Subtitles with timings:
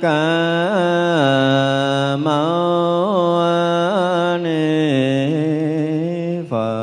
[0.00, 0.16] ca
[2.16, 3.40] mâu
[4.38, 4.50] ni
[6.50, 6.80] phật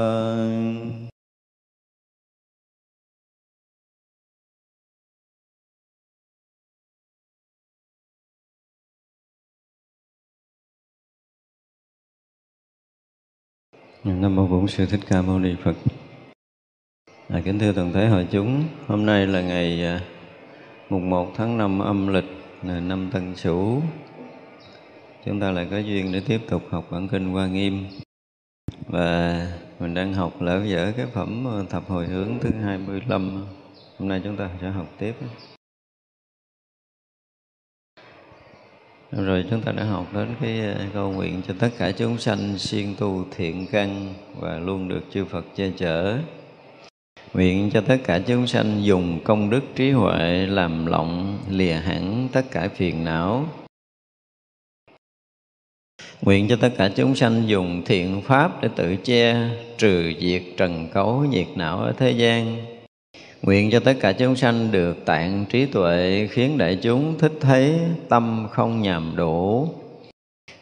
[14.04, 15.76] Nam mô Bổn Sư Thích Ca Mâu Ni Phật.
[17.30, 20.02] À, kính thưa toàn thể hội chúng, hôm nay là ngày à,
[20.90, 23.81] mùng 1 tháng 5 âm lịch là năm Tân Sửu.
[25.25, 27.88] Chúng ta lại có duyên để tiếp tục học bản kinh Hoa Nghiêm.
[28.88, 29.47] Và
[29.79, 33.45] mình đang học lỡ dở cái phẩm ờ, thập hồi hướng thứ 25.
[34.00, 35.16] Hôm nay chúng ta sẽ học tiếp.
[39.12, 42.57] Rồi chúng ta đã học đến cái ờ, câu nguyện cho tất cả chúng sanh
[42.57, 46.19] siêng tu thiện căn và luôn được chư Phật che chở.
[47.33, 52.27] Nguyện cho tất cả chúng sanh dùng công đức trí huệ làm lọng lìa hẳn
[52.31, 53.45] tất cả phiền não.
[56.21, 60.88] Nguyện cho tất cả chúng sanh dùng thiện pháp để tự che, trừ diệt trần
[60.94, 62.57] cấu nhiệt não ở thế gian.
[63.41, 67.79] Nguyện cho tất cả chúng sanh được tạng trí tuệ khiến đại chúng thích thấy
[68.09, 69.68] tâm không nhàm đủ.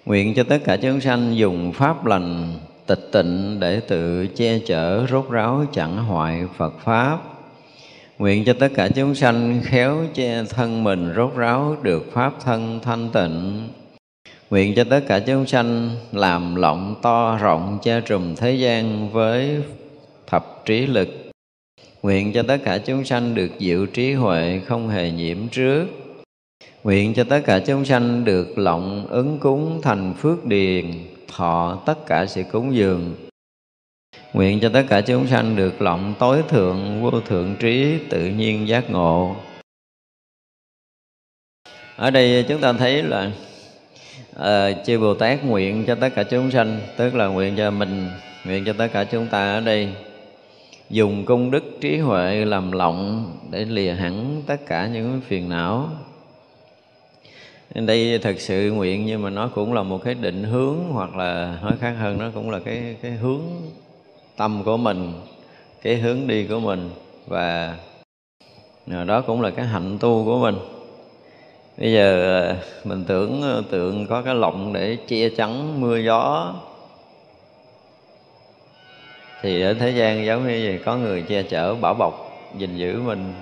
[0.06, 5.06] Nguyện cho tất cả chúng sanh dùng pháp lành tịch tịnh để tự che chở
[5.10, 7.20] rốt ráo chẳng hoại Phật Pháp.
[8.18, 12.80] Nguyện cho tất cả chúng sanh khéo che thân mình rốt ráo được Pháp thân
[12.84, 13.68] thanh tịnh.
[14.50, 19.62] Nguyện cho tất cả chúng sanh làm lộng to rộng che trùm thế gian với
[20.28, 21.10] thập trí lực.
[22.02, 25.86] Nguyện cho tất cả chúng sanh được diệu trí huệ không hề nhiễm trước.
[26.84, 30.86] Nguyện cho tất cả chúng sanh được lộng ứng cúng thành phước điền,
[31.36, 33.16] thọ tất cả sự cúng dường.
[34.34, 38.68] Nguyện cho tất cả chúng sanh được lộng tối thượng, vô thượng trí, tự nhiên
[38.68, 39.36] giác ngộ.
[41.96, 43.32] Ở đây chúng ta thấy là
[44.40, 48.10] uh, chư Bồ Tát nguyện cho tất cả chúng sanh, tức là nguyện cho mình,
[48.46, 49.94] nguyện cho tất cả chúng ta ở đây
[50.90, 55.90] dùng công đức trí huệ làm lộng để lìa hẳn tất cả những phiền não
[57.76, 61.60] đây thật sự nguyện nhưng mà nó cũng là một cái định hướng hoặc là
[61.64, 63.42] nói khác hơn, nó cũng là cái cái hướng
[64.38, 65.14] tâm của mình,
[65.82, 66.90] cái hướng đi của mình
[67.28, 67.78] và
[68.88, 70.56] đó cũng là cái hạnh tu của mình.
[71.78, 76.54] Bây giờ ờ, mình tưởng ờ, tượng có cái lọng để che chắn mưa gió.
[79.42, 83.02] Thì ở thế gian giống như vậy, có người che chở bảo bọc, gìn giữ
[83.02, 83.34] mình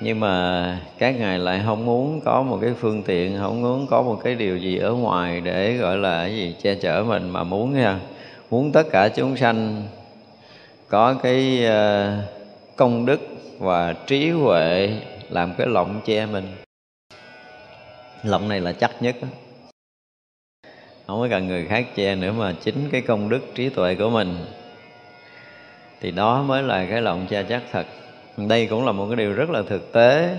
[0.00, 4.02] nhưng mà các ngài lại không muốn có một cái phương tiện, không muốn có
[4.02, 7.44] một cái điều gì ở ngoài để, gọi là cái gì, che chở mình mà
[7.44, 7.98] muốn nha
[8.50, 9.82] muốn tất cả chúng sanh
[10.88, 12.16] có cái ờ,
[12.76, 13.20] công đức
[13.58, 14.90] và trí huệ
[15.30, 16.44] làm cái lọng che mình.
[18.22, 19.28] Lọng này là chắc nhất đó
[21.06, 24.10] không có cần người khác che nữa mà chính cái công đức trí tuệ của
[24.10, 24.36] mình.
[26.00, 27.86] Thì đó mới là cái lọng che chắc thật
[28.48, 30.36] đây cũng là một cái điều rất là thực tế.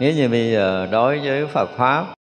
[0.00, 2.14] Nếu như bây giờ đối với phật pháp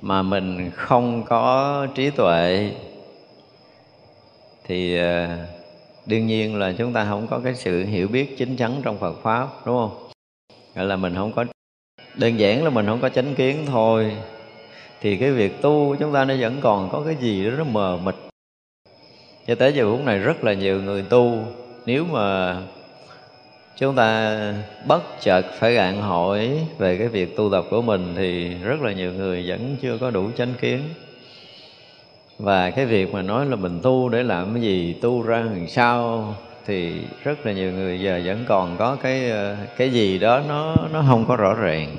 [0.00, 2.72] mà mình không có trí tuệ,
[4.64, 5.28] thì ờ,
[6.06, 9.14] đương nhiên là chúng ta không có cái sự hiểu biết chính chắn trong phật
[9.22, 10.08] pháp, đúng không?
[10.74, 11.44] Gọi là mình không có,
[12.14, 14.16] đơn giản là mình không có chánh kiến thôi.
[15.00, 17.98] Thì cái việc tu chúng ta nó vẫn còn có cái gì đó nó mờ
[18.04, 18.14] mịt.
[19.46, 21.38] Cho tới giờ phút này rất là nhiều người tu.
[21.86, 22.56] Nếu mà
[23.82, 24.36] chúng ta
[24.86, 28.92] bất chợt phải gạn hỏi về cái việc tu tập của mình thì rất là
[28.92, 30.80] nhiều người vẫn chưa có đủ chánh kiến.
[32.38, 35.68] Và cái việc mà nói là mình tu để làm cái gì, tu ra làm
[35.68, 36.26] sao
[36.66, 36.92] thì
[37.24, 41.04] rất là nhiều người giờ vẫn còn có cái ờ, cái gì đó nó nó
[41.08, 41.96] không có rõ ràng.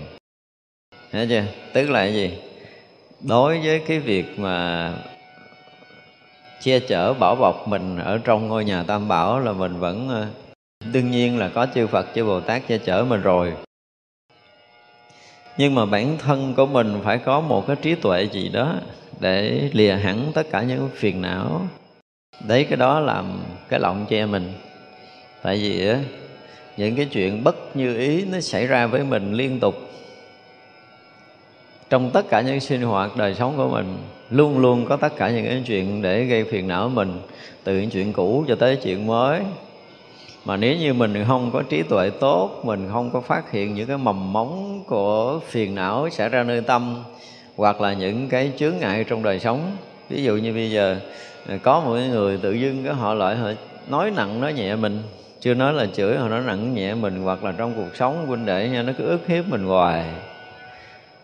[1.11, 1.43] Hiểu chưa?
[1.73, 2.37] Tức là cái gì?
[3.21, 4.91] Đối với cái việc mà
[6.61, 10.27] che chở bảo bọc mình ở trong ngôi nhà tam bảo là mình vẫn ờ,
[10.91, 13.53] đương nhiên là có chư Phật, chư Bồ Tát che chở mình rồi.
[15.57, 18.75] Nhưng mà bản thân của mình phải có một cái trí tuệ gì đó
[19.19, 21.67] để lìa hẳn tất cả những phiền não.
[22.47, 24.53] Đấy, cái đó làm cái lọng che mình.
[25.41, 25.99] Tại vì á,
[26.77, 29.75] những cái chuyện bất như ý nó xảy ra với mình liên tục.
[31.89, 33.97] Trong tất cả những sinh hoạt đời sống của mình,
[34.29, 37.21] luôn luôn có tất cả những cái chuyện để gây phiền não mình,
[37.63, 39.41] từ những chuyện cũ cho tới chuyện mới
[40.45, 43.87] mà nếu như mình không có trí tuệ tốt, mình không có phát hiện những
[43.87, 47.03] cái mầm móng của phiền não xảy ra nơi tâm,
[47.55, 49.77] hoặc là những cái chướng ngại trong đời sống,
[50.09, 50.99] ví dụ như bây giờ
[51.49, 53.49] à, có một người tự dưng cái họ lại họ
[53.89, 55.01] nói nặng nói nhẹ mình,
[55.39, 58.45] chưa nói là chửi, họ nói nặng nhẹ mình, hoặc là trong cuộc sống huynh
[58.45, 60.05] đệ nha, nó cứ ức hiếp mình hoài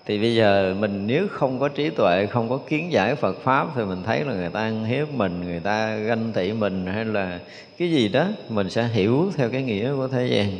[0.09, 3.67] thì bây giờ mình nếu không có trí tuệ, không có kiến giải Phật pháp
[3.75, 7.05] thì mình thấy là người ta ăn hiếp mình, người ta ganh tị mình hay
[7.05, 7.39] là
[7.77, 10.59] cái gì đó, mình sẽ hiểu theo cái nghĩa của thế gian.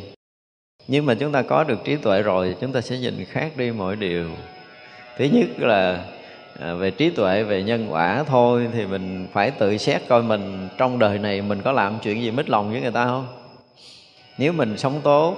[0.88, 3.70] Nhưng mà chúng ta có được trí tuệ rồi, chúng ta sẽ nhìn khác đi
[3.70, 4.28] mọi điều.
[5.18, 6.04] Thứ nhất là
[6.60, 10.68] à, về trí tuệ, về nhân quả thôi thì mình phải tự xét coi mình
[10.78, 13.26] trong đời này mình có làm chuyện gì mít lòng với người ta không?
[14.38, 15.36] Nếu mình sống tốt,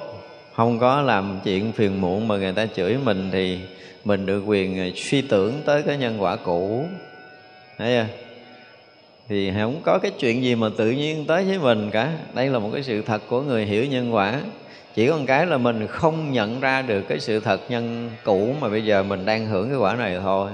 [0.55, 3.59] không có làm chuyện phiền muộn mà người ta chửi mình thì
[4.05, 6.87] mình được quyền à, suy tưởng tới cái nhân quả cũ.
[7.79, 8.07] Thấy chưa?
[9.29, 12.13] Thì không có cái chuyện gì mà tự nhiên tới với mình cả.
[12.35, 14.41] Đây là một cái sự thật của người hiểu nhân quả.
[14.95, 18.55] Chỉ có một cái là mình không nhận ra được cái sự thật nhân cũ
[18.61, 20.51] mà bây giờ mình đang hưởng cái quả này thôi.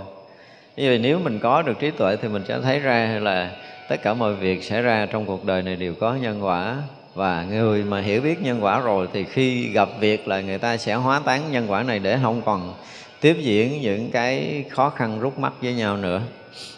[0.77, 3.51] Như vậy nếu mình có được trí tuệ thì mình sẽ thấy ra là
[3.89, 6.77] tất cả mọi việc xảy ra trong cuộc đời này đều có nhân quả.
[7.15, 10.77] Và người mà hiểu biết nhân quả rồi thì khi gặp việc là người ta
[10.77, 12.75] sẽ hóa tán nhân quả này để không còn
[13.21, 16.21] tiếp diễn những cái khó khăn rút mắt với nhau nữa.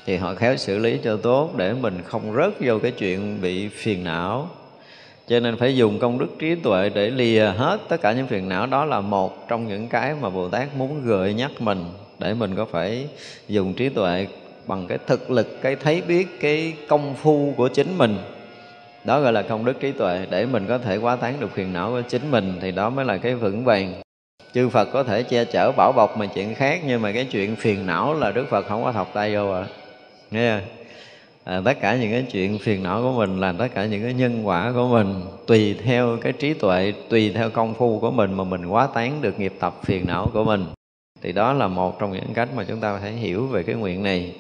[0.07, 3.69] Thì họ khéo xử lý cho tốt để mình không rớt vô cái chuyện bị
[3.69, 4.49] phiền não.
[5.29, 8.49] Cho nên phải dùng công đức trí tuệ để lìa hết tất cả những phiền
[8.49, 8.67] não.
[8.67, 11.85] Đó là một trong những cái mà bồ tát muốn gợi nhắc mình
[12.19, 13.07] để mình có phải
[13.49, 14.27] dùng trí tuệ
[14.67, 18.17] bằng cái thực lực, cái thấy biết, cái công phu của chính mình.
[19.05, 21.73] Đó gọi là công đức trí tuệ để mình có thể quá tán được phiền
[21.73, 22.59] não của chính mình.
[22.61, 23.95] Thì đó mới là cái vững vàng
[24.55, 27.57] chư Phật có thể che chở bảo bọc mà chuyện khác nhưng mà cái chuyện
[27.57, 29.67] phiền não là Đức Phật không có thọc tay vô à.
[30.31, 30.61] Nghe
[31.45, 34.15] à, tất cả những cái chuyện phiền não của mình là tất cả những cái
[34.15, 38.35] nhân quả của mình tùy theo cái trí tuệ tùy theo công phu của mình
[38.35, 40.67] mà mình quá tán được nghiệp tập phiền não của mình.
[41.23, 44.03] Thì đó là một trong những cách mà chúng ta thể hiểu về cái nguyện
[44.03, 44.33] này.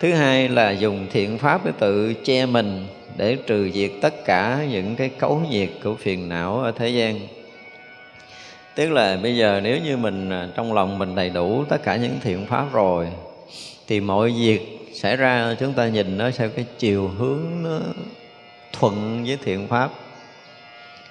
[0.00, 4.66] Thứ hai là dùng thiện pháp để tự che mình để trừ diệt tất cả
[4.70, 7.20] những cái cấu nhiệt của phiền não ở thế gian
[8.74, 11.96] tức là bây giờ nếu như mình à, trong lòng mình đầy đủ tất cả
[11.96, 13.08] những thiện pháp rồi
[13.86, 17.78] thì mọi việc xảy ra chúng ta nhìn nó theo cái chiều hướng nó
[18.72, 19.90] thuận với thiện pháp.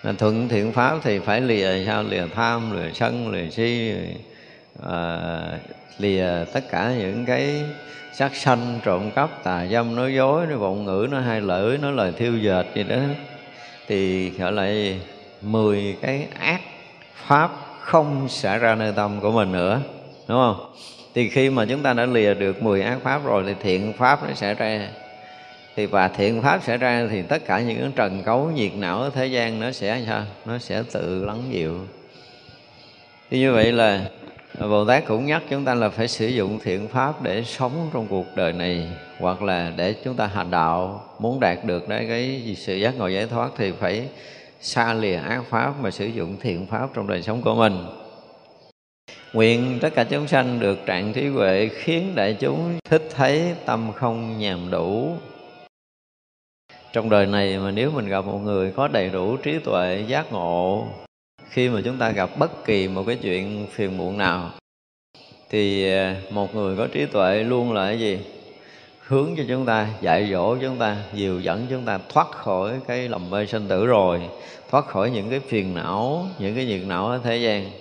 [0.04, 2.04] Là thuận thiện pháp thì phải lìa sao?
[2.04, 3.94] Lìa tham lìa sân lìa si
[4.90, 5.20] à,
[5.98, 7.62] lìa tất cả những cái
[8.14, 11.92] sát sanh trộm cắp tà dâm nói dối nói vọng ngữ nói hai lưỡi nói
[11.92, 12.96] lời thiêu dệt gì đó
[13.88, 15.00] thì gọi lại
[15.42, 16.62] mười cái ác
[17.16, 19.82] pháp không xảy ra nơi tâm của mình nữa,
[20.28, 20.72] đúng không?
[21.16, 24.24] Thì khi mà chúng ta đã lìa được 10 ác pháp rồi thì thiện pháp
[24.28, 24.88] nó sẽ ra.
[25.76, 29.02] Thì và thiện pháp sẽ ra thì tất cả những cái trần cấu nhiệt não
[29.02, 30.24] ở thế gian nó sẽ sao?
[30.46, 31.80] Nó sẽ tự lắng dịu.
[33.32, 34.06] Thì như vậy là
[34.60, 38.08] Bồ Tát cũng nhắc chúng ta là phải sử dụng thiện pháp để sống trong
[38.08, 38.88] cuộc đời này,
[39.20, 41.04] hoặc là để chúng ta hành đạo.
[41.20, 44.08] Muốn đạt được đấy cái sự giác ngộ giải thoát thì phải
[44.64, 47.86] xa lìa ác pháp mà sử dụng thiện pháp trong đời sống của mình.
[49.34, 53.92] Nguyện tất cả chúng sanh được trạng trí huệ khiến đại chúng thích thấy tâm
[53.96, 55.16] không nhàm đủ.
[56.94, 60.32] Trong đời này mà nếu mình gặp một người có đầy đủ trí tuệ giác
[60.32, 60.88] ngộ,
[61.50, 64.52] khi mà chúng ta gặp bất kỳ một cái chuyện phiền muộn nào,
[65.50, 68.20] thì à, một người có trí tuệ luôn là cái gì?
[69.14, 73.10] Hướng cho chúng ta, dạy dỗ chúng ta, dìu dẫn chúng ta, thoát khỏi cái
[73.10, 74.22] lầm mê sinh tử rồi,
[74.70, 77.72] thoát khỏi những cái phiền não, những cái nhiệt não ở thế gian.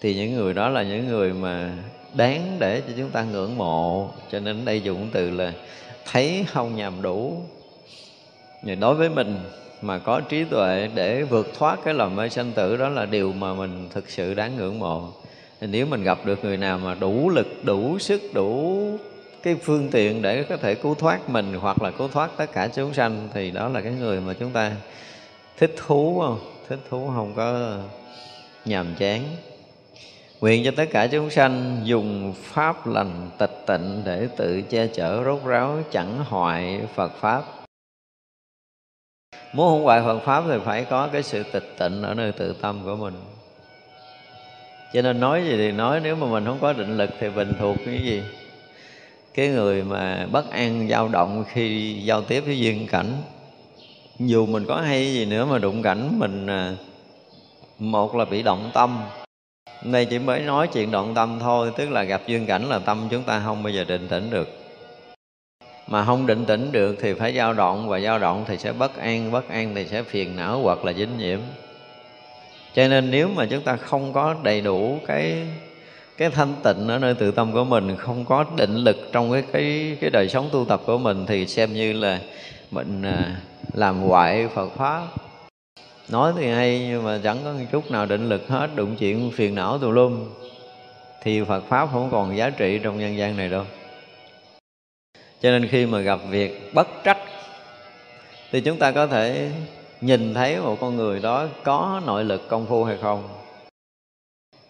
[0.00, 1.72] Thì những người đó là những người mà
[2.14, 5.52] đáng để cho chúng ta ngưỡng mộ, cho nên đây dùng từ là
[6.12, 7.42] thấy không nhàm đủ.
[8.62, 9.36] Nhưng đối với mình
[9.82, 13.32] mà có trí tuệ để vượt thoát cái lầm mê sanh tử, đó là điều
[13.32, 15.08] mà mình thực sự đáng ngưỡng mộ.
[15.60, 18.98] Thì nếu mình gặp được người nào mà đủ lực, đủ sức, đủ
[19.44, 22.68] cái phương tiện để có thể cứu thoát mình hoặc là cứu thoát tất cả
[22.74, 24.72] chúng sanh thì đó là cái người mà chúng ta
[25.56, 26.38] thích thú không?
[26.68, 27.76] Thích thú không có
[28.64, 29.22] nhàm chán.
[30.40, 35.24] Nguyện cho tất cả chúng sanh dùng pháp lành tịch tịnh để tự che chở
[35.24, 37.42] rốt ráo chẳng hoại phật pháp.
[39.52, 42.56] Muốn không hoại phật pháp thì phải có cái sự tịch tịnh ở nơi tự
[42.60, 43.14] tâm của mình.
[44.92, 47.52] Cho nên nói gì thì nói, nếu mà mình không có định lực thì mình
[47.58, 48.22] thuộc cái gì?
[49.34, 53.12] Cái người mà bất an dao động khi giao tiếp với duyên cảnh,
[54.18, 56.74] dù mình có hay gì nữa mà đụng cảnh mình à,
[57.78, 59.04] một là bị động tâm.
[59.82, 63.08] Đây chỉ mới nói chuyện động tâm thôi, tức là gặp duyên cảnh là tâm
[63.10, 64.48] chúng ta không bao giờ định tĩnh được.
[65.86, 68.96] Mà không định tĩnh được thì phải dao động, và dao động thì sẽ bất
[68.96, 71.40] an bất an thì sẽ phiền não hoặc là dính nhiễm.
[72.74, 75.46] Cho nên nếu mà chúng ta không có đầy đủ cái
[76.16, 79.42] cái thanh tịnh ở nơi tự tâm của mình không có định lực trong cái
[79.52, 82.20] cái cái đời sống tu tập của mình thì xem như là
[82.70, 83.40] mình à,
[83.72, 85.02] làm hoại Phật pháp.
[86.08, 89.30] Nói thì hay nhưng mà chẳng có một chút nào định lực hết, đụng chuyện
[89.30, 90.24] phiền não tù lum.
[91.22, 93.64] Thì Phật pháp không còn giá trị trong nhân gian này đâu.
[95.40, 97.18] Cho nên khi mà gặp việc bất trách
[98.52, 99.50] thì chúng ta có thể
[100.00, 103.43] nhìn thấy một con người đó có nội lực công phu hay không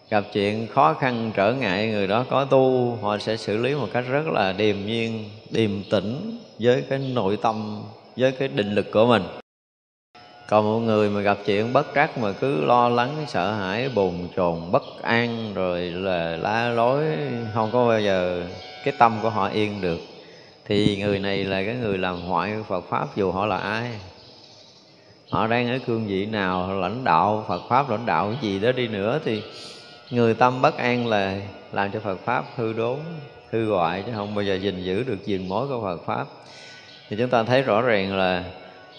[0.09, 3.87] gặp chuyện khó khăn trở ngại, người đó có tu, họ sẽ xử lý một
[3.93, 7.83] cách rất là điềm nhiên, điềm tĩnh với cái nội tâm,
[8.17, 9.23] với cái định lực của mình.
[10.49, 14.13] Còn một người mà gặp chuyện bất trắc mà cứ lo lắng, sợ hãi, bồn
[14.35, 17.05] chồn, bất an, rồi là la lối,
[17.53, 18.43] không có bao giờ
[18.83, 19.99] cái tâm của họ yên được,
[20.65, 23.89] thì người này là cái người làm hoại Phật pháp dù họ là ai.
[25.29, 28.71] Họ đang ở cương vị nào, lãnh đạo Phật pháp, lãnh đạo cái gì đó
[28.71, 29.43] đi nữa thì
[30.09, 31.37] người tâm bất an là
[31.71, 32.99] làm cho Phật pháp hư đốn,
[33.49, 36.27] hư hoại chứ không bao giờ gìn giữ được diền mối của Phật pháp.
[37.09, 38.43] Thì chúng ta thấy rõ ràng là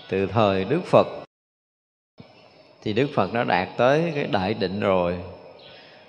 [0.09, 1.07] từ thời Đức Phật,
[2.83, 5.17] thì Đức Phật đã đạt tới cái đại định rồi,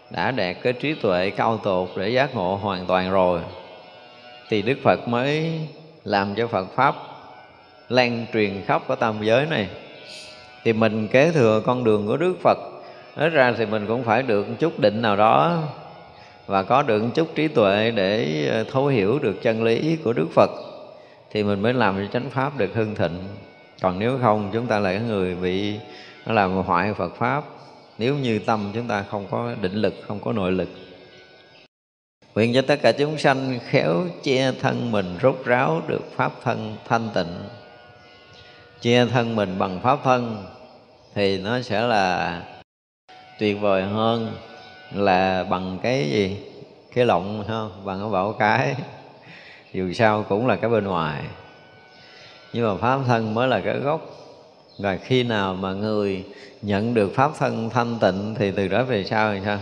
[0.10, 3.42] đã đạt cái trí tuệ cao tột để giác ngộ hoàn toàn rồi.
[4.50, 5.52] Thì Đức Phật mới
[6.04, 6.96] làm cho Phật pháp
[7.90, 9.68] lan truyền khắp cái tam giới này.
[10.64, 12.58] Thì mình kế thừa con đường của Đức Phật
[13.18, 15.64] nói ra thì mình cũng phải được chút định nào đó
[16.46, 20.28] và có được chút trí tuệ để ờ, thấu hiểu được chân lý của Đức
[20.34, 20.50] Phật
[21.32, 23.24] thì mình mới làm cho chánh pháp được hưng thịnh.
[23.82, 25.76] Còn nếu không, chúng ta là cái người bị
[26.26, 27.44] nó làm hoại Phật pháp.
[27.98, 30.70] Nếu như tâm chúng ta không có định lực, không có nội lực.
[32.36, 36.76] Nguyện cho tất cả chúng sanh khéo che thân mình, rốt ráo được pháp thân
[36.88, 37.36] thanh tịnh.
[38.82, 40.44] Che thân mình bằng pháp thân
[41.16, 42.42] thì nó sẽ là
[43.38, 44.36] tuyệt vời hơn
[44.92, 46.38] là bằng cái gì?
[46.94, 47.72] Cái lộng không?
[47.86, 48.76] Bằng cái bảo cái.
[49.74, 51.24] Dù sao cũng là cái bên ngoài.
[52.54, 54.02] Nhưng mà pháp thân mới là cái gốc.
[54.80, 56.24] Và khi nào mà người
[56.62, 59.60] nhận được pháp thân thanh tịnh thì từ đó về sau thì sao?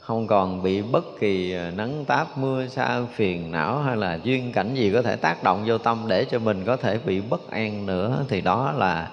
[0.00, 4.52] Không còn bị bất kỳ à, nắng táp, mưa xa phiền não hay là duyên
[4.52, 7.50] cảnh gì có thể tác động vô tâm để cho mình có thể bị bất
[7.50, 9.10] an nữa, thì đó là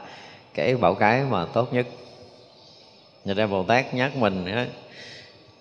[0.53, 1.87] cái bảo cái mà tốt nhất.
[3.25, 4.63] Người ra Bồ Tát nhắc mình đó,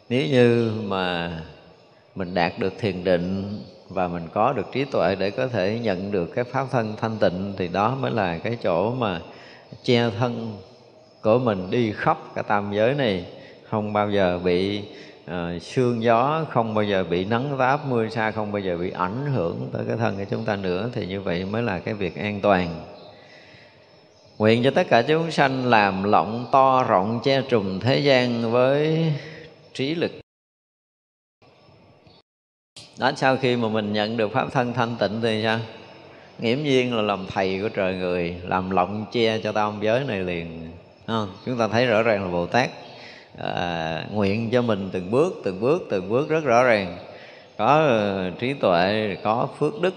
[0.08, 1.32] nếu như mà
[2.14, 6.12] mình đạt được thiền định và mình có được trí tuệ để có thể nhận
[6.12, 9.20] được cái pháp thân thanh tịnh thì đó mới là cái chỗ mà
[9.82, 10.56] che thân
[11.22, 13.24] của mình đi khắp cả tam giới này.
[13.70, 14.82] Không bao giờ bị
[15.30, 18.90] uh, sương gió không bao giờ bị nắng táp mưa sa không bao giờ bị
[18.90, 20.90] ảnh hưởng tới cái thân của chúng ta nữa.
[20.92, 22.68] Thì như vậy mới là cái việc an toàn.
[24.38, 29.04] Nguyện cho tất cả chúng sanh làm lộng to rộng che trùm thế gian với
[29.74, 30.12] trí lực.
[32.98, 35.58] Đó sau khi mà mình nhận được pháp thân thanh tịnh thì sao?
[36.38, 40.20] Nghiễm nhiên là làm thầy của trời người làm lộng che cho tam giới này
[40.20, 40.70] liền.
[41.06, 41.28] Không?
[41.46, 42.70] chúng ta thấy rõ ràng là bồ tát
[43.38, 46.98] à, nguyện cho mình từng bước từng bước từng bước rất rõ ràng.
[47.58, 49.94] Có ờ, trí tuệ có phước đức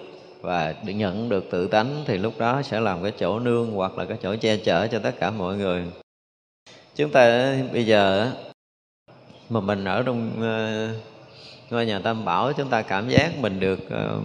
[0.48, 4.06] và nhận được tự tánh thì lúc đó sẽ làm cái chỗ nương hoặc là
[4.06, 5.86] cái chỗ che chở cho tất cả mọi người.
[6.96, 8.32] Chúng ta bây giờ
[9.50, 10.88] mà mình ở trong ờ,
[11.70, 14.24] ngôi nhà tam bảo chúng ta cảm giác mình được uh,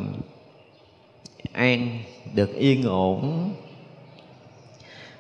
[1.53, 1.99] an
[2.35, 3.51] được yên ổn.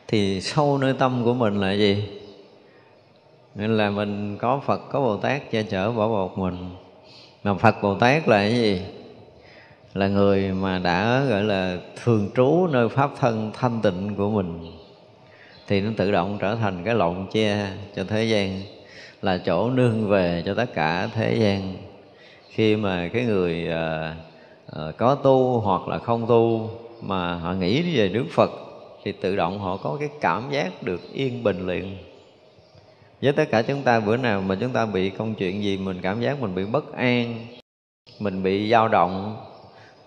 [0.08, 2.04] Thì sâu nơi tâm của mình là gì?
[3.54, 6.70] Nên là mình có phật có bồ tát che chở bảo bọc mình.
[7.44, 8.82] Mà phật bồ tát là cái gì?
[9.94, 14.72] Là người mà đã gọi là thường trú nơi pháp thân thanh tịnh của mình.
[15.66, 18.62] Thì nó tự động trở thành cái lộn che cho thế gian
[19.22, 21.76] là chỗ nương về cho tất cả thế gian.
[22.48, 27.96] Khi mà cái người uh, uh, có tu hoặc là không tu mà họ nghĩ
[27.96, 28.50] về Đức Phật
[29.04, 31.96] thì tự động họ có cái cảm giác được yên bình liền.
[33.22, 35.98] Với tất cả chúng ta bữa nào mà chúng ta bị công chuyện gì mình
[36.02, 37.46] cảm giác mình bị bất an
[38.20, 39.36] mình bị dao động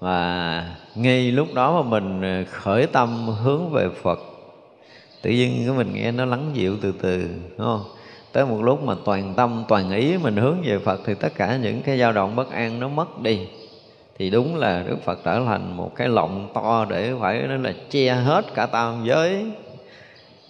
[0.06, 0.65] và
[0.96, 4.20] ngay lúc đó mà mình ờ, khởi tâm hướng về Phật,
[5.22, 7.84] tự nhiên cái mình nghe nó lắng dịu từ từ, đúng không?
[8.32, 11.58] Tới một lúc mà toàn tâm, toàn ý mình hướng về phật thì tất cả
[11.58, 13.39] những cái dao động bất an nó mất đi.
[14.18, 17.74] Thì đúng là đức phật trở thành một cái lọng to để phải nói là
[17.89, 19.46] che hết cả tam giới,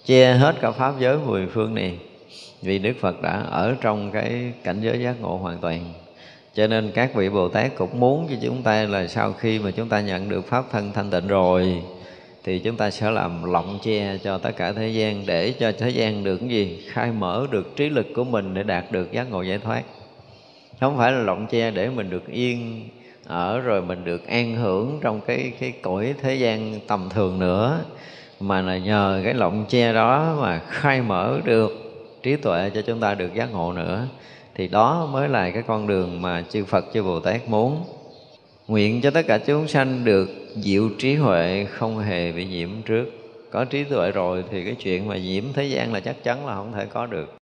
[0.04, 1.98] che hết cả pháp giới mười phương này.
[2.62, 5.92] Vì đức phật đã ở trong cái cảnh giới giác ngộ hoàn toàn
[6.56, 9.70] cho nên các vị bồ tát cũng muốn cho chúng ta là sau khi mà
[9.70, 11.82] chúng ta nhận được pháp thân thanh tịnh rồi,
[12.44, 15.90] thì chúng ta sẽ làm lọng che cho tất cả thế gian để cho thế
[15.90, 16.82] gian được cái gì?
[16.88, 19.82] Khai mở được trí lực của mình để đạt được giác ngộ giải thoát.
[20.80, 22.88] Không phải là lọng che để mình được yên
[23.26, 27.80] ở rồi mình được an hưởng trong cái cái cõi thế gian tầm thường nữa,
[28.40, 31.72] mà là nhờ cái lọng che đó mà khai mở được
[32.22, 34.06] trí tuệ cho chúng ta được giác ngộ nữa
[34.56, 37.84] thì đó mới là cái con đường mà chư Phật chư Bồ Tát muốn.
[38.66, 43.06] Nguyện cho tất cả chúng sanh được diệu trí huệ không hề bị nhiễm trước.
[43.50, 46.54] Có trí tuệ rồi thì cái chuyện mà nhiễm thế gian là chắc chắn là
[46.54, 47.36] không thể có được.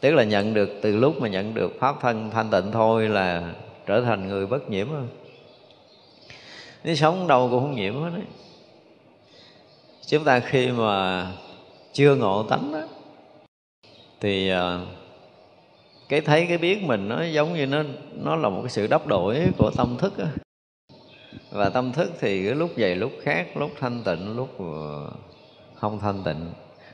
[0.00, 3.54] Tức là nhận được từ lúc mà nhận được pháp thân thanh tịnh thôi là
[3.86, 5.04] trở thành người bất nhiễm rồi
[6.84, 8.24] nếu sống đâu cũng không nhiễm hết đấy.
[10.06, 11.26] Chúng ta khi mà
[11.92, 12.82] chưa ngộ tánh đó,
[14.20, 14.80] thì à,
[16.12, 17.82] cái thấy cái biết mình nó giống như nó
[18.14, 20.24] nó là một cái sự đắp đổi của tâm thức đó.
[21.50, 25.10] và tâm thức thì cái lúc dày, lúc khác lúc thanh tịnh, lúc ờ,
[25.74, 26.50] không thanh tịnh,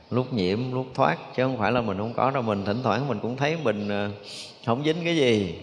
[0.09, 2.43] lúc nhiễm, lúc thoát, chứ không phải là mình không có đâu.
[2.43, 4.09] Mình thỉnh thoảng mình cũng thấy mình ờ,
[4.65, 5.55] không dính cái gì.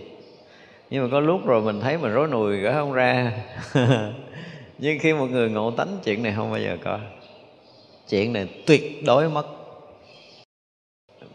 [0.91, 3.33] Nhưng mà có lúc rồi mình thấy mình rối nùi gỡ không ra.
[4.79, 6.99] Nhưng khi một người ngộ tánh, chuyện này không bao giờ có.
[8.09, 9.56] Chuyện này tuyệt đối mất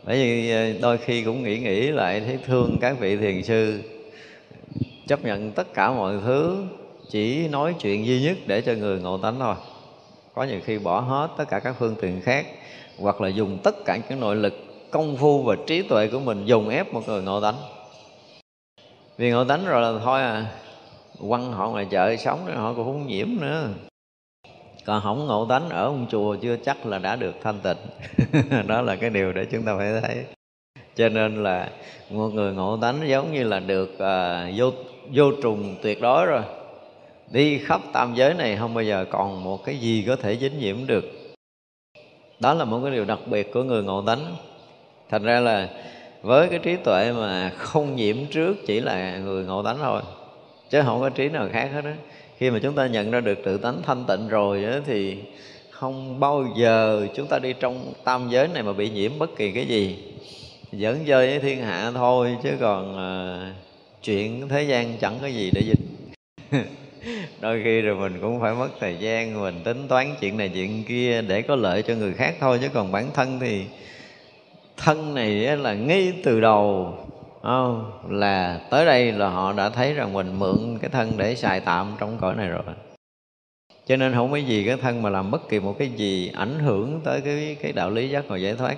[0.04, 3.82] bởi vì ờ, đôi khi cũng nghĩ nghĩ lại thấy thương các vị thiền sư,
[5.08, 6.64] chấp nhận tất cả mọi thứ,
[7.10, 9.56] chỉ nói chuyện duy nhất để cho người ngộ tánh thôi.
[10.34, 12.46] Có nhiều khi bỏ hết tất cả các phương tiện khác,
[13.00, 14.54] hoặc là dùng tất cả những nội lực,
[14.92, 17.56] công phu và trí tuệ của mình dùng ép một người ngộ tánh.
[19.18, 20.46] Vì ngộ tánh rồi là thôi à
[21.30, 23.70] quăng họ ngoài chợ, sống nữa họ cũng không nhiễm nữa
[24.86, 27.78] còn không ngộ tánh ở ông chùa chưa chắc là đã được thanh tịnh.
[28.68, 30.26] Đó là cái điều để chúng ta phải thấy.
[30.96, 31.70] Cho nên là
[32.10, 34.72] một người ngộ tánh giống như là được uh, vô
[35.14, 36.42] vô trùng tuyệt đối rồi.
[37.32, 40.60] Đi khắp tam giới này không bao giờ còn một cái gì có thể dính
[40.60, 41.06] nhiễm được.
[42.40, 44.36] Đó là một cái điều đặc biệt của người ngộ tánh.
[45.10, 45.70] Thành ra là
[46.22, 50.02] với cái trí tuệ mà không nhiễm trước chỉ là người ngộ tánh thôi
[50.70, 51.92] chứ không có trí nào khác hết đó
[52.42, 55.18] khi mà chúng ta nhận ra được tự tánh thanh tịnh rồi đó, thì
[55.70, 59.52] không bao giờ chúng ta đi trong tam giới này mà bị nhiễm bất kỳ
[59.52, 59.98] cái gì.
[60.72, 63.56] Dẫn chơi với thiên hạ thôi chứ còn uh,
[64.04, 65.86] chuyện thế gian chẳng có gì để dính.
[67.42, 70.84] Đôi khi rồi mình cũng phải mất thời gian mình tính toán chuyện này chuyện
[70.84, 73.64] kia để có lợi cho người khác thôi chứ còn bản thân thì
[74.78, 76.94] thân này là ngay từ đầu
[77.42, 77.92] không?
[78.10, 81.96] là tới đây là họ đã thấy rằng mình mượn cái thân để xài tạm
[82.00, 82.64] trong cõi này rồi.
[83.86, 86.60] Cho nên không có gì cái thân mà làm bất kỳ một cái gì ảnh
[86.60, 88.76] hưởng tới cái cái đạo lý giác ngộ giải thoát.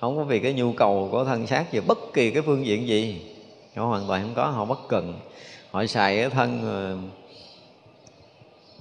[0.00, 2.88] Không có vì cái nhu cầu của thân xác về bất kỳ cái phương diện
[2.88, 3.22] gì.
[3.76, 5.14] Họ hoàn toàn không có, họ bất cần.
[5.70, 6.96] Họ xài cái thân ờ,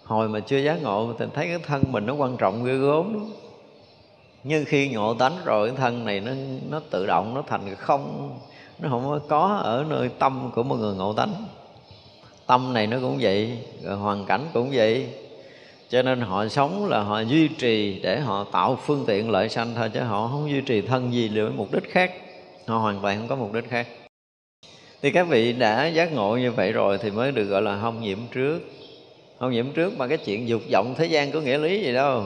[0.04, 3.14] hồi mà chưa giác ngộ thì thấy cái thân mình nó quan trọng ghê gớm.
[3.14, 3.32] Lắm
[4.48, 6.32] nhưng khi ngộ tánh rồi, cái thân này nó
[6.70, 8.38] nó tự động, nó thành không
[8.80, 11.46] nó không có ở nơi tâm của một người ngộ tánh.
[12.46, 15.08] Tâm này nó cũng vậy, rồi hoàn cảnh cũng vậy.
[15.90, 19.74] Cho nên họ sống là họ duy trì để họ tạo phương tiện lợi sanh
[19.76, 22.12] thôi, chứ họ không duy trì thân gì để mục đích khác.
[22.68, 23.88] Họ hoàn toàn không có mục đích khác.
[25.02, 28.02] Thì các vị đã giác ngộ như vậy rồi thì mới được gọi là không
[28.02, 28.60] nhiễm trước.
[29.40, 32.24] Không nhiễm trước mà cái chuyện dục vọng thế gian có nghĩa lý gì đâu.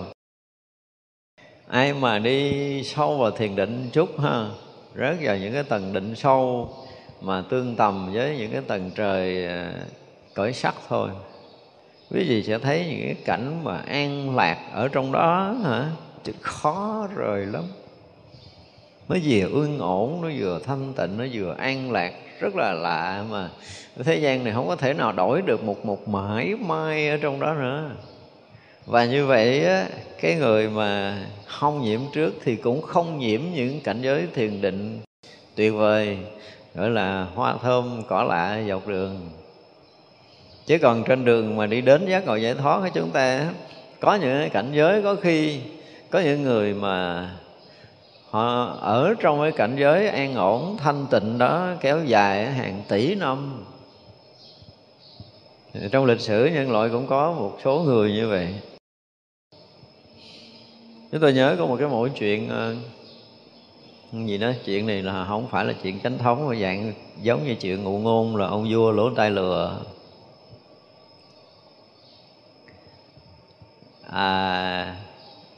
[1.67, 4.49] Ai mà đi sâu vào thiền định chút ha
[4.99, 6.69] rớt vào những cái tầng định sâu
[7.21, 9.73] mà tương tầm với những cái tầng trời à,
[10.33, 11.09] cõi sắc thôi.
[12.11, 15.91] Quý vị sẽ thấy những cái cảnh mà an lạc ở trong đó hả?
[16.23, 17.63] Chứ khó rời lắm.
[19.09, 22.13] Nó vừa ương ổn, nó vừa thanh tịnh, nó vừa an lạc.
[22.39, 23.49] Rất là lạ mà.
[24.03, 27.39] Thế gian này không có thể nào đổi được một một mãi mai ở trong
[27.39, 27.91] đó nữa
[28.89, 29.65] và như vậy
[30.21, 34.99] cái người mà không nhiễm trước thì cũng không nhiễm những cảnh giới thiền định
[35.55, 36.17] tuyệt vời,
[36.75, 39.29] gọi là hoa thơm, cỏ lạ, dọc đường.
[40.65, 43.49] Chứ còn trên đường mà đi đến giác ngộ giải thoát của chúng ta
[43.99, 45.59] có những cảnh giới có khi
[46.09, 47.29] có những người mà
[48.29, 53.15] họ ở trong cái cảnh giới an ổn, thanh tịnh đó, kéo dài hàng tỷ
[53.15, 53.65] năm.
[55.91, 58.55] Trong lịch sử nhân loại cũng có một số người như vậy
[61.11, 62.75] chúng tôi nhớ có một cái mỗi chuyện ờ,
[64.13, 67.55] gì đó, chuyện này là không phải là chuyện chánh thống, mà dạng giống như
[67.55, 69.79] chuyện ngụ ngôn là ông vua lỗ tai lừa.
[74.09, 74.95] À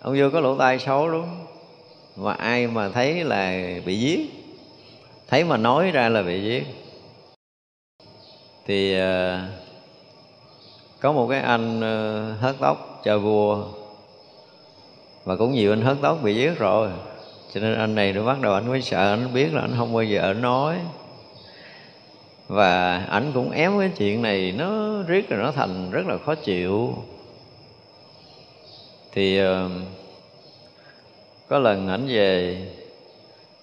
[0.01, 1.27] ông vua có lỗ tai xấu đúng
[2.15, 4.31] mà ai mà thấy là bị giết,
[5.27, 6.63] thấy mà nói ra là bị giết.
[8.65, 9.41] Thì ờ,
[10.99, 13.80] có một cái anh ờ, hớt tóc cho vua
[15.31, 16.89] mà cũng nhiều anh hớt tóc bị giết rồi.
[17.53, 19.93] Cho nên anh này nó bắt đầu anh mới sợ anh biết là anh không
[19.93, 20.77] bao giờ nói.
[22.47, 26.35] Và ảnh cũng ém cái chuyện này nó riết rồi nó thành rất là khó
[26.35, 26.95] chịu.
[29.11, 29.71] Thì uh,
[31.47, 32.57] có lần ảnh về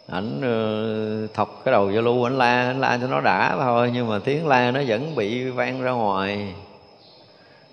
[0.07, 3.91] ảnh uh, thọc cái đầu vô lưu ảnh la ảnh la cho nó đã thôi
[3.95, 6.55] nhưng mà tiếng la nó vẫn bị vang ra ngoài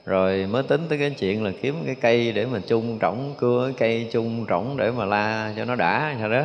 [0.05, 3.65] rồi mới tính tới cái chuyện là kiếm cái cây để mà chung trỏng cưa
[3.65, 6.43] cái cây chung trỏng để mà la cho nó đã, sao đó.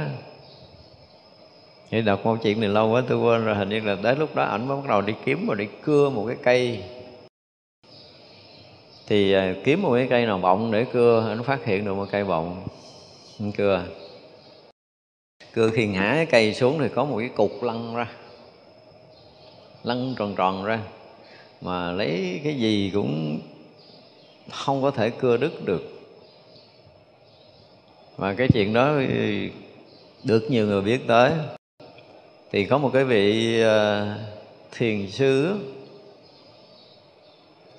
[1.90, 4.34] Thì đọc câu chuyện này lâu quá, tôi quên rồi, hình như là tới lúc
[4.34, 6.84] đó ảnh mới bắt đầu đi kiếm và đi cưa một cái cây.
[9.06, 12.06] Thì à, kiếm một cái cây nào bọng để cưa anh phát hiện được một
[12.10, 12.62] cây bọng,
[13.40, 13.84] anh cưa.
[15.52, 18.06] Cưa khi ngã cái cây xuống thì có một cái cục lăn ra,
[19.82, 20.80] lăn tròn tròn ra,
[21.60, 23.40] mà lấy cái gì cũng
[24.52, 25.82] không có thể cưa đứt được.
[28.16, 28.92] Và cái chuyện đó
[30.24, 31.32] được nhiều người biết tới.
[32.52, 34.08] Thì có một cái vị ờ,
[34.72, 35.54] thiền sư,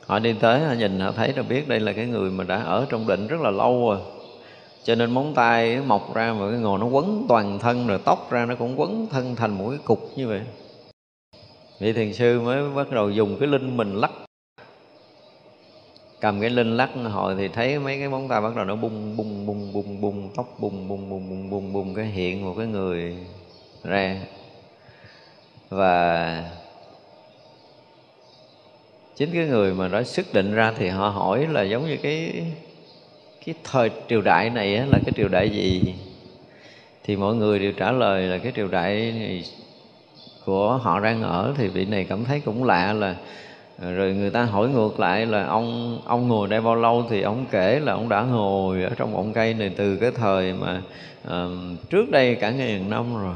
[0.05, 2.63] họ đi tới, họ nhìn, họ thấy rồi biết đây là cái người mà đã
[2.63, 3.99] ở trong định rất là lâu rồi.
[4.83, 8.31] Cho nên móng tay mọc ra mà cái ngồi nó quấn toàn thân, rồi tóc
[8.31, 10.41] ra nó cũng quấn thân thành một cái cục như vậy.
[11.79, 14.11] Vị thiền sư mới bắt đầu dùng cái linh mình lắc
[16.21, 19.17] cầm cái linh lắc hồi thì thấy mấy cái móng tay bắt đầu nó bung
[19.17, 22.67] bung bung bung bung, tóc bung bung bung bung bung bung cái hiện một cái
[22.67, 23.15] người
[23.83, 24.17] ra.
[25.69, 26.43] Và
[29.15, 32.45] chính cái người mà đã xác định ra thì họ hỏi là giống như cái
[33.45, 35.95] cái thời triều đại này là cái triều đại gì?
[37.03, 39.13] Thì mọi người đều trả lời là cái triều đại
[40.45, 43.15] của họ đang ở thì vị này cảm thấy cũng lạ là
[43.81, 47.21] Ờ, rồi người ta hỏi ngược lại là ông ông ngồi đây bao lâu thì
[47.21, 50.81] ông kể là ông đã ngồi ở trong ngọn cây này từ cái thời mà
[51.27, 53.35] uh, trước đây cả ngàn năm rồi.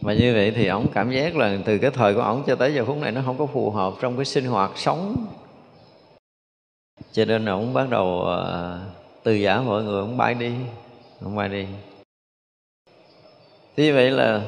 [0.00, 2.74] Và như vậy thì ông cảm giác là từ cái thời của ông cho tới
[2.74, 5.26] giờ phút này nó không có phù hợp trong cái sinh hoạt sống.
[7.12, 8.80] Cho nên là ông bắt đầu uh,
[9.22, 10.52] từ giả mọi người ông bay đi
[11.22, 11.66] ông bay đi.
[13.76, 14.42] Thì vậy là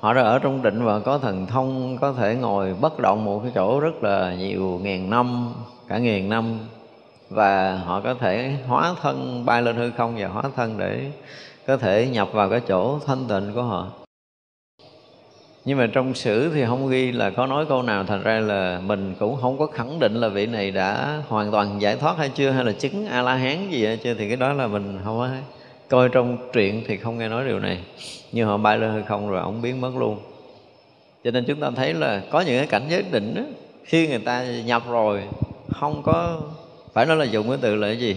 [0.00, 3.40] họ đã ở trong định và có thần thông, có thể ngồi bất động một
[3.42, 5.54] cái chỗ rất là nhiều ngàn năm,
[5.88, 6.58] cả ngàn năm.
[7.30, 11.10] Và họ có thể hóa thân, bay lên hư không và hóa thân để
[11.66, 13.86] có thể nhập vào cái chỗ thanh tịnh của họ.
[15.64, 18.04] Nhưng mà trong sử thì không ghi là có nói câu nào.
[18.04, 21.82] Thành ra là mình cũng không có khẳng định là vị này đã hoàn toàn
[21.82, 24.36] giải thoát hay chưa, hay là chứng a la hán gì hay chưa, thì cái
[24.36, 25.28] đó là mình không có
[25.88, 27.78] coi trong truyện thì không nghe nói điều này
[28.32, 30.18] nhưng họ bay lên hư không rồi ổng biến mất luôn.
[31.24, 33.42] Cho nên chúng ta thấy là có những cái cảnh giới định đó,
[33.84, 35.22] khi người ta nhập rồi
[35.70, 36.40] không có
[36.92, 38.16] phải nói là dùng cái từ là cái gì?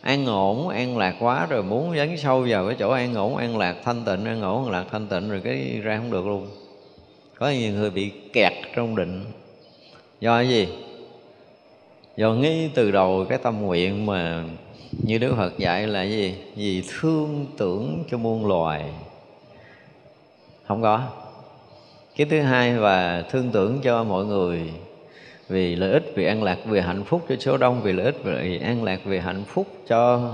[0.00, 3.58] An ổn an lạc quá rồi muốn dấn sâu vào cái chỗ an ổn an
[3.58, 6.48] lạc thanh tịnh an ổn an lạc thanh tịnh rồi cái ra không được luôn.
[7.34, 9.24] Có nhiều người bị kẹt trong định.
[10.20, 10.68] Do cái gì?
[12.16, 14.44] Do ngay từ đầu cái tâm nguyện mà
[14.92, 16.34] như đức phật dạy là gì?
[16.56, 18.84] Vì thương tưởng cho muôn loài.
[20.66, 21.02] Không có.
[22.16, 24.72] Cái thứ hai và thương tưởng cho mọi người.
[25.48, 28.20] Vì lợi ích, vì an lạc, vì hạnh phúc cho số đông, vì lợi ích,
[28.24, 30.32] vì an lạc, vì hạnh phúc cho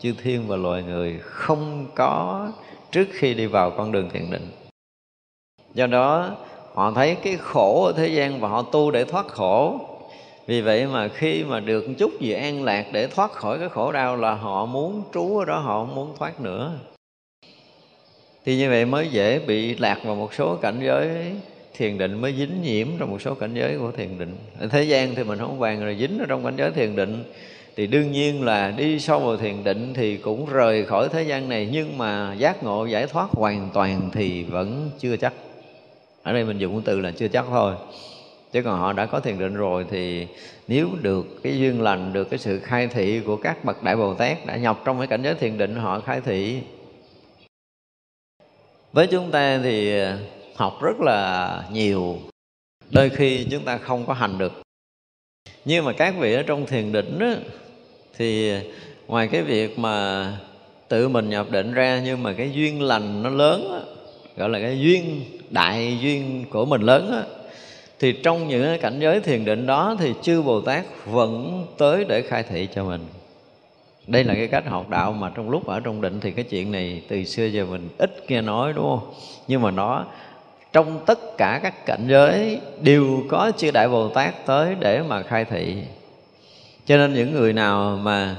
[0.00, 2.48] chư thiên và loài người không có
[2.90, 4.50] trước khi đi vào con đường thiền định.
[5.74, 6.36] Do đó,
[6.74, 9.80] họ thấy cái khổ ở thế gian và họ tu để thoát khổ
[10.46, 13.92] vì vậy mà khi mà được chút gì an lạc để thoát khỏi cái khổ
[13.92, 16.72] đau là họ muốn trú ở đó, họ không muốn thoát nữa.
[18.44, 21.32] Thì như vậy mới dễ bị lạc vào một số cảnh giới
[21.74, 24.36] thiền định, mới dính nhiễm trong một số cảnh giới của thiền định.
[24.60, 27.24] Ở thế gian thì mình không vàng rồi dính ở trong cảnh giới thiền định.
[27.76, 31.48] Thì đương nhiên là đi sâu vào thiền định thì cũng rời khỏi thế gian
[31.48, 35.32] này, nhưng mà giác ngộ giải thoát hoàn toàn thì vẫn chưa chắc.
[36.22, 37.74] Ở đây mình dùng từ là chưa chắc thôi
[38.52, 40.26] chứ còn họ đã có thiền định rồi thì
[40.68, 44.14] nếu được cái duyên lành được cái sự khai thị của các bậc đại bồ
[44.14, 46.62] tát đã nhập trong cái cảnh giới thiền định họ khai thị.
[48.92, 50.18] Với chúng ta thì à,
[50.54, 52.18] học rất là nhiều
[52.90, 54.62] đôi khi chúng ta không có hành được.
[55.64, 57.34] Nhưng mà các vị ở trong thiền định đó,
[58.16, 58.52] thì
[59.06, 60.26] ngoài cái việc mà
[60.88, 63.80] tự mình nhập định ra nhưng mà cái duyên lành nó lớn đó,
[64.36, 67.41] gọi là cái duyên đại duyên của mình lớn đó,
[68.02, 72.22] thì trong những cảnh giới thiền định đó thì chư bồ tát vẫn tới để
[72.22, 73.06] khai thị cho mình.
[74.06, 76.72] Đây là cái cách học đạo mà trong lúc ở trong định thì cái chuyện
[76.72, 79.14] này từ xưa giờ mình ít nghe nói, đúng không?
[79.48, 80.06] Nhưng mà nó,
[80.72, 85.22] trong tất cả các cảnh giới đều có chư đại bồ tát tới để mà
[85.22, 85.76] khai thị.
[86.86, 88.36] Cho nên những người nào mà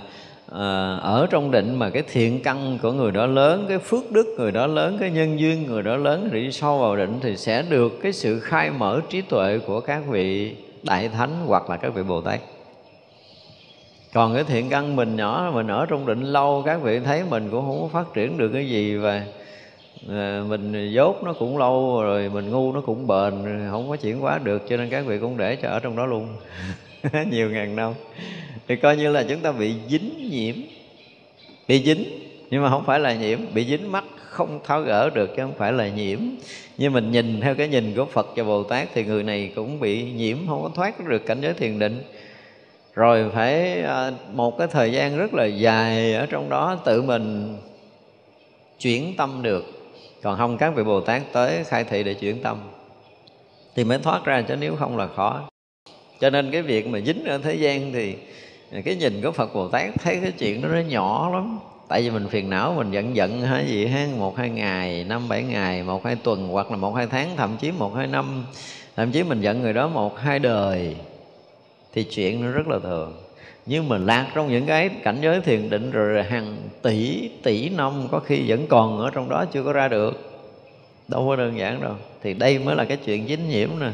[0.54, 4.36] à, ở trong định mà cái thiện căn của người đó lớn cái phước đức
[4.38, 7.62] người đó lớn cái nhân duyên người đó lớn thì sâu vào định thì sẽ
[7.70, 11.94] được cái sự khai mở trí tuệ của các vị đại thánh hoặc là các
[11.94, 12.40] vị bồ tát.
[14.14, 17.50] Còn cái thiện căn mình nhỏ mình ở trong định lâu các vị thấy mình
[17.52, 19.26] cũng không có phát triển được cái gì và
[20.10, 23.34] ờ, mình dốt nó cũng lâu rồi mình ngu nó cũng bền
[23.70, 26.06] không có chuyển hóa được cho nên các vị cũng để cho ở trong đó
[26.06, 26.28] luôn.
[27.30, 27.94] Nhiều ngàn năm
[28.68, 30.56] thì coi như là chúng ta bị dính nhiễm.
[31.68, 32.06] Bị dính,
[32.50, 33.40] nhưng mà không phải là nhiễm.
[33.54, 36.20] Bị dính mắt không tháo gỡ được, chứ không phải là nhiễm.
[36.78, 39.80] Nhưng mình nhìn theo cái nhìn của Phật và Bồ Tát thì người này cũng
[39.80, 42.04] bị nhiễm, không có thoát được cảnh giới thiền định.
[42.94, 47.58] Rồi phải à, một cái thời gian rất là dài ở trong đó tự mình
[48.80, 49.66] chuyển tâm được.
[50.24, 52.58] Còn không, các vị bồ tát tới khai thị để chuyển tâm
[53.76, 55.50] thì mới thoát ra, chứ nếu không là khó.
[56.20, 58.16] Cho nên cái việc mà dính ở thế gian thì
[58.82, 61.60] cái nhìn của phật bồ tát thấy cái chuyện đó nó nhỏ lắm.
[61.88, 65.30] Tại vì mình phiền não, mình giận giận hay gì ha một, hai ngày, năm,
[65.30, 68.46] bảy ngày, một, hai tuần, hoặc là một, hai tháng, thậm chí một, hai năm.
[68.96, 70.96] Thậm chí mình giận người đó một, hai đời.
[71.94, 73.14] Thì chuyện nó rất là thường.
[73.66, 78.08] Nhưng mà lạc trong những cái cảnh giới thiền định rồi hàng tỷ tỷ năm
[78.12, 80.40] có khi vẫn còn ở trong đó chưa có ra được.
[81.08, 81.94] Đâu có đơn giản đâu.
[82.24, 83.90] Thì đây mới là cái chuyện dính nhiễm nè.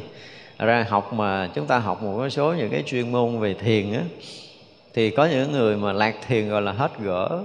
[0.66, 4.02] Ra học mà chúng ta học một số những cái chuyên môn về thiền á
[5.00, 7.42] thì có những người mà lạc thiền gọi là hết gỡ.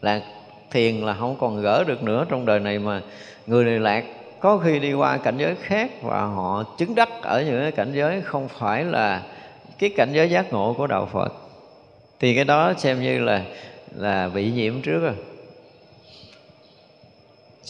[0.00, 0.22] Lạc
[0.70, 3.00] thiền là không còn gỡ được nữa trong đời này mà
[3.46, 4.04] người này lạc
[4.40, 7.92] có khi đi qua cảnh giới khác và họ chứng đắc ở những cái cảnh
[7.94, 9.22] giới không phải là
[9.78, 11.32] cái cảnh giới giác ngộ của đạo Phật.
[12.18, 13.42] Thì cái đó xem như là
[13.94, 15.14] là bị nhiễm trước rồi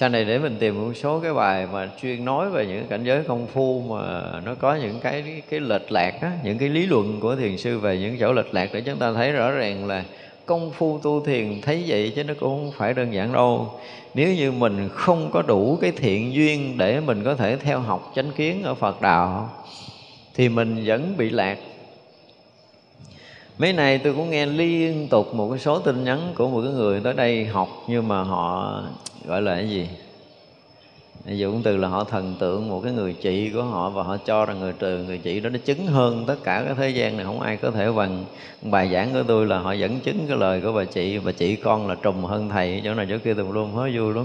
[0.00, 3.04] sau này để mình tìm một số cái bài mà chuyên nói về những cảnh
[3.04, 6.86] giới công phu mà nó có những cái cái lệch lạc á, những cái lý
[6.86, 9.86] luận của thiền sư về những chỗ lệch lạc để chúng ta thấy rõ ràng
[9.86, 10.04] là
[10.46, 13.80] công phu tu thiền thấy vậy chứ nó cũng không phải đơn giản đâu.
[14.14, 18.12] Nếu như mình không có đủ cái thiện duyên để mình có thể theo học
[18.16, 19.50] chánh kiến ở phật đạo
[20.34, 21.58] thì mình vẫn bị lạc
[23.60, 26.72] mấy này tôi cũng nghe liên tục một cái số tin nhắn của một cái
[26.72, 28.74] người tới đây học, nhưng mà họ
[29.24, 29.88] gọi là cái gì?
[31.26, 34.46] Dụng từ là họ thần tượng một cái người chị của họ và họ cho
[34.46, 37.26] rằng người trường người chị đó nó chứng hơn tất cả cái thế gian này,
[37.26, 38.24] không ai có thể bằng
[38.62, 41.18] bài giảng của tôi là họ dẫn chứng cái lời của bà chị.
[41.18, 44.14] Bà chị con là trùm hơn thầy chỗ này chỗ kia tùm luôn hối vui
[44.14, 44.24] lắm.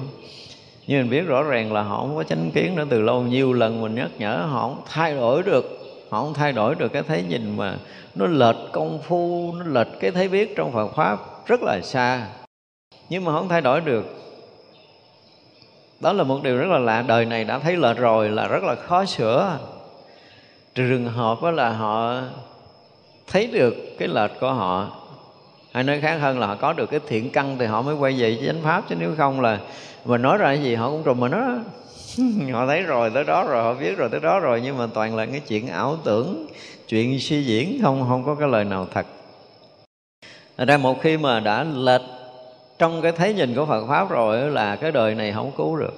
[0.87, 3.53] Nhưng mình biết rõ ràng là họ không có chánh kiến nữa, từ lâu nhiều
[3.53, 7.03] lần mình nhắc nhở họ không thay đổi được họ không thay đổi được cái
[7.03, 7.75] thấy nhìn mà
[8.15, 12.27] nó lệch công phu, nó lệch cái thấy biết trong Phật pháp rất là xa.
[13.09, 14.05] Nhưng mà không thay đổi được.
[15.99, 18.63] Đó là một điều rất là lạ, đời này đã thấy lệch rồi là rất
[18.63, 19.59] là khó sửa.
[20.75, 22.21] Trường hợp đó là họ
[23.27, 24.91] thấy được cái lệch của họ.
[25.73, 28.13] Hay nói khác hơn là họ có được cái thiện căn thì họ mới quay
[28.13, 29.59] về với chánh pháp, chứ nếu không là
[30.05, 31.55] mình nói ra cái gì họ cũng trùm mình đó.
[32.51, 34.61] họ thấy rồi, tới đó rồi, họ biết rồi, tới đó rồi.
[34.63, 36.47] Nhưng mà toàn là cái chuyện ảo tưởng,
[36.87, 39.05] chuyện suy diễn, không không có cái lời nào thật.
[40.57, 42.01] Thật ra một khi mà đã lệch
[42.79, 45.93] trong cái thấy nhìn của Phật pháp rồi là cái đời này không cứu được.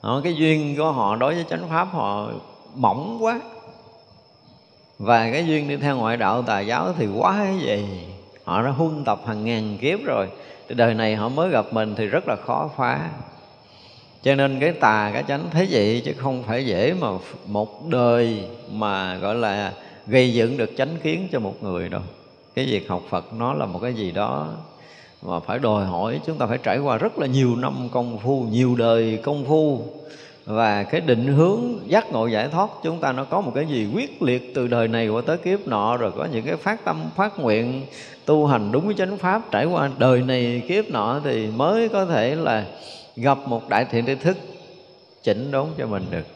[0.00, 2.28] Họ, cái duyên của họ đối với chánh pháp họ
[2.74, 3.40] mỏng quá.
[4.98, 7.86] Và cái duyên đi theo ngoại đạo, tà giáo thì quá gì
[8.44, 10.28] họ đã huân tập hàng ngàn kiếp rồi.
[10.68, 13.10] Thì đời này họ mới gặp mình thì rất là khó phá
[14.22, 17.08] cho nên cái tà, cái chánh thấy vậy chứ không phải dễ mà
[17.46, 19.72] một đời mà, gọi là,
[20.06, 22.00] gây dựng được chánh kiến cho một người đâu.
[22.54, 24.48] Cái việc học phật nó là một cái gì đó
[25.22, 28.42] mà phải đòi hỏi, chúng ta phải trải qua rất là nhiều năm công phu,
[28.42, 29.82] nhiều đời công phu.
[30.44, 33.88] Và cái định hướng giác ngộ giải thoát, chúng ta nó có một cái gì
[33.94, 36.96] quyết liệt từ đời này qua tới kiếp nọ, rồi có những cái phát tâm,
[37.16, 37.82] phát nguyện,
[38.24, 42.06] tu hành đúng với chánh pháp, trải qua đời này kiếp nọ thì mới có
[42.06, 42.64] thể là
[43.16, 44.36] gặp một đại thiện tri thức,
[45.22, 46.26] chỉnh đốn cho mình được.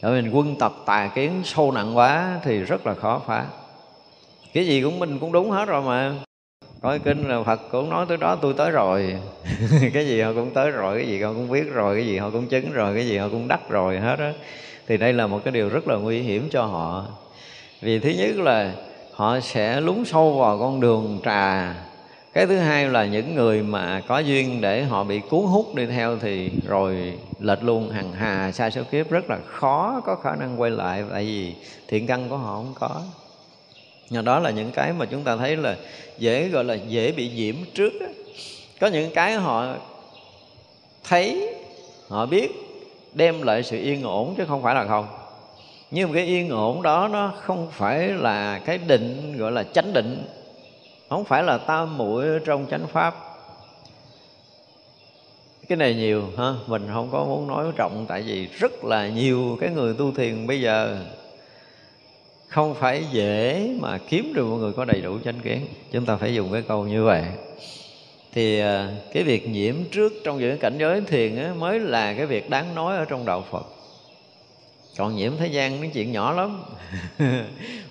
[0.00, 3.46] Ở mình quân tập tà kiến sâu nặng quá thì rất là khó phá.
[4.52, 6.14] Cái gì cũng mình cũng đúng hết rồi mà.
[6.82, 9.16] Coi kinh là phật cũng nói tới đó, tôi tới rồi.
[9.92, 12.30] Cái gì họ cũng tới rồi, cái gì họ cũng biết rồi, cái gì họ
[12.30, 14.32] cũng chứng rồi, cái gì họ cũng đắc rồi, hết á.
[14.86, 17.06] Thì đây là một cái điều rất là nguy hiểm cho họ.
[17.80, 18.72] Vì thứ nhất là
[19.12, 21.74] họ sẽ lún sâu vào con đường trà
[22.32, 25.86] cái thứ hai là những người mà có duyên để họ bị cuốn hút đi
[25.86, 27.90] theo thì rồi lệch luôn.
[27.90, 31.04] Hằng hà sai số kiếp, rất là khó, có khả năng quay lại.
[31.12, 31.54] Tại vì
[31.88, 33.02] thiện căn của họ không có.
[34.10, 35.76] Nhờ đó là những cái mà chúng ta thấy là
[36.18, 37.92] dễ, gọi là dễ bị nhiễm trước
[38.80, 39.66] có những cái họ
[41.08, 41.54] thấy,
[42.08, 42.48] họ biết
[43.12, 45.06] đem lại sự yên ổn chứ không phải là không.
[45.90, 49.92] Nhưng mà cái yên ổn đó nó không phải là cái định, gọi là chánh
[49.92, 50.24] định
[51.10, 53.14] không phải là tam muội trong chánh pháp.
[55.68, 56.54] Cái này nhiều ha?
[56.66, 60.46] Mình không có muốn nói trọng tại vì rất là nhiều cái người tu thiền
[60.46, 60.98] bây giờ
[62.48, 65.66] không phải dễ mà kiếm được một người có đầy đủ chánh kiến.
[65.92, 67.24] Chúng ta phải dùng cái câu như vậy.
[68.32, 72.26] Thì à, cái việc nhiễm trước trong những cảnh giới thiền ấy, mới là cái
[72.26, 73.66] việc đáng nói ở trong đạo phật
[74.96, 76.62] còn nhiễm thế gian những chuyện nhỏ lắm.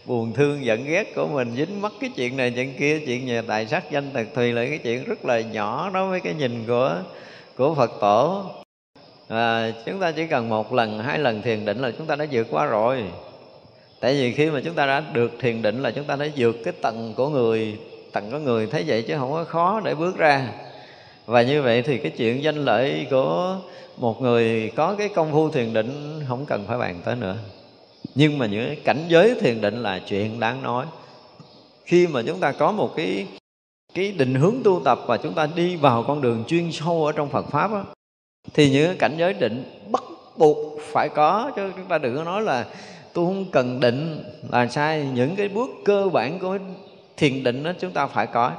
[0.06, 3.42] Buồn thương giận ghét của mình dính mắc cái chuyện này chuyện kia chuyện nhà
[3.48, 6.66] tài sắc danh tật thùy là cái chuyện rất là nhỏ đối với cái nhìn
[6.68, 6.96] của
[7.58, 8.44] của phật tổ.
[9.28, 12.26] À, chúng ta chỉ cần một lần hai lần thiền định là chúng ta đã
[12.32, 13.04] vượt qua rồi.
[14.00, 16.56] Tại vì khi mà chúng ta đã được thiền định là chúng ta đã vượt
[16.64, 17.78] cái tầng của người
[18.12, 20.48] tầng của người thấy vậy chứ không có khó để bước ra.
[21.26, 23.58] Và như vậy thì cái chuyện danh lợi của
[24.00, 27.38] một người có cái công phu thiền định không cần phải bàn tới nữa.
[28.16, 30.86] Nhưng mà những cảnh giới thiền định là chuyện đáng nói.
[31.86, 33.28] Khi mà chúng ta có một cái
[33.94, 37.12] cái định hướng tu tập và chúng ta đi vào con đường chuyên sâu ở
[37.12, 37.86] trong Phật pháp đó,
[38.54, 40.04] thì những cảnh giới định bắt
[40.38, 41.52] buộc phải có.
[41.56, 42.66] Chứ chúng ta đừng có nói là
[43.14, 45.08] tôi không cần định là sai.
[45.14, 46.58] Những cái bước cơ bản của
[47.18, 48.52] thiền định đó chúng ta phải có.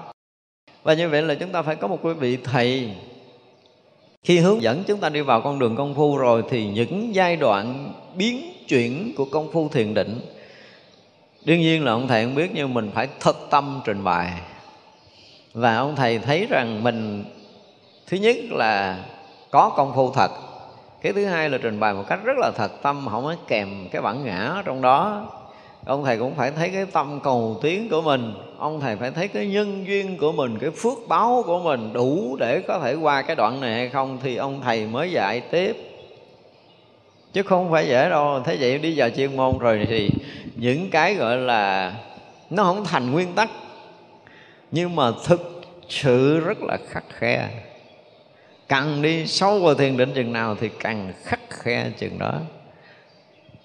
[0.82, 2.90] Và như vậy là chúng ta phải có một cái vị thầy
[4.22, 7.36] khi hướng dẫn chúng ta đi vào con đường công phu rồi thì những giai
[7.36, 10.20] đoạn biến chuyển của công phu thiền định,
[11.44, 14.32] đương nhiên là ông thầy không biết nhưng mình phải thật tâm trình bày.
[15.52, 17.24] Và ông thầy thấy rằng mình,
[18.06, 19.04] thứ nhất là
[19.50, 20.30] có công phu thật,
[21.02, 23.88] cái thứ hai là trình bày một cách rất là thật tâm, không có kèm
[23.92, 25.26] cái bản ngã trong đó
[25.90, 28.34] ông thầy cũng phải thấy cái tâm cầu tiến của mình.
[28.58, 32.36] Ông thầy phải thấy cái nhân duyên của mình, cái phước báo của mình đủ
[32.40, 35.76] để có thể qua cái đoạn này hay không thì ông thầy mới dạy tiếp.
[37.32, 38.40] Chứ không phải dễ đâu.
[38.44, 40.10] Thế vậy đi vào chuyên môn rồi thì
[40.56, 41.94] những cái gọi là
[42.50, 43.50] nó không thành nguyên tắc.
[44.70, 47.48] Nhưng mà thực sự rất là khắc khe.
[48.68, 52.34] Càng đi sâu vào thiền định chừng nào thì càng khắc khe chừng đó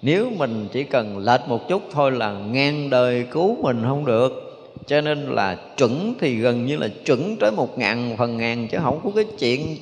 [0.05, 4.41] nếu mình chỉ cần lệch một chút thôi là ngang đời cứu mình không được.
[4.87, 8.77] Cho nên là chuẩn thì gần như là chuẩn tới một ngàn phần ngàn chứ
[8.83, 9.77] không có cái chuyện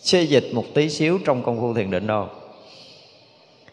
[0.00, 2.28] xê dịch một tí xíu trong công phu thiền định đâu.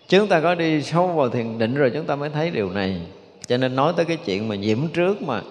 [0.08, 3.02] Chúng ta có đi sâu vào thiền định rồi chúng ta mới thấy điều này.
[3.48, 5.42] Cho nên nói tới cái chuyện mà nhiễm trước mà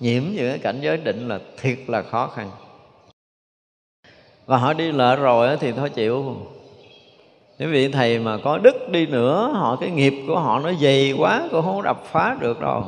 [0.00, 2.50] nhiễm giữa cái cảnh giới định là thiệt là khó khăn.
[4.46, 6.36] Và họ đi lỡ rồi thì thôi chịu
[7.58, 11.14] những vị thầy mà có đức đi nữa họ cái nghiệp của họ nó dày
[11.18, 12.84] quá cũng không đập phá được đâu.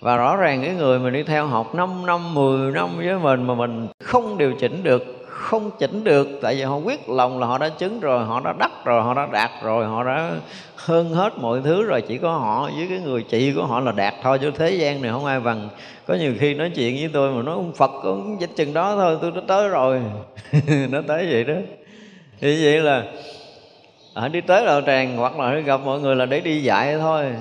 [0.00, 3.46] Và rõ ràng cái người mà đi theo học 5 năm, 10 năm với mình
[3.46, 7.46] mà mình không điều chỉnh được, không chỉnh được Tại vì họ quyết lòng là
[7.46, 10.30] họ đã chứng rồi, họ đã đắc rồi, họ đã đạt rồi, họ đã
[10.76, 12.02] hơn hết mọi thứ rồi.
[12.08, 15.02] Chỉ có họ với cái người chị của họ là đạt thôi chứ thế gian
[15.02, 15.68] này không ai bằng.
[16.06, 18.96] Có nhiều khi nói chuyện với tôi mà nói ông Phật cũng dịch chừng đó
[18.96, 20.00] thôi, tôi đã tới rồi.
[20.90, 21.54] Nó tới vậy đó.
[22.40, 23.04] Thì vậy là
[24.18, 27.32] họ đi tới đạo tràng hoặc là gặp mọi người là để đi dạy thôi.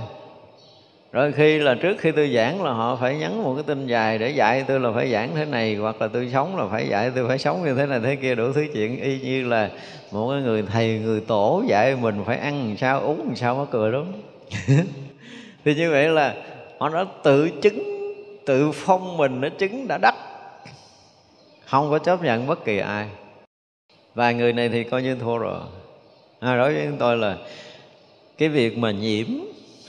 [1.12, 4.18] Rồi khi là trước khi tôi giảng là họ phải nhắn một cái tin dài
[4.18, 7.12] để dạy tôi là phải giảng thế này, hoặc là tôi sống là phải dạy
[7.16, 9.02] tôi phải sống như thế này, thế kia, đủ thứ chuyện.
[9.02, 9.70] Y như là
[10.12, 13.58] một cái người thầy, người tổ dạy mình phải ăn làm sao, uống làm sao
[13.58, 14.06] nó cười lắm
[15.66, 16.34] thì như vậy là
[16.80, 17.80] họ đã tự chứng,
[18.46, 20.16] tự phong mình nó chứng, đã đắc.
[21.66, 23.08] Không có chấp nhận bất kỳ ai.
[24.16, 25.60] Và người này thì coi như thua rồi
[26.40, 27.38] à, đối với chúng tôi là
[28.38, 29.28] cái việc mà nhiễm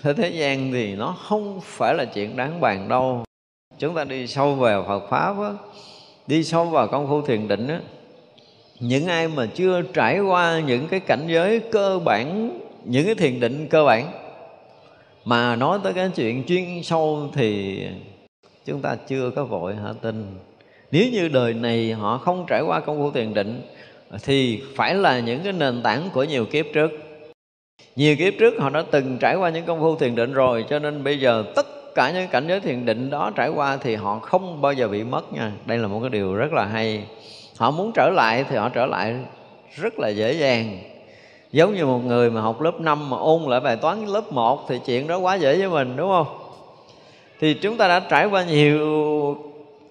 [0.02, 3.24] thế thế gian thì nó không phải là chuyện đáng bàn đâu.
[3.78, 5.50] Chúng ta đi sâu vào Phật pháp á,
[6.26, 7.80] đi sâu vào công phu thiền định á,
[8.80, 13.40] những ai mà chưa trải qua những cái cảnh giới cơ bản những cái thiền
[13.40, 14.12] định cơ bản
[15.24, 17.80] mà nói tới cái chuyện chuyên sâu thì
[18.64, 20.26] chúng ta chưa có vội hả tin
[20.90, 23.62] nếu như đời này họ không trải qua công phu thiền định
[24.22, 26.90] thì phải là những cái nền tảng của nhiều kiếp trước.
[27.96, 30.78] Nhiều kiếp trước họ đã từng trải qua những công phu thiền định rồi, cho
[30.78, 34.18] nên bây giờ tất cả những cảnh giới thiền định đó trải qua thì họ
[34.18, 35.52] không bao giờ bị mất nha.
[35.66, 37.02] Đây là một cái điều rất là hay.
[37.56, 39.16] Họ muốn trở lại thì họ trở lại
[39.74, 40.78] rất là dễ dàng.
[41.52, 44.68] Giống như một người mà học lớp 5 mà ôn lại bài toán lớp 1
[44.68, 46.26] thì chuyện đó quá dễ với mình, đúng không?
[47.40, 49.36] Thì chúng ta đã trải qua nhiều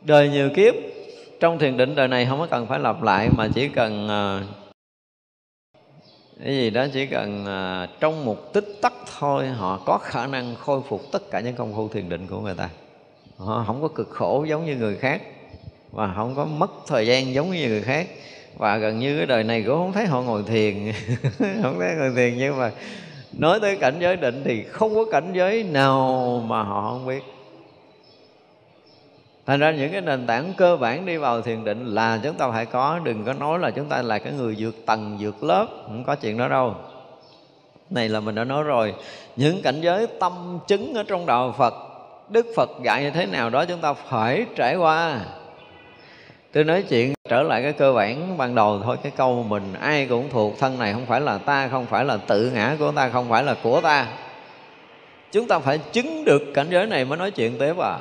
[0.02, 0.74] đời, nhiều kiếp
[1.40, 4.42] trong thiền định đời này không có cần phải lặp lại, mà chỉ cần ờ,
[6.44, 10.56] cái gì đó, chỉ cần ờ, trong một tích tắc thôi, họ có khả năng
[10.56, 12.70] khôi phục tất cả những công phu thiền định của người ta.
[13.38, 15.22] Họ không có cực khổ giống như người khác,
[15.92, 18.08] và không có mất thời gian giống như người khác.
[18.58, 20.76] Và gần như cái đời này cũng không thấy họ ngồi thiền,
[21.62, 22.72] không thấy ngồi thiền, nhưng mà
[23.38, 27.24] nói tới cảnh giới định thì không có cảnh giới nào mà họ không biết
[29.48, 32.52] thành ra những cái nền tảng cơ bản đi vào thiền định là chúng ta
[32.52, 35.68] phải có, đừng có nói là chúng ta là cái người vượt tầng vượt lớp,
[35.84, 36.76] không có chuyện đó đâu.
[37.90, 38.94] Này là mình đã nói rồi,
[39.36, 41.74] những cảnh giới tâm chứng ở trong đạo phật,
[42.30, 45.20] đức phật dạy như thế nào đó chúng ta phải trải qua.
[46.52, 50.06] Tôi nói chuyện trở lại cái cơ bản ban đầu thôi, cái câu mình ai
[50.06, 53.10] cũng thuộc, thân này không phải là ta, không phải là tự ngã của ta,
[53.10, 54.08] không phải là của ta.
[55.32, 57.98] Chúng ta phải chứng được cảnh giới này mới nói chuyện tiếp à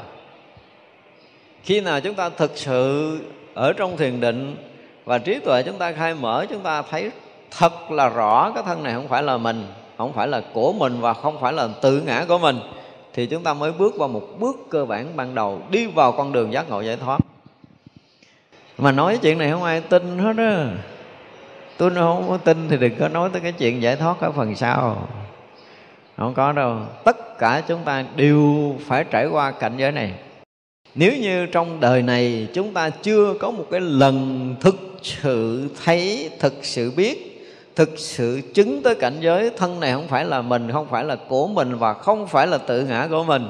[1.67, 3.19] khi nào chúng ta thực sự
[3.55, 4.57] ở trong thiền định
[5.05, 7.11] và trí tuệ chúng ta khai mở, chúng ta thấy
[7.59, 9.67] thật là rõ cái thân này không phải là mình,
[9.99, 12.61] không phải là của mình và không phải là tự ngã của mình,
[13.15, 16.33] thì chúng ta mới bước vào một bước cơ bản ban đầu, đi vào con
[16.33, 17.19] đường giác ngộ giải thoát.
[18.79, 20.69] Mà nói chuyện này không ai tin hết á.
[21.77, 24.57] Tôi không có tin thì đừng có nói tới cái chuyện giải thoát ở phần
[24.57, 25.09] sau.
[26.17, 26.77] Không có đâu.
[27.05, 30.13] Tất cả chúng ta đều phải trải qua cảnh giới này
[30.97, 36.31] nếu như trong đời này chúng ta chưa có một cái lần thực sự thấy
[36.39, 37.33] thực sự biết
[37.77, 41.17] thực sự chứng tới cảnh giới thân này không phải là mình không phải là
[41.29, 43.49] của mình và không phải là tự ngã của mình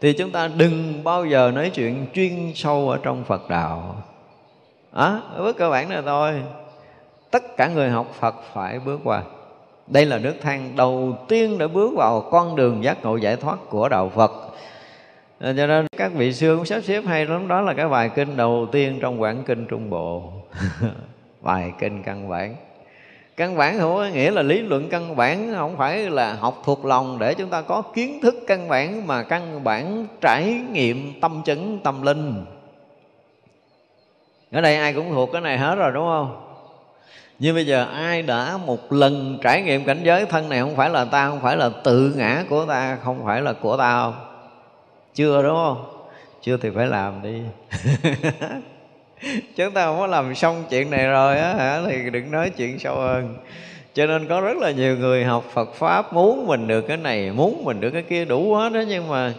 [0.00, 3.96] thì chúng ta đừng bao giờ nói chuyện chuyên sâu ở trong phật đạo.
[4.92, 6.42] À, bước cơ bản này thôi.
[7.30, 9.22] Tất cả người học phật phải bước qua.
[9.86, 13.58] Đây là nước thang đầu tiên để bước vào con đường giác ngộ giải thoát
[13.68, 14.32] của đạo phật
[15.38, 17.48] à, cho nên các vị xưa cũng sắp xếp hay lắm.
[17.48, 20.32] Đó là cái bài kinh đầu tiên trong quảng kinh trung bộ.
[21.40, 22.56] Bài kinh căn bản.
[23.36, 26.84] Căn bản không có nghĩa là lý luận căn bản không phải là học thuộc
[26.84, 31.42] lòng để chúng ta có kiến thức căn bản mà căn bản trải nghiệm tâm
[31.44, 32.44] chứng tâm linh.
[34.52, 36.42] Ở đây ai cũng thuộc cái này hết rồi đúng không?
[37.38, 40.90] Nhưng bây giờ ai đã một lần trải nghiệm cảnh giới thân này không phải
[40.90, 44.25] là ta không phải là tự ngã của ta không phải là của ta không?
[45.16, 45.84] Chưa đúng không?
[46.42, 47.40] Chưa thì phải làm đi.
[49.56, 51.82] Chúng ta không có làm xong chuyện này rồi á hả?
[51.86, 53.36] Thì đừng nói chuyện sâu hơn.
[53.94, 57.30] Cho nên có rất là nhiều người học Phật pháp muốn mình được cái này
[57.30, 59.34] muốn mình được cái kia đủ hết đó nhưng mà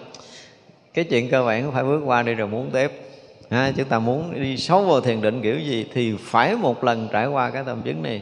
[0.94, 2.92] cái chuyện cơ bản phải bước qua đi rồi muốn tiếp.
[3.52, 7.08] Ha, chúng ta muốn đi sâu vào thiền định kiểu gì thì phải một lần
[7.12, 8.22] trải qua cái tâm chứng này.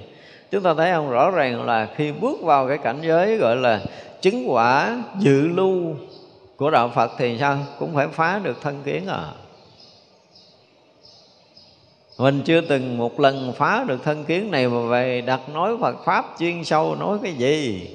[0.52, 1.12] Chúng ta thấy không?
[1.12, 3.82] Rõ ràng là khi bước vào cái cảnh giới gọi là
[4.22, 5.96] chứng quả dự lưu
[6.58, 7.58] của đạo Phật thì sao?
[7.80, 9.32] Cũng phải phá được thân kiến à.
[12.18, 15.96] Mình chưa từng một lần phá được thân kiến này mà về đặt nói Phật
[16.06, 17.90] pháp chuyên sâu nói cái gì?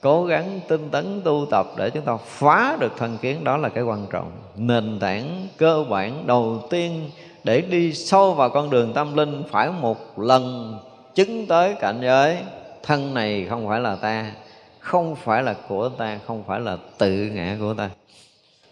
[0.00, 3.68] Cố gắng tinh tấn tu tập để chúng ta phá được thân kiến, đó là
[3.68, 4.32] cái quan trọng.
[4.56, 7.10] Nền tảng cơ bản đầu tiên
[7.44, 10.74] để đi sâu vào con đường tâm linh phải một lần
[11.14, 12.36] chứng tới cảnh giới.
[12.82, 14.32] Thân này không phải là ta
[14.88, 17.90] không phải là của ta, không phải là tự ngã của ta.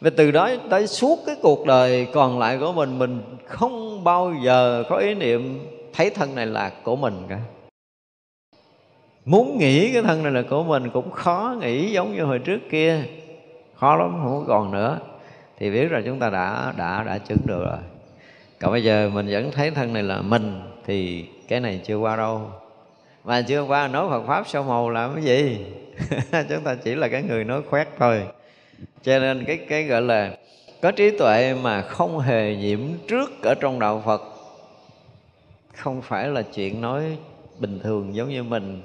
[0.01, 4.35] Và từ đó tới suốt cái cuộc đời còn lại của mình mình không bao
[4.45, 7.39] giờ có ý niệm thấy thân này là của mình cả.
[9.25, 12.59] Muốn nghĩ cái thân này là của mình cũng khó nghĩ giống như hồi trước
[12.71, 13.03] kia.
[13.75, 14.99] Khó lắm, không còn nữa.
[15.59, 17.79] Thì biết là chúng ta đã đã đã chứng được rồi.
[18.61, 22.17] Còn bây giờ mình vẫn thấy thân này là mình, thì cái này chưa qua
[22.17, 22.41] đâu.
[23.25, 25.67] Mà chưa qua, nói Phật pháp sau màu làm cái gì?
[26.49, 28.23] chúng ta chỉ là cái người nói khoét thôi.
[29.03, 30.37] Cho nên cái cái gọi là
[30.83, 34.23] có trí tuệ mà không hề nhiễm trước ở trong đạo Phật,
[35.75, 37.17] không phải là chuyện nói
[37.59, 38.83] bình thường giống như mình.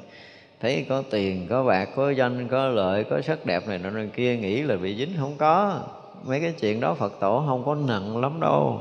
[0.59, 4.09] Thấy có tiền, có bạc, có danh, có lợi, có sắc đẹp này nọ này
[4.15, 5.81] kia, nghĩ là bị dính không có.
[6.23, 8.79] Mấy cái chuyện đó phật tổ không có nặng lắm đâu.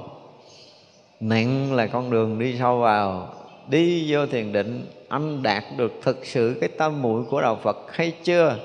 [1.20, 3.34] Nặng là con đường đi sâu vào
[3.70, 7.76] đi vô thiền định, anh đạt được thực sự cái tâm muội của đạo phật
[7.88, 8.56] hay chưa?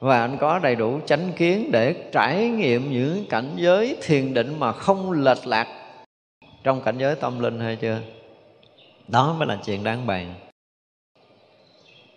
[0.00, 4.58] Và anh có đầy đủ chánh kiến để trải nghiệm những cảnh giới thiền định
[4.58, 5.66] mà không lệch lạc
[6.64, 8.00] trong cảnh giới tâm linh hay chưa?
[9.08, 10.34] Đó mới là chuyện đáng bàn.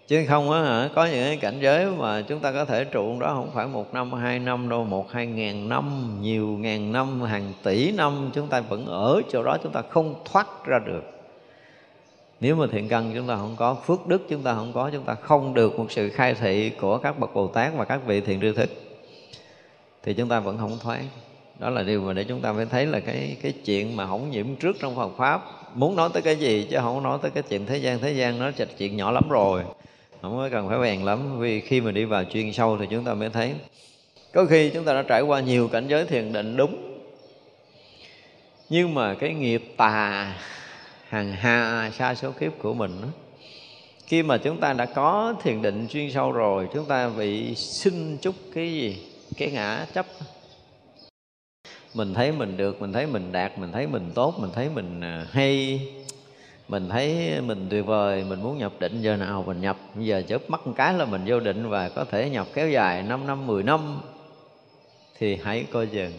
[0.08, 3.34] Chứ không á có những cái cảnh giới mà chúng ta có thể trụ đó
[3.34, 7.54] không phải một năm, hai năm đâu, một, hai ngàn năm, nhiều ngàn năm, hàng
[7.64, 11.21] tỷ năm, chúng ta vẫn ở chỗ đó, chúng ta không thoát ra được
[12.42, 15.04] nếu mà thiện căn chúng ta không có, phước đức chúng ta không có, chúng
[15.04, 18.22] ta không được một sự khai thị của các bậc bồ tát và các vị
[18.22, 18.70] thiện tri thức
[20.04, 21.02] thì chúng ta vẫn không thoát
[21.62, 24.32] đó là điều mà để chúng ta phải thấy là cái cái chuyện mà không
[24.32, 25.42] nhiễm trước trong Phật pháp.
[25.74, 28.40] Muốn nói tới cái gì chứ không nói tới cái chuyện thế gian thế gian
[28.40, 29.64] nó chạch chuyện nhỏ lắm rồi.
[30.22, 33.06] Không có cần phải bèn lắm, vì khi mà đi vào chuyên sâu thì chúng
[33.06, 33.54] ta mới thấy.
[34.34, 37.00] Có khi chúng ta đã trải qua nhiều cảnh giới thiền định, đúng.
[38.70, 40.34] Nhưng mà cái nghiệp tà
[41.12, 43.08] hàng hà xa số kiếp của mình đó,
[44.08, 48.18] khi mà chúng ta đã có thiền định chuyên sâu rồi chúng ta bị sinh
[48.22, 49.08] chút cái gì?
[49.38, 50.06] Cái ngã chấp.
[51.94, 55.02] Mình thấy mình được mình thấy mình đạt mình thấy mình tốt mình thấy mình
[55.02, 55.82] à, hay.
[56.68, 59.78] Mình thấy mình tuyệt vời mình muốn nhập định giờ nào mình nhập?
[59.98, 63.04] Giờ chớp mắt một cái là mình vô định và có thể nhập kéo dài
[63.04, 64.02] 5 năm 10 năm.
[65.18, 66.12] Thì hãy coi chừng.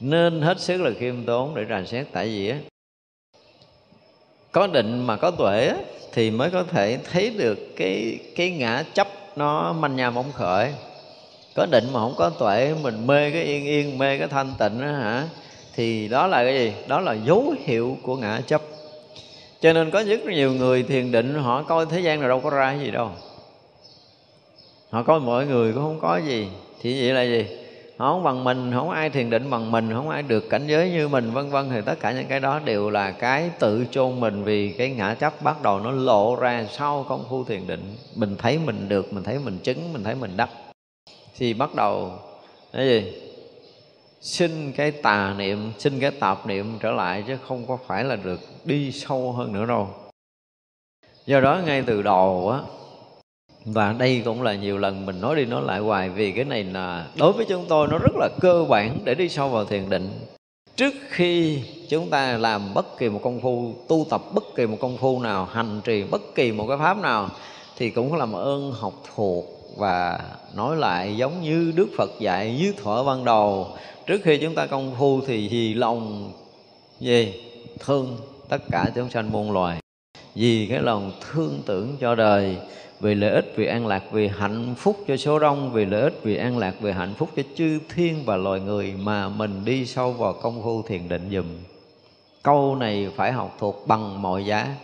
[0.00, 2.58] Nên hết sức là khiêm tốn để rà xét tại vì á
[4.52, 5.72] có định mà có tuệ
[6.12, 10.72] thì mới có thể thấy được cái cái ngã chấp nó manh nha mong khởi.
[11.54, 14.80] Có định mà không có tuệ, mình mê cái yên yên, mê cái thanh tịnh
[14.80, 15.28] đó hả?
[15.74, 16.72] Thì đó là cái gì?
[16.86, 18.62] Đó là dấu hiệu của ngã chấp.
[19.60, 22.50] Cho nên có rất nhiều người thiền định, họ coi thế gian này đâu có
[22.50, 23.10] ra gì đâu.
[24.90, 26.48] Họ coi mọi người cũng không có gì.
[26.82, 27.46] Thì vậy là gì?
[27.98, 30.90] Họ không bằng mình, không ai thiền định bằng mình, không ai được cảnh giới
[30.90, 31.70] như mình, vân vân.
[31.70, 35.14] Thì tất cả những cái đó đều là cái tự chôn mình vì cái ngã
[35.14, 37.96] chấp bắt đầu nó lộ ra sau công phu thiền định.
[38.14, 40.50] Mình thấy mình được, mình thấy mình chứng, mình thấy mình đắc.
[41.36, 42.12] Thì bắt đầu,
[42.72, 43.12] cái gì?
[44.20, 48.16] Xin cái tà niệm xin cái tạp niệm trở lại chứ không có phải là
[48.16, 49.88] được đi sâu hơn nữa đâu.
[51.26, 52.77] Do đó ngay từ đầu á
[53.72, 56.64] và đây cũng là nhiều lần mình nói đi nói lại hoài vì cái này
[56.64, 59.90] là đối với chúng tôi nó rất là cơ bản để đi sâu vào thiền
[59.90, 60.10] định.
[60.76, 64.76] Trước khi chúng ta làm bất kỳ một công phu, tu tập bất kỳ một
[64.80, 67.28] công phu nào, hành trì bất kỳ một cái pháp nào,
[67.76, 69.44] thì cũng làm ơn học thuộc
[69.76, 70.20] và
[70.54, 73.68] nói lại giống như Đức Phật dạy như thuở ban đầu.
[74.06, 76.32] Trước khi chúng ta công phu thì vì lòng
[77.00, 77.34] gì
[77.78, 78.16] thương
[78.48, 79.78] tất cả chúng sanh muôn loài,
[80.34, 82.56] vì cái lòng thương tưởng cho đời
[83.00, 86.20] vì lợi ích, vì an lạc, vì hạnh phúc cho số đông, vì lợi ích,
[86.22, 89.86] vì an lạc, vì hạnh phúc cho chư thiên và loài người mà mình đi
[89.86, 91.46] sâu vào công phu thiền định dùm
[92.42, 94.74] câu này phải học thuộc bằng mọi giá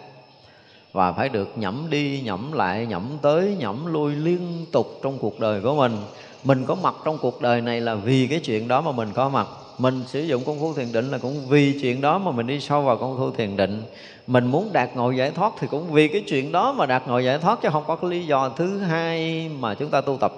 [0.93, 5.41] và phải được nhẩm đi, nhẩm lại, nhẩm tới, nhẩm lui liên tục trong cuộc
[5.41, 5.97] đời của mình.
[6.45, 9.29] Mình có mặt trong cuộc đời này là vì cái chuyện đó mà mình có
[9.29, 9.47] mặt.
[9.79, 12.61] Mình sử dụng công phu thiền định là cũng vì chuyện đó mà mình đi
[12.61, 13.83] sâu vào công phu thiền định
[14.27, 17.18] mình muốn đạt ngộ giải thoát thì cũng vì cái chuyện đó mà đạt ngộ
[17.18, 20.33] giải thoát chứ không có cái lý do thứ hai mà chúng ta tu tập.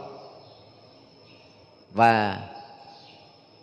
[1.92, 2.38] Và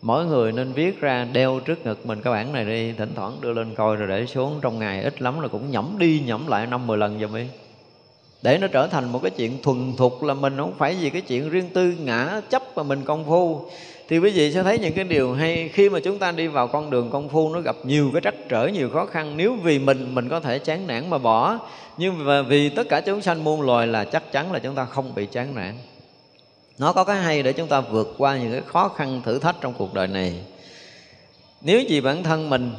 [0.01, 2.21] mỗi người nên viết ra đeo trước ngực mình.
[2.21, 4.59] Cái bản này đi, thỉnh thoảng đưa lên coi rồi để xuống.
[4.61, 7.47] Trong ngày ít lắm là cũng nhẩm đi nhẩm lại năm mười lần giùm đi
[8.43, 11.21] để nó trở thành một cái chuyện thuần thục là mình không phải vì cái
[11.21, 13.61] chuyện riêng tư ngã chấp mà mình công phu.
[14.09, 16.67] Thì quý vị sẽ thấy những cái điều hay khi mà chúng ta đi vào
[16.67, 19.37] con đường công phu, nó gặp nhiều cái trắc trở, nhiều khó khăn.
[19.37, 21.59] Nếu vì mình mình có thể chán nản mà bỏ.
[21.97, 24.85] Nhưng mà vì tất cả chúng sanh muôn loài là chắc chắn là chúng ta
[24.85, 25.73] không bị chán nản.
[26.77, 29.55] Nó có cái hay để chúng ta vượt qua những cái khó khăn, thử thách
[29.61, 30.33] trong cuộc đời này.
[31.61, 32.71] Nếu vì bản thân mình,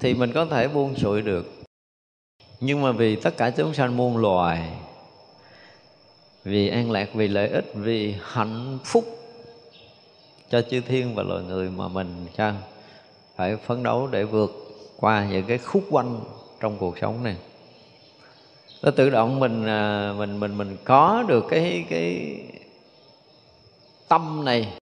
[0.00, 1.61] thì mình có thể buông xuôi được
[2.64, 4.70] nhưng mà vì tất cả chúng sanh muôn loài,
[6.44, 9.04] vì an lạc, vì lợi ích, vì hạnh phúc
[10.50, 12.54] cho chư thiên và loài người mà mình sao
[13.36, 14.52] phải phấn đấu để vượt
[14.96, 16.20] qua những cái khúc quanh
[16.60, 17.36] trong cuộc sống này.
[18.82, 22.36] Nó tự động mình à, mình mình mình có được cái cái
[24.08, 24.72] tâm này.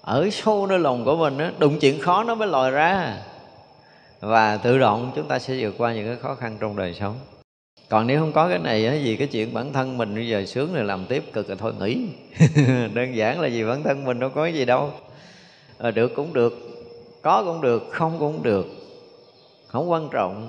[0.00, 3.22] Ở sâu nơi lòng của mình á, đụng chuyện khó nó mới lòi ra
[4.22, 7.14] và tự động chúng ta sẽ vượt qua những cái khó khăn trong đời sống.
[7.88, 10.44] Còn nếu không có cái này á vì cái chuyện bản thân mình bây giờ
[10.46, 12.06] sướng rồi làm tiếp cực là thôi nghỉ.
[12.94, 14.90] Đơn giản là vì bản thân mình đâu có gì đâu.
[15.78, 16.52] À, được cũng được
[17.22, 18.66] có cũng được không cũng được.
[19.66, 20.48] Không quan trọng.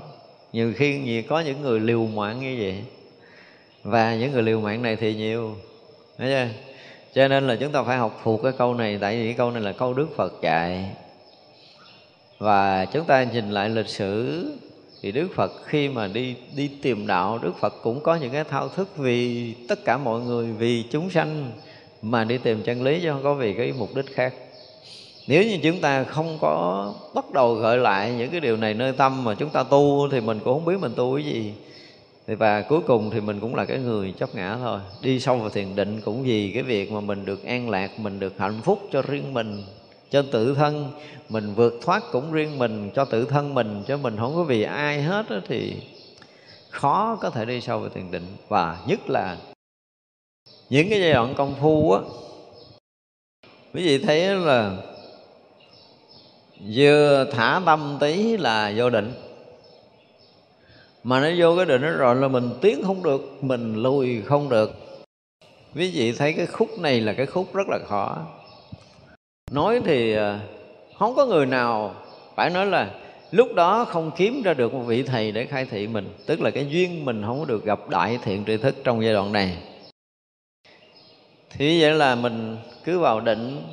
[0.53, 2.83] Nhiều khi nhiều có những người liều mạng như vậy.
[3.83, 5.55] Và những người liều mạng này thì nhiều.
[6.17, 6.47] Thấy chưa?
[7.13, 9.51] Cho nên là chúng ta phải học thuộc cái câu này tại vì cái câu
[9.51, 10.89] này là câu đức phật dạy
[12.43, 14.45] và chúng ta nhìn lại lịch sử
[15.01, 18.43] thì Đức Phật khi mà đi đi tìm đạo, Đức Phật cũng có những cái
[18.43, 21.51] thao thức vì tất cả mọi người, vì chúng sanh
[22.01, 24.33] mà đi tìm chân lý chứ không có vì cái mục đích khác.
[25.27, 28.91] Nếu như chúng ta không có bắt đầu gợi lại những cái điều này nơi
[28.91, 31.53] tâm mà chúng ta tu thì mình cũng không biết mình tu cái gì.
[32.27, 34.79] Và cuối cùng thì mình cũng là cái người chấp ngã thôi.
[35.01, 38.19] Đi sâu vào thiền định cũng vì cái việc mà mình được an lạc, mình
[38.19, 39.63] được hạnh phúc cho riêng mình
[40.13, 40.91] cho tự thân.
[41.29, 44.63] Mình vượt thoát cũng riêng mình cho tự thân mình cho mình không có vì
[44.63, 45.75] ai hết đó, thì
[46.69, 48.27] khó có thể đi sâu về thiền định.
[48.47, 49.37] Và nhất là
[50.69, 51.99] những cái giai đoạn công phu á
[53.73, 54.77] quý vị thấy là
[56.75, 59.13] vừa thả tâm tí là vô định.
[61.03, 64.49] Mà nó vô cái định đó rồi là mình tiến không được mình lùi không
[64.49, 64.71] được.
[65.75, 68.17] Quý vị thấy cái khúc này là cái khúc rất là khó
[69.53, 70.39] nói thì ờ,
[70.99, 71.95] không có người nào
[72.35, 72.89] phải nói là
[73.31, 76.51] lúc đó không kiếm ra được một vị thầy để khai thị mình, tức là
[76.51, 79.57] cái duyên mình không có được gặp đại thiện tri thức trong giai đoạn này.
[81.49, 83.63] Thì vậy là mình cứ vào định,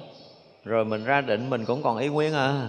[0.65, 2.69] rồi mình ra định mình cũng còn y nguyên à.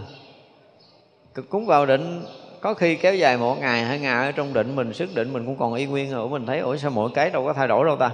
[1.49, 2.25] Cũng vào định,
[2.61, 5.45] có khi kéo dài một ngày, hai ngày, ở trong định mình, sức định mình
[5.45, 6.15] cũng còn y nguyên à.
[6.15, 8.11] rồi mình thấy, ủa, sao mỗi cái đâu có thay đổi đâu ta?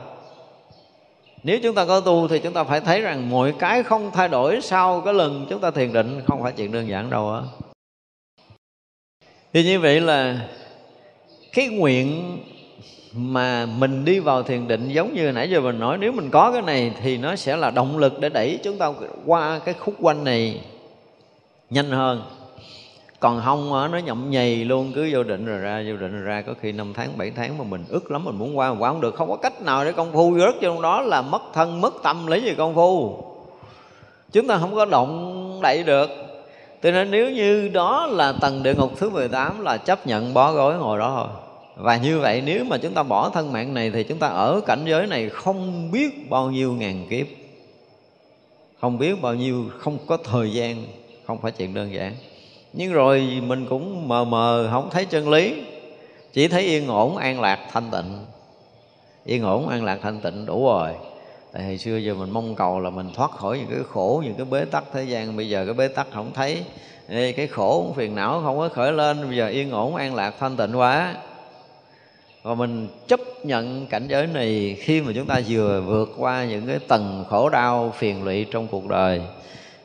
[1.44, 4.28] Nếu chúng ta có tu thì chúng ta phải thấy rằng mọi cái không thay
[4.28, 7.42] đổi sau cái lần chúng ta thiền định không phải chuyện đơn giản đâu á.
[9.54, 10.48] Thì như vậy là
[11.54, 12.38] cái nguyện
[13.14, 16.52] mà mình đi vào thiền định giống như nãy giờ mình nói, nếu mình có
[16.52, 18.92] cái này thì nó sẽ là động lực để đẩy chúng ta
[19.26, 20.62] qua cái khúc quanh này
[21.70, 22.37] nhanh hơn
[23.20, 26.42] còn không nó nhậm nhầy luôn, cứ vô định rồi ra, vô định rồi ra,
[26.42, 28.90] có khi năm tháng 7 tháng mà mình ức lắm, mình muốn qua mà qua
[28.90, 29.16] không được.
[29.16, 32.28] Không có cách nào để công phu, rớt trong đó là mất thân, mất tâm,
[32.28, 33.24] lấy gì công phu?
[34.32, 36.10] Chúng ta không có động đậy được.
[36.84, 40.52] Cho nên nếu như đó là tầng địa ngục thứ 18 là chấp nhận bó
[40.52, 41.28] gối ngồi đó thôi.
[41.76, 44.62] Và như vậy nếu mà chúng ta bỏ thân mạng này thì chúng ta ở
[44.66, 47.28] cảnh giới này không biết bao nhiêu ngàn kiếp.
[48.82, 50.86] Không biết bao nhiêu, không có thời gian,
[51.26, 52.14] không phải chuyện đơn giản
[52.74, 55.64] nhưng rồi mình cũng mờ mờ, không thấy chân lý.
[56.34, 58.26] Chỉ thấy yên ổn, an lạc, thanh tịnh.
[59.26, 60.92] Yên ổn, an lạc, thanh tịnh đủ rồi.
[61.54, 64.34] Tại hồi xưa giờ mình mong cầu là mình thoát khỏi những cái khổ, những
[64.34, 65.38] cái bế tắc thế gian.
[65.38, 66.64] Bây giờ cái bế tắc không thấy.
[67.10, 69.28] Cái khổ, phiền não không có khởi lên.
[69.28, 71.16] Bây giờ yên ổn, an lạc, thanh tịnh quá.
[72.44, 76.68] Và mình chấp nhận cảnh giới này khi mà chúng ta vừa vượt qua những
[76.68, 79.22] cái tầng khổ đau, phiền lụy trong cuộc đời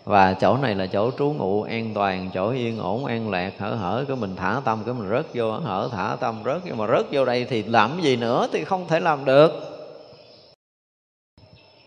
[0.05, 3.75] và chỗ này là chỗ trú ngụ an toàn, chỗ yên ổn, an lạc, hở
[3.75, 6.87] hở, cái mình thả tâm, cái mình rớt vô, hở thả tâm, rớt nhưng mà
[6.87, 9.53] rớt vô đây thì làm gì nữa thì không thể làm được.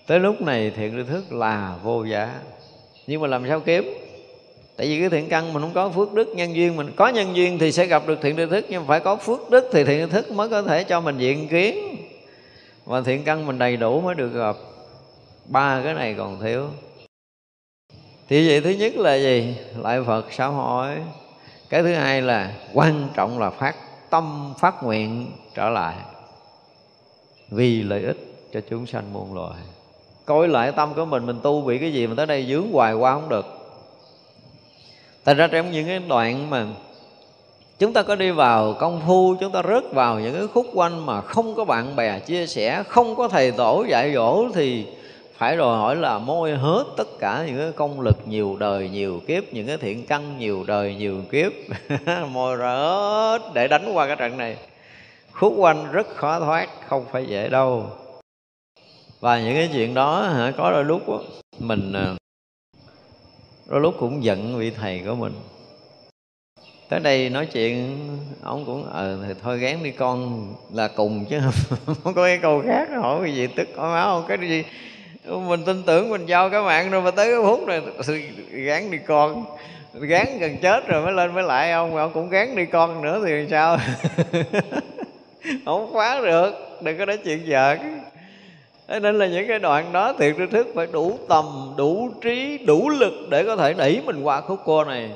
[0.08, 2.40] Tới lúc này thiện tri thức là vô giá.
[3.08, 3.94] Nhưng mà làm sao kiếm?
[4.78, 7.36] Tại vì cái thiện căn mình không có phước đức, nhân duyên mình có nhân
[7.36, 10.06] duyên thì sẽ gặp được thiện tri thức, nhưng phải có phước đức thì thiện
[10.06, 11.96] tri thức mới có thể cho mình diện kiến.
[12.86, 14.56] Và thiện căn mình đầy đủ mới được gặp.
[15.46, 16.68] Ba cái này còn thiếu
[18.30, 19.56] thì vậy thứ nhất là gì?
[19.78, 20.90] Lại phật xã hội,
[21.70, 23.76] cái thứ hai là quan trọng là phát
[24.10, 25.96] tâm phát nguyện trở lại.
[27.50, 28.18] Vì lợi ích
[28.54, 29.60] cho chúng sanh muôn loài.
[30.26, 32.94] Coi lại tâm của mình mình tu bị cái gì mà tới đây dướng hoài
[32.94, 33.46] qua không được.
[35.26, 36.66] Thành ra trong những cái đoạn mà
[37.80, 41.06] chúng ta có đi vào công phu chúng ta rớt vào những cái khúc quanh
[41.06, 44.86] mà không có bạn bè chia sẻ không có thầy tổ dạy dỗ thì
[45.38, 49.22] phải đòi hỏi là môi hết tất cả những cái công lực nhiều đời nhiều
[49.28, 51.52] kiếp những cái thiện căn nhiều đời nhiều kiếp.
[52.32, 54.58] Môi ra hết để đánh qua cái trận này.
[55.32, 57.90] Khúc quanh rất khó thoát không phải dễ đâu.
[59.20, 61.22] Và những cái chuyện đó hả có đôi lúc đó,
[61.60, 62.16] mình à,
[63.66, 65.34] đôi lúc cũng giận vị thầy của mình.
[66.90, 68.08] Tới đây nói chuyện
[68.42, 71.40] ông cũng ờ thì thôi gán đi con là cùng chứ.
[71.86, 74.64] Không có cái câu khác hỏi cái gì tức hỏi máu không cái gì
[75.28, 77.82] mình tin tưởng mình giao cái mạng rồi mà tới cái phút này
[78.52, 79.46] gán đi con.
[79.94, 83.22] Gán gần chết rồi mới lên mới lại ông ông cũng gán đi con nữa
[83.26, 83.78] thì sao?
[85.66, 86.52] Không khóa được
[86.82, 87.76] đừng có nói chuyện vợ
[88.88, 92.58] Thế nên là những cái đoạn đó thiệt tri thức phải đủ tầm, đủ trí,
[92.58, 95.12] đủ lực để có thể đẩy mình qua khúc cô này.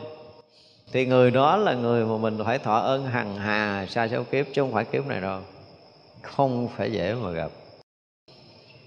[0.92, 4.46] Thì người đó là người mà mình phải thọ ơn hằng hà xa số kiếp
[4.54, 5.40] chứ không phải kiếp này đâu.
[6.22, 7.50] Không phải dễ mà gặp.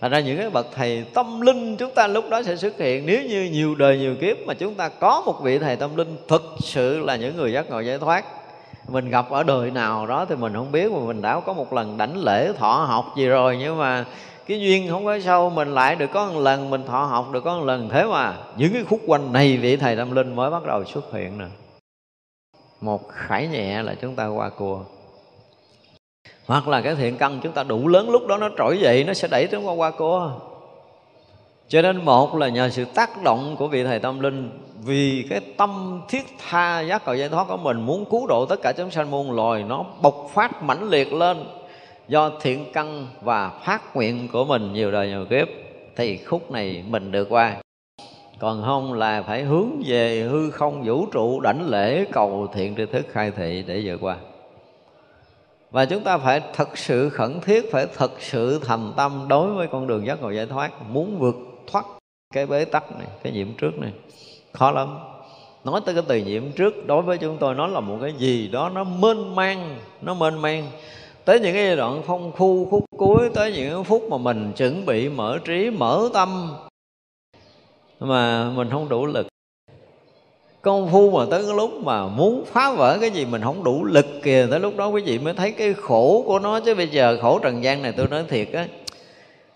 [0.03, 3.07] Thành ra những cái bậc thầy tâm linh chúng ta lúc đó sẽ xuất hiện.
[3.07, 6.17] Nếu như nhiều đời nhiều kiếp mà chúng ta có một vị thầy tâm linh,
[6.29, 8.25] Thực sự là những người giác ngộ giải thoát,
[8.89, 11.73] Mình gặp ở đời nào đó thì mình không biết, Mà mình đã có một
[11.73, 14.05] lần đảnh lễ, thọ học gì rồi, Nhưng mà
[14.47, 17.45] cái duyên không có sâu, mình lại được có một lần, mình thọ học được
[17.45, 17.89] có một lần.
[17.89, 21.13] Thế mà những cái khúc quanh này vị thầy tâm linh mới bắt đầu xuất
[21.13, 21.47] hiện nè.
[22.81, 24.81] Một khải nhẹ là chúng ta qua cua
[26.47, 29.15] hoặc là cái thiện căn chúng ta đủ lớn lúc đó nó trỗi dậy, nó
[29.15, 30.31] sẽ đẩy chúng ta qua cua
[31.73, 34.51] cho nên một là nhờ sự tác động của vị thầy tâm linh,
[34.85, 38.63] vì cái tâm thiết tha giác cầu giải thoát của mình muốn cứu độ tất
[38.63, 41.45] cả chúng sanh muôn loài, nó bộc phát mãnh liệt lên
[42.09, 45.49] do thiện căn và phát nguyện của mình nhiều đời nhiều kiếp.
[45.97, 47.57] Thì khúc này mình được qua.
[48.39, 52.87] Còn không là phải hướng về hư không vũ trụ đảnh lễ cầu thiện tri
[52.87, 54.17] thức khai thị để vượt qua
[55.73, 59.67] và chúng ta phải thật sự khẩn thiết, phải thật sự thành tâm đối với
[59.67, 61.35] con đường giác ngộ giải thoát, muốn vượt
[61.67, 61.85] thoát
[62.35, 63.93] cái bế tắc này, cái nhiễm trước này.
[64.53, 64.99] Khó lắm.
[65.65, 68.49] Nói tới cái từ nhiễm trước đối với chúng tôi nó là một cái gì
[68.49, 70.67] đó nó mênh mang, nó mênh mang.
[71.25, 74.53] Tới những cái giai đoạn phong khu, khúc cuối, tới những cái phút mà mình
[74.57, 76.55] chuẩn bị mở trí, mở tâm
[78.01, 79.32] mà mình không đủ lực
[80.63, 83.85] công phu mà tới cái lúc mà muốn phá vỡ cái gì mình không đủ
[83.85, 86.61] lực kìa, tới lúc đó quý vị mới thấy cái khổ của nó.
[86.61, 88.67] Chứ bây giờ khổ trần gian này tôi nói thiệt á,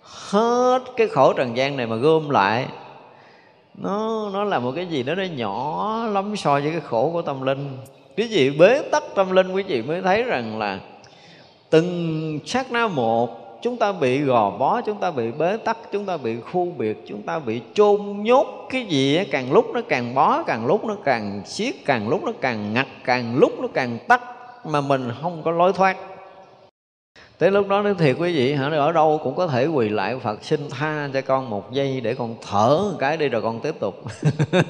[0.02, 2.66] hết cái khổ trần gian này mà gom lại,
[3.74, 7.22] nó nó là một cái gì đó nó nhỏ lắm so với cái khổ của
[7.22, 7.68] tâm linh.
[8.16, 10.80] Quý vị bế tắc tâm linh, quý vị mới thấy rằng là
[11.70, 16.04] từng sát na một chúng ta bị gò bó chúng ta bị bế tắc chúng
[16.06, 18.46] ta bị khu biệt chúng ta bị chôn nhốt.
[18.70, 22.24] Cái gì ấy, càng lúc nó càng bó càng lúc nó càng siết càng lúc
[22.24, 24.22] nó càng ngặt càng lúc nó càng tắt
[24.64, 25.96] mà mình không có lối thoát.
[27.38, 30.16] Tới lúc đó nói thiệt quý vị hả ở đâu cũng có thể quỳ lại
[30.22, 33.60] phật xin tha cho con một giây để con thở một cái đi rồi con
[33.60, 34.04] tiếp tục.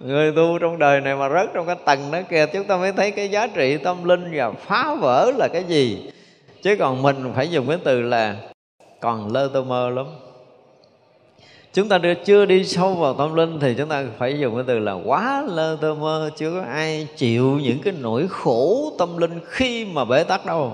[0.00, 2.92] Người tu trong đời này mà rớt trong cái tầng đó kìa chúng ta mới
[2.92, 6.10] thấy cái giá trị tâm linh và phá vỡ là cái gì
[6.64, 8.36] chứ còn mình phải dùng cái từ là
[9.00, 10.06] còn lơ tơ mơ lắm.
[11.72, 14.78] Chúng ta chưa đi sâu vào tâm linh thì chúng ta phải dùng cái từ
[14.78, 19.40] là quá lơ tơ mơ, chưa có ai chịu những cái nỗi khổ tâm linh
[19.44, 20.72] khi mà bế tắc đâu.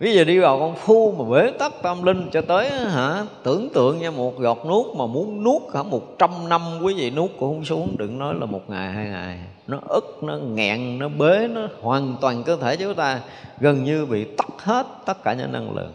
[0.00, 3.68] Bây giờ đi vào con phu mà bế tắc tâm linh cho tới, hả, Tưởng
[3.74, 7.30] tượng nha, một giọt nuốt mà muốn nuốt cả một trăm năm, quý vị nuốt
[7.38, 9.38] cũng không xuống, Đừng nói là một ngày, hai ngày.
[9.66, 13.20] Nó ức, nó nghẹn, nó bế, nó hoàn toàn cơ thể chúng ta
[13.60, 15.92] Gần như bị tắt hết tất cả những năng lượng.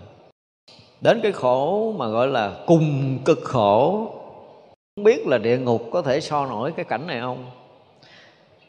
[1.02, 4.08] Đến cái khổ mà gọi là cùng cực khổ.
[4.96, 7.46] Không biết là địa ngục có thể so nổi cái cảnh này không?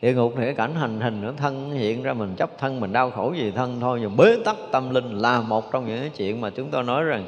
[0.02, 2.92] Địa ngục thì cái cảnh hành hình nữa thân hiện ra mình chấp thân mình
[2.92, 6.10] đau khổ gì thân thôi nhưng bế tắc tâm linh là một trong những cái
[6.16, 7.24] chuyện mà chúng tôi nói rằng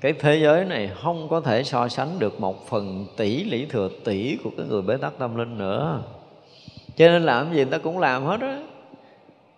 [0.00, 3.88] cái thế giới này không có thể so sánh được một phần tỷ lý thừa
[4.04, 6.02] tỷ của cái người bế tắc tâm linh nữa
[6.96, 8.58] cho nên làm gì người ta cũng làm hết á.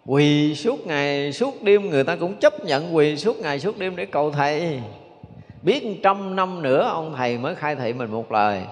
[0.06, 3.96] Quỳ suốt ngày, suốt đêm người ta cũng chấp nhận quỳ suốt ngày, suốt đêm
[3.96, 4.80] để cầu thầy.
[5.62, 8.62] Biết trăm năm nữa ông thầy mới khai thị mình một lời.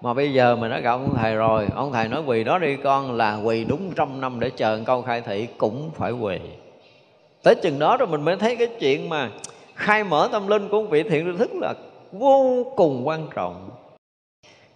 [0.00, 2.76] Mà bây giờ mình đã gặp ông thầy rồi, ông thầy nói quỳ đó đi
[2.76, 6.38] con, là quỳ đúng trăm năm để chờ câu khai thị cũng phải quỳ.
[7.42, 9.30] Tới chừng đó rồi mình mới thấy cái chuyện mà
[9.74, 11.74] khai mở tâm linh của vị thiện tri thức là
[12.12, 13.70] vô cùng quan trọng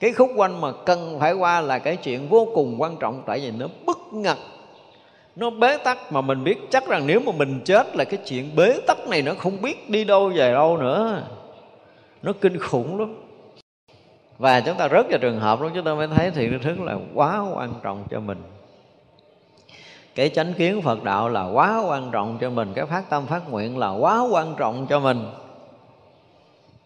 [0.01, 3.40] cái khúc quanh mà cần phải qua là cái chuyện vô cùng quan trọng, tại
[3.40, 4.36] vì nó bất ngặt
[5.36, 8.57] nó bế tắc, mà mình biết chắc rằng nếu mà mình chết là cái chuyện
[8.57, 11.22] bế tắc này nó không biết đi đâu về đâu nữa.
[12.22, 13.14] Nó kinh khủng lắm.
[14.38, 16.80] Và chúng ta rớt vào trường hợp đó, chúng ta mới thấy thiện thứ thức
[16.80, 18.42] là quá quan trọng cho mình.
[20.14, 23.51] Cái chánh kiến Phật đạo là quá quan trọng cho mình, cái phát tâm phát
[23.51, 25.26] nguyện là quá quan trọng cho mình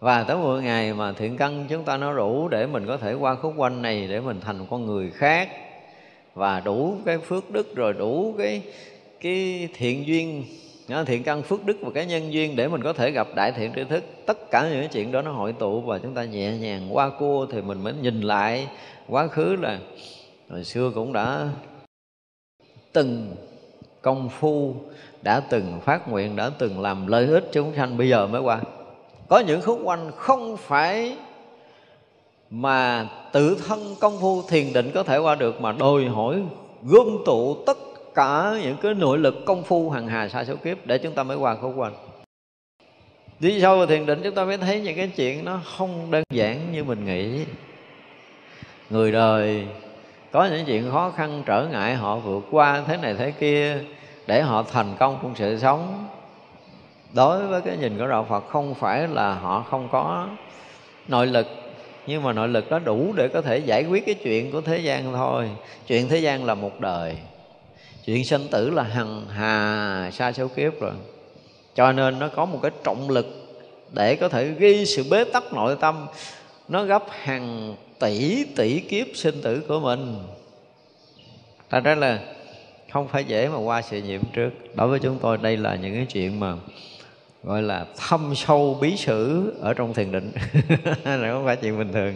[0.01, 3.15] và tới một ngày mà thiện căn chúng ta nó đủ để mình có thể
[3.15, 5.49] qua khúc quanh này để mình thành con người khác
[6.35, 8.63] và đủ cái phước đức, rồi đủ cái
[9.21, 10.45] cái thiện duyên.
[11.07, 13.73] Thiện căn phước đức và cái nhân duyên để mình có thể gặp đại thiện
[13.77, 14.05] tri thức.
[14.27, 17.11] Tất cả những cái chuyện đó nó hội tụ và chúng ta nhẹ nhàng qua
[17.11, 18.69] cua thì mình mới nhìn lại
[19.09, 19.79] quá khứ là
[20.51, 21.49] hồi xưa cũng đã
[22.93, 23.37] từng
[24.03, 24.75] công phu,
[25.23, 27.97] đã từng phát nguyện, đã từng làm lợi ích chúng sanh.
[27.97, 28.61] Bây giờ mới qua
[29.31, 31.17] có những khúc quanh không phải
[32.51, 36.43] mà tự thân công phu thiền định có thể qua được, mà đòi hỏi
[36.83, 37.79] gom tụ tất
[38.15, 41.23] cả những cái nội lực công phu hằng hà sa số kiếp để chúng ta
[41.23, 41.93] mới qua khúc quanh
[43.41, 46.23] đi sâu vào thiền định chúng ta mới thấy những cái chuyện nó không đơn
[46.31, 47.45] giản như mình nghĩ.
[48.91, 49.67] Người đời
[50.33, 53.79] có những chuyện khó khăn trở ngại, họ vượt qua thế này thế kia
[54.27, 56.07] để họ thành công trong sự sống
[57.13, 60.29] đối với cái nhìn của đạo Phật, không phải là họ không có
[61.09, 61.47] nội lực,
[62.07, 64.79] nhưng mà nội lực đó đủ để có thể giải quyết cái chuyện của thế
[64.79, 65.51] gian thôi.
[65.87, 67.17] Chuyện thế gian là một đời,
[68.05, 70.93] chuyện sinh tử là hằng hà, sa số kiếp rồi.
[71.75, 73.27] Cho nên nó có một cái trọng lực
[73.93, 76.07] để có thể ghi sự bế tắc nội tâm,
[76.69, 80.19] nó gấp hàng tỷ tỷ kiếp sinh tử của mình.
[81.71, 82.19] Thành ra là
[82.93, 84.51] không phải dễ mà qua sự nhiễm trước.
[84.75, 86.55] Đối với chúng tôi, đây là những cái chuyện mà
[87.43, 90.33] gọi là thâm sâu bí sử ở trong thiền định.
[91.05, 92.15] Là không phải chuyện bình thường.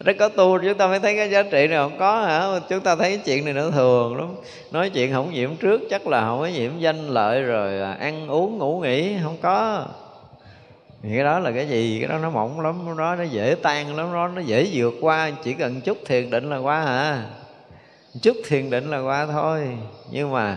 [0.00, 2.60] Rất có tu, chúng ta mới thấy cái giá trị này không có hả?
[2.68, 4.28] Chúng ta thấy cái chuyện này nó thường lắm.
[4.72, 8.28] Nói chuyện không nhiễm trước, chắc là không có nhiễm danh lợi rồi à, ăn
[8.28, 9.86] uống, ngủ nghỉ, không có.
[11.02, 11.98] Thì cái đó là cái gì?
[12.00, 14.94] Cái đó nó mỏng lắm, cái đó nó dễ tan lắm đó nó dễ vượt
[15.00, 15.30] qua.
[15.44, 17.22] Chỉ cần chút thiền định là qua hả?
[18.22, 19.68] Chút thiền định là qua thôi.
[20.10, 20.56] Nhưng mà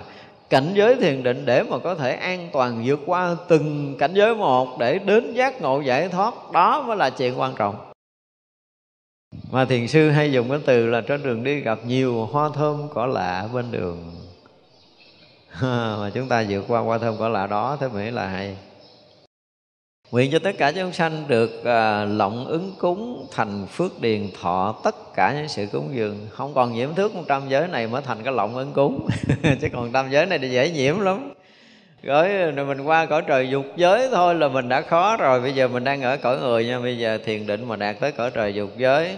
[0.50, 4.36] cảnh giới thiền định để mà có thể an toàn vượt qua từng cảnh giới
[4.36, 7.76] một để đến giác ngộ giải thoát, đó mới là chuyện quan trọng.
[9.52, 12.88] Mà thiền sư hay dùng cái từ là trên đường đi gặp nhiều hoa thơm
[12.94, 14.12] cỏ lạ bên đường.
[16.00, 18.58] Mà chúng ta vượt qua hoa thơm cỏ lạ đó, thế mới là hay.
[20.12, 24.76] Nguyện cho tất cả chúng sanh được à, lộng ứng cúng thành phước điền thọ
[24.84, 26.28] tất cả những sự cúng dường.
[26.32, 29.08] Không còn nhiễm thước một trăm giới này mới thành cái lộng ứng cúng.
[29.62, 31.32] Chứ còn trăm giới này thì dễ nhiễm lắm.
[32.04, 35.42] Rồi mình qua cõi trời dục giới thôi là mình đã khó rồi.
[35.42, 36.80] Bây giờ mình đang ở cõi người nha.
[36.80, 39.16] Bây giờ thiền định mà đạt tới cõi trời dục giới.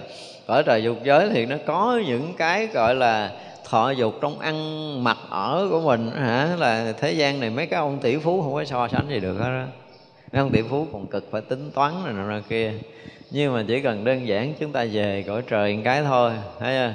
[0.47, 3.31] Cõi trời dục giới thì nó có những cái gọi là
[3.69, 4.55] thọ dục trong ăn
[5.03, 6.49] mặc ở của mình hả?
[6.59, 9.37] Là thế gian này mấy cái ông tỷ phú không có so sánh gì được
[9.39, 9.65] hết đó
[10.33, 12.73] mấy ông tỷ phú còn cực phải tính toán này nọ kia.
[13.31, 16.73] Nhưng mà chỉ cần đơn giản chúng ta về cõi trời một cái thôi, thấy
[16.73, 16.93] chưa?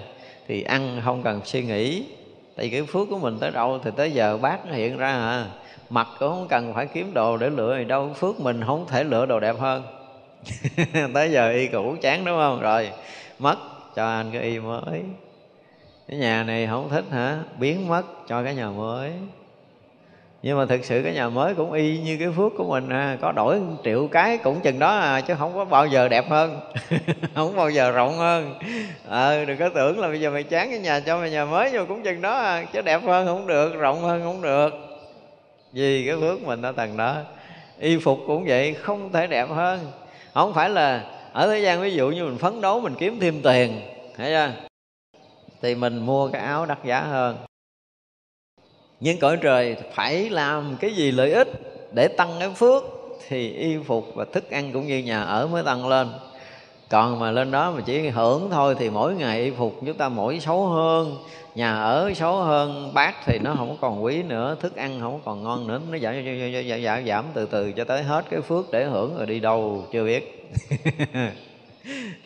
[0.49, 2.05] Thì ăn không cần suy nghĩ.
[2.57, 5.47] Tại cái phước của mình tới đâu thì tới giờ bác nó hiện ra à.
[5.91, 9.05] Mặt cũng không cần phải kiếm đồ để lựa gì đâu, phước mình không thể
[9.05, 9.83] lựa đồ đẹp hơn.
[11.15, 12.61] Tới giờ y cũ chán đúng không?
[12.61, 12.91] Rồi,
[13.39, 13.57] mất,
[13.97, 15.03] cho anh cái y mới.
[16.09, 17.39] Cái nhà này không thích hả?
[17.59, 19.13] Biến mất, cho cái nhà mới
[20.47, 23.19] nhưng mà thực sự cái nhà mới cũng y như cái phước của mình à.
[23.21, 26.61] có đổi triệu cái cũng chừng đó à chứ không có bao giờ đẹp hơn
[27.35, 28.55] không bao giờ rộng hơn.
[29.09, 31.45] Ờ à, đừng có tưởng là bây giờ mày chán cái nhà cho mày nhà
[31.45, 34.43] mới nhưng mà cũng chừng đó à chứ đẹp hơn không được rộng hơn không
[34.43, 34.75] được.
[35.73, 37.17] Vì cái phước mình ở tầng đó
[37.81, 39.81] y phục cũng vậy không thể đẹp hơn.
[40.35, 43.43] Không phải là ở thế gian ví dụ như mình phấn đấu mình kiếm thêm
[43.43, 43.81] tiền
[44.17, 44.53] thấy chưa?
[45.63, 47.37] Thì mình mua cái áo đắt giá hơn
[49.01, 51.49] nhưng cõi trời phải làm cái gì lợi ích
[51.93, 52.83] để tăng cái phước
[53.29, 56.09] thì y phục và thức ăn cũng như nhà ở mới tăng lên
[56.89, 60.09] còn mà lên đó mà chỉ hưởng thôi thì mỗi ngày y phục chúng ta
[60.09, 61.17] mỗi xấu hơn
[61.55, 65.43] nhà ở xấu hơn bát thì nó không còn quý nữa thức ăn không còn
[65.43, 66.15] ngon nữa nó giảm
[66.69, 69.85] giảm, giảm, giảm từ từ cho tới hết cái phước để hưởng rồi đi đâu
[69.93, 70.49] chưa biết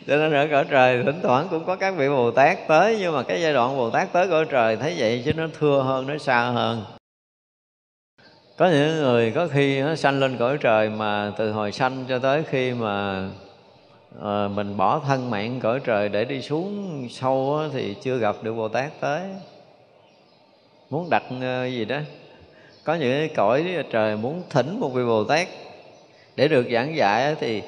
[0.07, 3.15] cho nên ở cõi trời thỉnh thoảng cũng có các vị bồ tát tới nhưng
[3.15, 6.07] mà cái giai đoạn bồ tát tới cõi trời thấy vậy chứ nó thưa hơn
[6.07, 6.83] nó xa hơn.
[8.57, 12.19] Có những người có khi nó sanh lên cõi trời mà từ hồi sanh cho
[12.19, 13.27] tới khi mà
[14.23, 18.35] à, mình bỏ thân mạng cõi trời để đi xuống sâu á, thì chưa gặp
[18.41, 19.21] được bồ tát tới.
[20.89, 21.97] Muốn đặt uh, gì đó.
[22.83, 25.47] Có những cái cõi trời muốn thỉnh một vị bồ tát
[26.35, 27.61] để được giảng dạy thì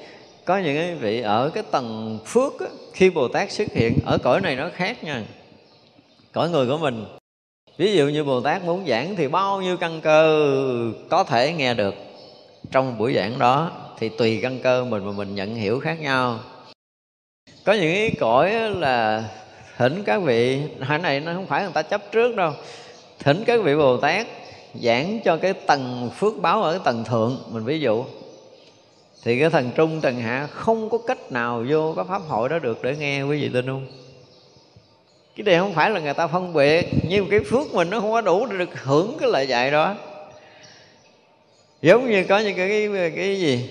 [0.45, 4.17] có những cái vị ở cái tầng phước á, khi bồ tát xuất hiện ở
[4.17, 5.23] cõi này nó khác nha.
[6.31, 7.05] Cõi người của mình.
[7.77, 10.51] Ví dụ như bồ tát muốn giảng thì bao nhiêu căn cơ
[11.09, 11.95] có thể nghe được.
[12.71, 16.39] Trong buổi giảng đó thì tùy căn cơ mình mà mình nhận hiểu khác nhau.
[17.65, 19.23] Có những cái cõi là
[19.77, 22.51] thỉnh các vị hồi này nó không phải người ta chấp trước đâu.
[23.19, 24.27] Thỉnh các vị bồ tát
[24.81, 27.37] giảng cho cái tầng phước báo ở cái tầng thượng.
[27.51, 28.05] Mình ví dụ
[29.23, 32.59] thì cái thần trung tầng hạ không có cách nào vô cái pháp hội đó
[32.59, 33.87] được để nghe quý vị tin không?
[35.35, 38.11] Cái này không phải là người ta phân biệt nhưng cái phước mình nó không
[38.11, 39.95] có đủ để được hưởng cái lợi dạy đó.
[41.81, 43.69] Giống như có những cái cái, cái gì?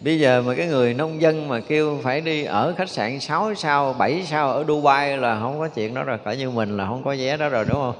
[0.00, 3.54] Bây giờ mà cái người nông dân mà kêu phải đi ở khách sạn 6
[3.54, 6.86] sao 7 sao ở Dubai là không có chuyện đó rồi phải như mình là
[6.86, 7.94] không có vé đó rồi đúng không?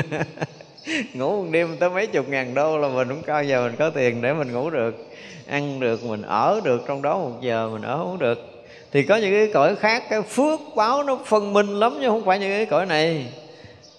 [1.14, 3.90] ngủ một đêm tới mấy chục ngàn đô là mình cũng coi giờ mình có
[3.90, 5.06] tiền để mình ngủ được.
[5.46, 8.64] Ăn được, mình ở được, trong đó một giờ mình ở không được.
[8.92, 12.24] Thì có những cái cõi khác, cái phước báo nó phân minh lắm chứ không
[12.24, 13.26] phải những cái cõi này.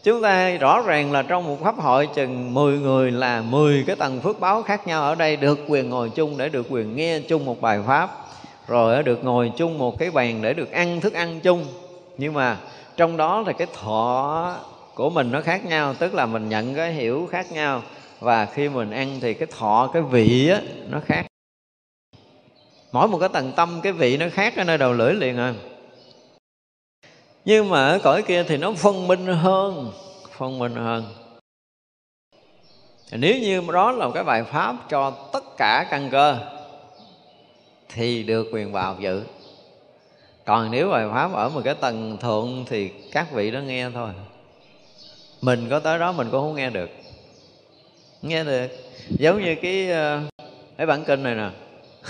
[0.04, 3.96] Chúng ta rõ ràng là trong một pháp hội chừng 10 người là 10 cái
[3.96, 7.20] tầng phước báo khác nhau ở đây, được quyền ngồi chung để được quyền nghe
[7.20, 8.10] chung một bài pháp,
[8.68, 11.66] rồi được ngồi chung một cái bàn để được ăn thức ăn chung.
[12.18, 12.58] Nhưng mà
[12.98, 14.56] trong đó là cái thọ
[14.96, 17.84] của mình nó khác nhau, tức là mình nhận cái hiểu khác nhau,
[18.20, 21.26] và khi mình ăn thì cái thọ, cái vị á, nó khác.
[22.92, 25.54] Mỗi một cái tầng tâm, cái vị nó khác ở nơi đầu lưỡi liền à.
[27.46, 29.92] Nhưng mà ở cõi kia thì nó phân minh hơn,
[30.38, 31.04] phân minh hơn.
[33.12, 36.40] Nếu như đó là một cái bài pháp cho tất cả căn cơ,
[37.90, 39.24] thì được quyền vào dự.
[40.46, 44.10] Còn nếu bài pháp ở một cái tầng thượng thì các vị đó nghe thôi
[45.46, 46.90] mình có tới đó mình cũng không nghe được.
[48.22, 48.68] Nghe được.
[49.10, 50.20] Giống như cái ờ,
[50.78, 51.50] cái bản kinh này nè.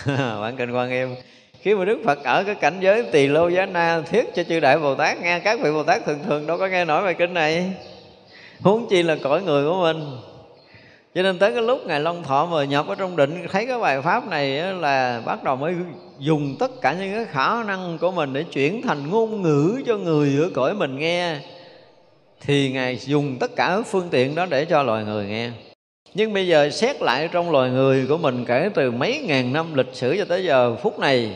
[0.42, 1.16] Bản kinh quan nghiêm.
[1.62, 4.60] Khi mà đức phật ở cái cảnh giới tỳ lô giá na thiết cho chư
[4.60, 7.14] đại bồ tát, nghe các vị bồ tát thường thường đâu có nghe nổi bài
[7.14, 7.74] kinh này.
[8.62, 10.18] Huống chi là cõi người của mình.
[11.16, 13.80] Cho nên tới cái lúc ngài long thọ mà nhập ở trong định, thấy cái
[13.80, 15.76] bài pháp này là bắt đầu mới
[16.20, 19.98] dùng tất cả những cái khả năng của mình để chuyển thành ngôn ngữ cho
[19.98, 21.40] người ở cõi mình nghe
[22.46, 25.52] thì ngài dùng tất cả phương tiện đó để cho loài người nghe.
[26.14, 29.74] Nhưng bây giờ xét lại trong loài người của mình kể từ mấy ngàn năm
[29.74, 31.36] lịch sử cho tới giờ phút này,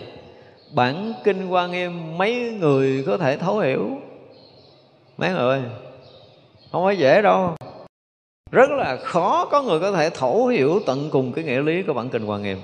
[0.74, 3.89] bản kinh hoa nghiêm mấy người có thể thấu hiểu?
[5.18, 5.62] Mấy người
[6.72, 7.55] không phải dễ đâu.
[8.51, 11.93] Rất là khó có người có thể thấu hiểu tận cùng cái nghĩa lý của
[11.93, 12.57] bản kinh hoa nghiêm.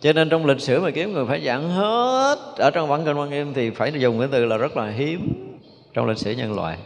[0.00, 3.16] Cho nên trong lịch sử mà kiếm người phải giảng hết, ở trong bản kinh
[3.16, 5.47] hoa nghiêm thì phải dùng cái từ là rất là hiếm
[5.98, 6.78] trong lịch sử nhân loại.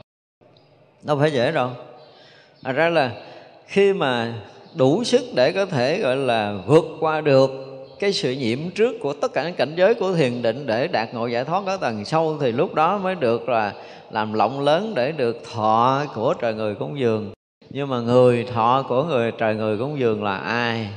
[1.03, 1.71] Đâu phải dễ đâu.
[2.63, 3.13] À ra là
[3.67, 4.35] khi mà
[4.75, 7.51] đủ sức để có thể, gọi là, vượt qua được
[8.01, 11.15] cái sự nhiễm trước của tất cả những cảnh giới của thiền định để đạt
[11.15, 13.75] ngộ giải thoát ở tầng sâu, thì lúc đó mới được là
[14.11, 17.33] làm lộng lớn để được thọ của trời người cúng dường.
[17.71, 20.89] Nhưng mà người thọ của người trời người cúng dường là ai?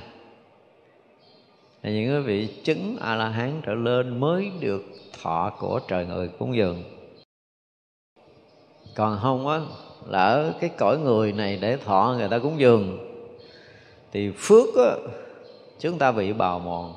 [1.83, 4.83] Là những cái vị chứng a la hán trở lên mới được
[5.21, 6.83] thọ của trời người cúng dường
[8.95, 9.59] còn không á
[10.07, 12.97] là ở cái cõi người này để thọ người ta cúng dường
[14.11, 14.95] thì phước á,
[15.79, 16.93] chúng ta bị bào mòn.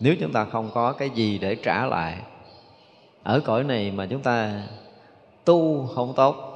[0.00, 2.18] Nếu chúng ta không có cái gì để trả lại
[3.22, 4.62] ở cõi này mà chúng ta
[5.44, 6.48] tu không tốt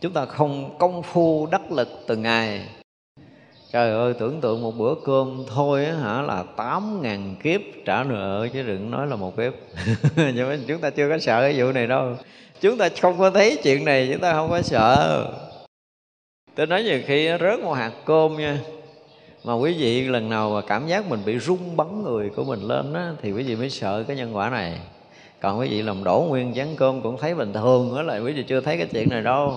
[0.00, 2.68] chúng ta không công phu đắc lực từng ngày.
[3.72, 8.04] Trời ơi tưởng tượng một bữa cơm thôi á hả là tám ngàn kiếp trả
[8.04, 9.52] nợ chứ đừng nói là một kiếp.
[10.16, 12.16] Nhưng mà chúng ta chưa có sợ cái vụ này đâu
[12.64, 15.26] chúng ta không có thấy chuyện này chúng ta không có sợ.
[16.54, 18.58] Tôi nói nhiều khi rớt một hạt cơm nha
[19.44, 22.60] mà quý vị lần nào mà cảm giác mình bị rung bắn người của mình
[22.62, 24.78] lên á thì quý vị mới sợ cái nhân quả này.
[25.40, 28.32] Còn quý vị làm đổ nguyên chén cơm cũng thấy bình thường đó là quý
[28.32, 29.52] vị chưa thấy cái chuyện này đâu.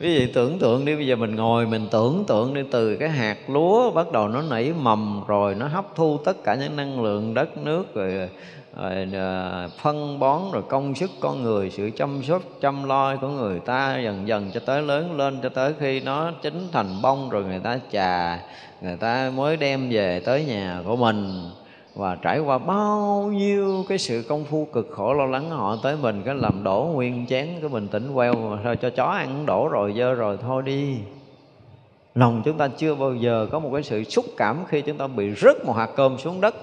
[0.00, 3.08] Quý vị tưởng tượng đi bây giờ mình ngồi mình tưởng tượng đi từ cái
[3.08, 7.02] hạt lúa bắt đầu nó nảy mầm rồi nó hấp thu tất cả những năng
[7.02, 8.28] lượng đất nước rồi,
[8.76, 13.28] rồi ờ, phân bón rồi công sức con người, sự chăm sóc, chăm lo của
[13.28, 17.30] người ta dần dần cho tới lớn lên, cho tới khi nó chín thành bông
[17.30, 18.38] rồi người ta chà
[18.80, 21.50] người ta mới đem về tới nhà của mình.
[21.94, 25.96] Và trải qua bao nhiêu cái sự công phu cực khổ lo lắng họ tới
[25.96, 29.46] mình, cái làm đổ nguyên chén, cái bình tĩnh queo mà thôi cho chó ăn
[29.46, 30.96] đổ rồi, dơ rồi, thôi đi.
[32.14, 35.06] Lòng chúng ta chưa bao giờ có một cái sự xúc cảm khi chúng ta
[35.06, 36.54] bị rớt một hạt cơm xuống đất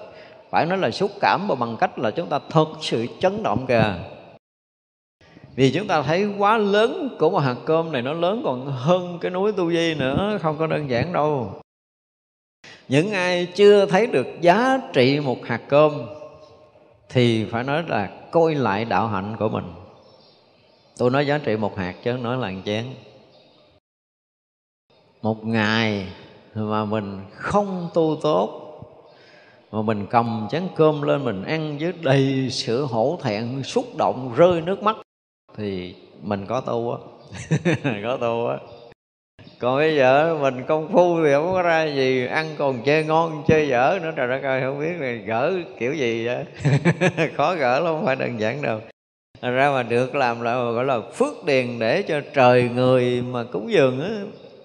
[0.53, 3.93] phải nói là xúc cảm bằng cách là chúng ta thật sự chấn động kìa.
[5.55, 9.17] Vì chúng ta thấy quá lớn của một hạt cơm này nó lớn còn hơn
[9.21, 11.61] cái núi tu di nữa, không có đơn giản đâu.
[12.87, 15.91] Những ai chưa thấy được giá trị một hạt cơm
[17.09, 19.73] thì phải nói là coi lại đạo hạnh của mình.
[20.97, 22.85] Tôi nói giá trị một hạt chứ không nói là chén.
[25.21, 26.07] Một ngày
[26.55, 28.62] mà mình không tu tốt
[29.73, 34.33] mà mình cầm chén cơm lên mình ăn với đầy sự hổ thẹn, xúc động,
[34.35, 34.97] rơi nước mắt.
[35.57, 36.97] Thì mình có tu á.
[38.03, 38.57] Có tu á.
[39.59, 43.43] Còn bây giờ mình công phu thì không có ra gì, ăn còn chơi ngon,
[43.47, 44.11] chơi dở nữa.
[44.15, 46.45] Trời đất ơi, không biết là gỡ kiểu gì vậy.
[47.37, 48.79] Khó gỡ lắm, không phải đơn giản đâu.
[49.41, 53.43] Thành ra mà được làm lại gọi là, phước điền để cho trời người mà
[53.43, 54.09] cúng dường á,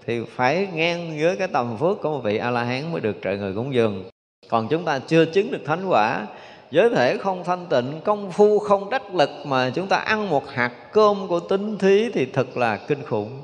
[0.07, 3.17] thì phải ngang với cái tầm phước của một vị a la hán mới được
[3.23, 4.05] trời người cúng dường
[4.49, 6.27] còn chúng ta chưa chứng được thánh quả.
[6.71, 10.49] Giới thể không thanh tịnh, công phu không đắc lực mà chúng ta ăn một
[10.49, 13.43] hạt cơm của tính thí thì thật là kinh khủng.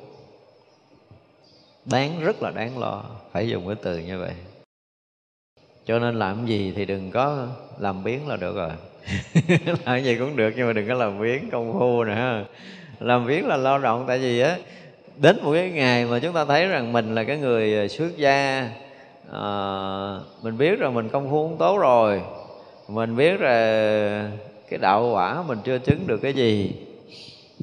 [1.84, 4.32] Đáng, rất là đáng lo, phải dùng cái từ như vậy.
[5.86, 7.46] Cho nên làm gì thì đừng có
[7.78, 8.70] làm biến là được rồi.
[9.84, 12.44] Làm gì cũng được nhưng mà đừng có làm biến công phu nữa
[13.00, 14.56] làm biến là lo động, tại vì á,
[15.16, 18.16] đến một cái ngày mà chúng ta thấy rằng mình là cái người à, xuất
[18.16, 18.68] gia
[19.32, 22.22] à, mình biết rồi mình công phu không tốt rồi.
[22.88, 24.30] Mình biết là
[24.70, 26.72] cái đạo quả mình chưa chứng được cái gì.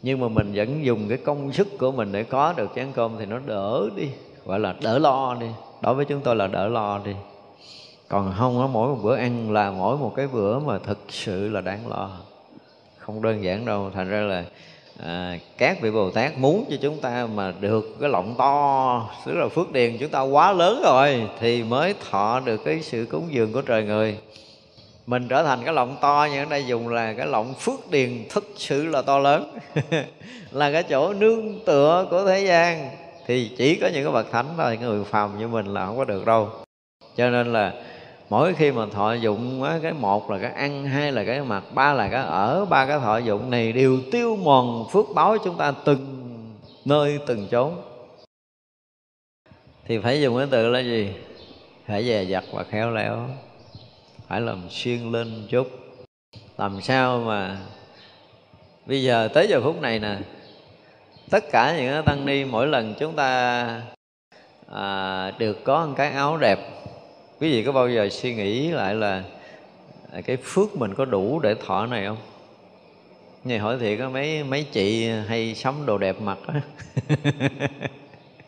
[0.02, 3.12] Nhưng mà mình vẫn dùng cái công sức của mình để có được chén cơm
[3.20, 4.10] thì nó đỡ đi.
[4.46, 5.48] Gọi là đỡ lo đi.
[5.82, 7.12] Đối với chúng tôi là đỡ lo đi.
[8.08, 11.50] Còn không á mỗi một bữa ăn là mỗi một cái bữa mà thực sự
[11.50, 12.10] là đáng lo.
[12.98, 14.44] Không đơn giản đâu thành ra là
[15.06, 19.34] à, các vị bồ tát muốn cho chúng ta mà được cái lọng to tức
[19.34, 23.28] là phước điền chúng ta quá lớn rồi thì mới thọ được cái sự cúng
[23.32, 24.18] dường của trời người.
[25.06, 28.26] Mình trở thành cái lọng to nhưng ở đây dùng là cái lọng phước điền
[28.30, 29.58] thực sự là to lớn.
[30.52, 32.90] Là cái chỗ nương tựa của thế gian.
[33.28, 36.06] Thì chỉ có những cái bậc thánh thôi người phàm như mình là không có
[36.06, 36.50] được đâu.
[37.18, 37.74] Cho nên là
[38.32, 41.94] mỗi khi mà thọ dụng cái một là cái ăn hai là cái mặc ba
[41.94, 45.74] là cái ở ba cái thọ dụng này đều tiêu mòn phước báo chúng ta
[45.86, 46.28] từng
[46.86, 47.82] nơi từng chốn.
[49.86, 51.14] Thì phải dùng cái từ là gì?
[51.88, 53.30] Phải dè dặt và khéo léo.
[54.28, 55.68] Phải làm xuyên lên chút.
[56.58, 57.58] Làm sao mà
[58.86, 60.18] bây giờ tới giờ phút này nè
[61.30, 63.82] tất cả những tăng ni mỗi lần chúng ta
[64.72, 66.81] à, được có một cái áo đẹp
[67.42, 69.24] quý vị có bao giờ suy nghĩ lại là
[70.12, 72.18] à, cái phước mình có đủ để thọ này không?
[73.44, 76.62] Nghe hỏi thiệt có mấy mấy chị hay sắm đồ đẹp mặt, á.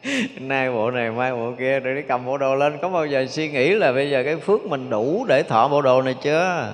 [0.39, 2.77] Nay bộ này mai bộ kia rồi đi cầm bộ đồ lên.
[2.81, 5.81] Có bao giờ suy nghĩ là bây giờ cái phước mình đủ để thọ bộ
[5.81, 6.73] đồ này chưa?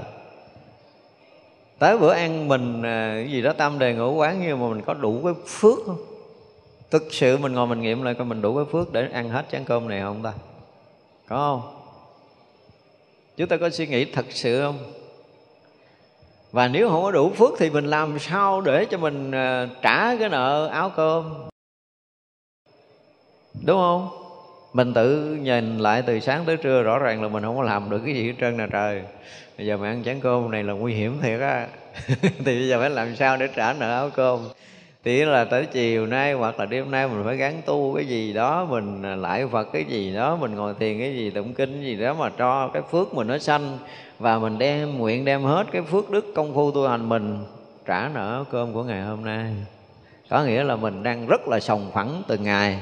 [1.80, 4.82] Tới bữa ăn mình à, cái gì đó tam đề ngũ quán nhưng mà mình
[4.86, 5.98] có đủ cái phước không?
[6.92, 9.46] Thực sự mình ngồi mình nghiệm lại coi mình đủ cái phước để ăn hết
[9.52, 10.34] chén cơm này không ta?
[11.28, 11.79] Có không?
[13.40, 14.78] Chúng ta có suy nghĩ thật sự không?
[16.52, 20.16] Và nếu không có đủ phước thì mình làm sao để cho mình ờ, trả
[20.16, 21.34] cái nợ áo cơm?
[23.66, 24.10] Đúng không?
[24.74, 27.90] Mình tự nhìn lại từ sáng tới trưa rõ ràng là mình không có làm
[27.90, 29.02] được cái gì hết trơn nè trời.
[29.57, 31.68] Bây giờ mà ăn chén cơm này là nguy hiểm thiệt á.
[32.22, 34.40] Thì bây giờ phải làm sao để trả nợ áo cơm?
[35.04, 38.34] Thì là tới chiều nay hoặc là đêm nay mình phải gắn tu cái gì
[38.34, 41.74] đó, mình à, lại Phật cái gì đó, mình ngồi thiền cái gì, tụng kinh
[41.74, 43.78] cái gì đó mà cho cái phước mình nó sanh.
[44.20, 47.38] Và mình đem, nguyện đem hết cái phước đức công phu tu hành mình
[47.86, 49.56] trả nợ cơm của ngày hôm nay.
[50.30, 52.80] Có nghĩa là mình đang rất là sòng phẳng từng ngày.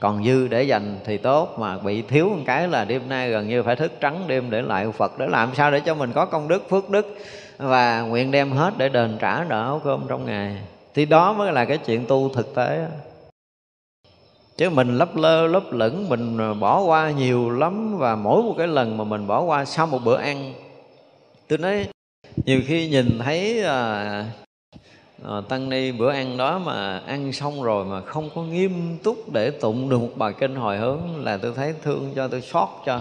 [0.00, 3.48] Còn dư để dành thì tốt, mà bị thiếu một cái là đêm nay gần
[3.48, 6.24] như phải thức trắng đêm để lại Phật, để làm sao để cho mình có
[6.24, 7.18] công đức, phước đức.
[7.58, 10.56] Và nguyện đem hết để đền trả nợ cơm trong ngày
[10.94, 12.86] thì đó mới là cái chuyện tu thực tế.
[14.56, 17.98] Chứ mình lấp lơ lấp lửng mình bỏ qua nhiều lắm.
[17.98, 20.52] Và mỗi một cái lần mà mình bỏ qua sau một bữa ăn
[21.50, 21.88] tôi nói
[22.44, 24.26] nhiều khi nhìn thấy à,
[25.24, 29.32] à, tăng ni bữa ăn đó mà ăn xong rồi mà không có nghiêm túc
[29.32, 32.68] để tụng được một bài kinh hồi hướng là tôi thấy thương cho tôi xót
[32.86, 33.00] cho.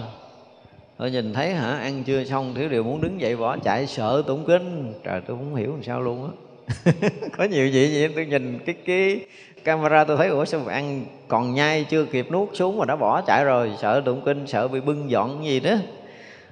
[0.97, 4.23] Tôi nhìn thấy hả ăn chưa xong thiếu điều muốn đứng dậy bỏ chạy sợ
[4.27, 4.93] tụng kinh.
[5.03, 6.31] Trời tôi không hiểu làm sao luôn á.
[7.37, 9.25] có nhiều gì vậy, tôi nhìn cái cái
[9.63, 12.95] camera tôi thấy, ủa, sao mà ăn còn nhai chưa kịp nuốt xuống mà đã
[12.95, 13.71] bỏ chạy rồi?
[13.81, 15.75] Sợ tụng kinh, sợ bị bưng dọn gì đó.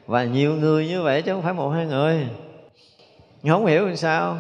[0.06, 2.28] Và nhiều người như vậy chứ không phải một hai người.
[3.48, 4.38] Không hiểu làm sao.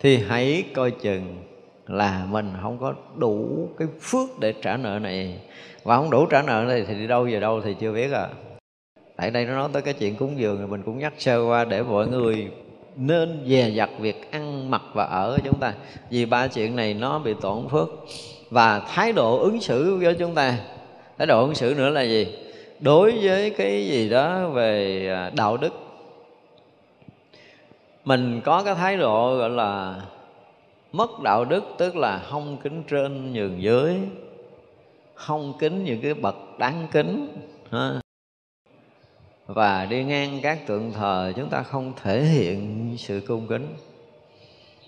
[0.00, 1.36] Thì hãy coi chừng
[1.86, 5.38] là mình không có đủ cái phước để trả nợ này.
[5.82, 8.28] Và không đủ trả nợ này thì đi đâu về đâu thì chưa biết à.
[9.16, 11.64] Tại đây nó nói tới cái chuyện cúng dường thì mình cũng nhắc sơ qua
[11.64, 12.50] để mọi người
[12.96, 15.74] nên dè dặt việc ăn mặc và ở chúng ta.
[16.10, 17.88] Vì ba chuyện này nó bị tổn phước.
[18.50, 20.58] Và thái độ ứng xử với chúng ta.
[21.18, 22.26] Thái độ ứng xử nữa là gì?
[22.80, 25.72] Đối với cái gì đó về à, đạo đức.
[28.04, 30.02] Mình có cái thái độ gọi là
[30.92, 33.94] mất đạo đức, tức là không kính trên nhường dưới,
[35.14, 37.28] không kính những cái bậc đáng kính,
[37.70, 38.00] ha
[39.46, 43.66] và đi ngang các tượng thờ, chúng ta không thể hiện sự cung kính.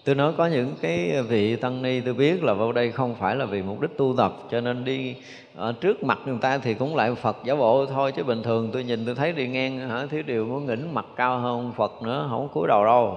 [0.04, 3.36] Tôi nói có những cái vị tăng ni tôi biết là vào đây không phải
[3.36, 5.14] là vì mục đích tu tập, cho nên đi
[5.54, 8.12] ở trước mặt người ta thì cũng lại phật giả bộ thôi.
[8.12, 11.06] Chứ bình thường tôi nhìn tôi thấy đi ngang, hả thiếu điều có ngỉnh mặt
[11.16, 13.16] cao hơn phật nữa, không cúi đầu đâu.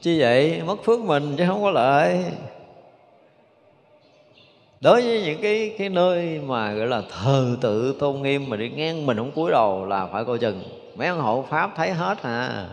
[0.00, 0.62] Chứ vậy?
[0.66, 2.24] Mất phước mình chứ không có lợi
[4.84, 8.68] đối với những cái cái nơi mà, gọi là, thờ tự tôn nghiêm mà đi
[8.68, 10.62] ngang mình không cúi đầu là phải coi chừng.
[10.96, 12.66] Mấy ông hộ pháp thấy hết à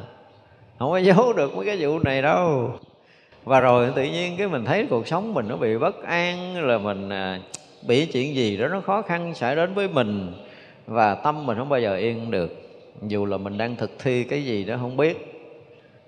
[0.80, 2.74] không có giấu được mấy cái vụ này đâu.
[3.44, 6.78] Và rồi tự nhiên cái mình thấy cuộc sống mình nó bị bất an, là
[6.78, 7.40] mình à,
[7.88, 10.34] bị chuyện gì đó nó khó khăn xảy đến với mình
[10.88, 12.52] và tâm mình không bao giờ yên được.
[13.08, 15.44] Dù là mình đang thực thi cái gì đó không biết,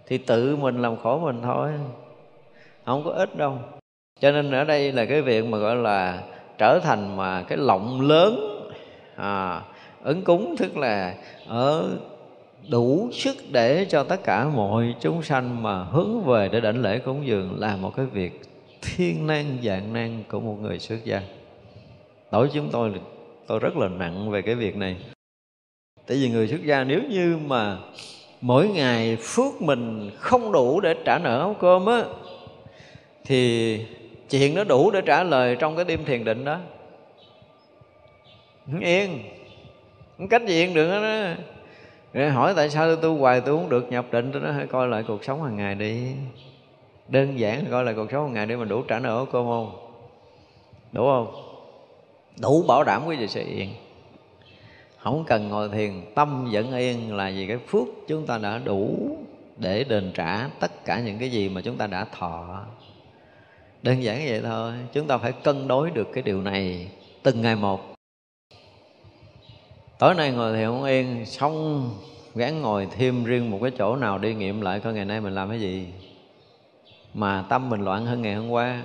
[0.07, 1.69] thì tự mình làm khổ mình thôi.
[2.85, 3.57] Không có ít đâu
[4.23, 6.23] cho nên ở đây là cái việc mà gọi là
[6.57, 8.59] trở thành mà cái lộng lớn
[9.15, 9.61] à,
[10.03, 11.15] ứng cúng tức là
[11.47, 11.89] ở
[12.69, 16.99] đủ sức để cho tất cả mọi chúng sanh mà hướng về để đảnh lễ
[16.99, 18.41] cúng dường là một cái việc
[18.81, 21.21] thiên nan dạng nan của một người xuất gia.
[22.31, 22.91] Đối với chúng tôi
[23.47, 24.95] tôi rất là nặng về cái việc này.
[26.07, 27.77] Tại vì người xuất gia nếu như mà
[28.41, 32.03] mỗi ngày phước mình không đủ để trả nợ áo cơm á
[33.25, 33.79] thì
[34.39, 36.59] chuyện nó đủ để trả lời trong cái đêm thiền định đó.
[38.81, 39.19] Yên
[40.17, 41.33] không cách gì yên được đó
[42.13, 44.67] rồi hỏi tại sao tôi tu hoài tôi không được nhập định, tôi nói hãy
[44.67, 46.11] coi lại cuộc sống hàng ngày đi.
[47.07, 49.71] Đơn giản coi lại cuộc sống hàng ngày để mình đủ trả nợ cơm không
[50.91, 51.35] đủ không?
[52.41, 53.69] Đủ bảo đảm quý vị sẽ yên
[54.97, 59.17] không cần ngồi thiền, tâm vẫn yên là vì cái phước chúng ta đã đủ
[59.57, 62.65] để đền trả tất cả những cái gì mà chúng ta đã thọ
[63.83, 64.73] đơn giản như vậy thôi.
[64.93, 66.87] Chúng ta phải cân đối được cái điều này
[67.23, 67.95] từng ngày một.
[69.99, 71.89] Tối nay ngồi thì không yên, xong
[72.35, 75.35] gắn ngồi thêm riêng một cái chỗ nào đi nghiệm lại coi ngày nay mình
[75.35, 75.87] làm cái gì.
[77.13, 78.81] Mà tâm mình loạn hơn ngày hôm qua.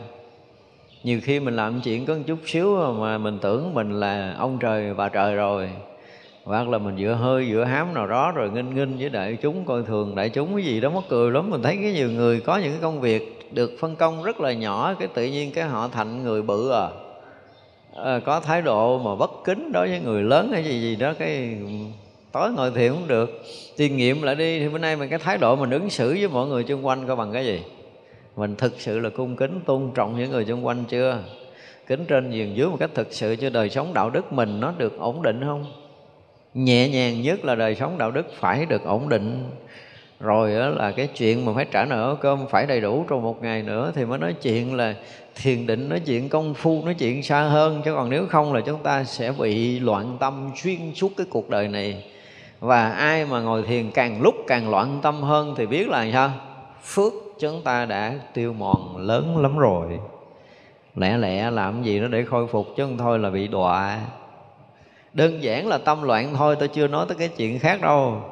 [1.03, 4.59] Nhiều khi mình làm chuyện có một chút xíu mà mình tưởng mình là ông
[4.59, 5.71] trời bà trời rồi.
[6.45, 9.65] Hoặc là mình dựa hơi dựa hám nào đó rồi nghinh nghinh với đại chúng,
[9.65, 11.51] coi thường đại chúng cái gì đó mắc cười lắm.
[11.51, 14.53] Mình thấy cái nhiều người có những cái công việc được phân công rất là
[14.53, 16.89] nhỏ cái tự nhiên cái họ thành người bự à,
[17.97, 21.13] à có thái độ mà bất kính đối với người lớn hay gì gì đó
[21.19, 21.57] cái
[22.33, 23.43] tối ngồi thiền cũng được.
[23.77, 26.29] Thì nghiệm lại đi thì bữa nay mình cái thái độ mình ứng xử với
[26.29, 27.63] mọi người xung quanh coi bằng cái gì?
[28.37, 31.19] Mình thực sự là cung kính tôn trọng những người xung quanh chưa?
[31.87, 34.73] Kính trên giường dưới một cách thực sự cho đời sống đạo đức mình nó
[34.79, 35.65] được ổn định không?
[36.55, 39.45] Nhẹ nhàng nhất là đời sống đạo đức phải được ổn định
[40.21, 43.43] rồi đó là cái chuyện mà phải trả nợ cơm phải đầy đủ trong một
[43.43, 44.95] ngày nữa thì mới nói chuyện là
[45.43, 47.83] thiền định, nói chuyện công phu, nói chuyện xa hơn.
[47.85, 51.51] Chứ còn nếu không là chúng ta sẽ bị loạn tâm xuyên suốt cái cuộc
[51.51, 52.05] đời này.
[52.61, 56.31] Và ai mà ngồi thiền càng lúc càng loạn tâm hơn thì biết là sao?
[56.83, 59.87] Phước chúng ta đã tiêu mòn lớn lắm rồi.
[60.97, 64.01] Lẹ lẹ làm gì nó để khôi phục chứ không thôi là bị đọa.
[65.13, 68.23] Đơn giản là tâm loạn thôi, tôi chưa nói tới cái chuyện khác đâu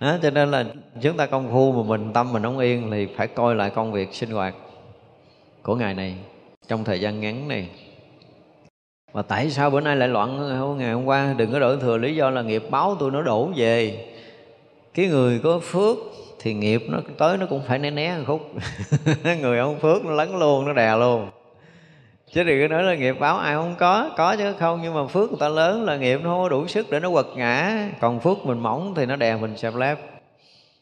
[0.00, 0.64] đó, cho nên là
[1.02, 3.92] chúng ta công phu mà mình tâm mình không yên thì phải coi lại công
[3.92, 4.54] việc sinh hoạt
[5.62, 6.14] của ngày này
[6.68, 7.68] trong thời gian ngắn này.
[9.12, 10.48] Và tại sao bữa nay lại loạn
[10.78, 11.34] ngày hôm qua?
[11.36, 14.06] Đừng có đổ thừa lý do là nghiệp báo tôi nó đổ về.
[14.94, 15.96] Cái người có phước
[16.38, 18.52] thì nghiệp nó tới nó cũng phải né né một khúc.
[19.40, 21.28] Người không phước nó lấn luôn nó đè luôn
[22.32, 24.10] chứ đừng có nói là nghiệp báo ai không có.
[24.16, 26.66] Có chứ, không, nhưng mà phước người ta lớn là nghiệp nó không có đủ
[26.66, 27.88] sức để nó quật ngã.
[28.00, 29.98] Còn phước mình mỏng thì nó đè mình sẹp lép.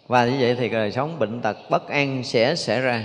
[0.07, 3.05] Và như vậy thì đời sống bệnh tật bất an sẽ xảy ra.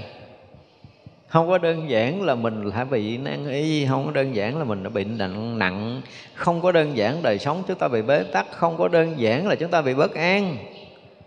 [1.28, 4.64] Không có đơn giản là mình phải bị nan y, không có đơn giản là
[4.64, 6.02] mình đã bị nặng nặng.
[6.34, 9.48] Không có đơn giản đời sống chúng ta bị bế tắc, không có đơn giản
[9.48, 10.58] là chúng ta bị bất an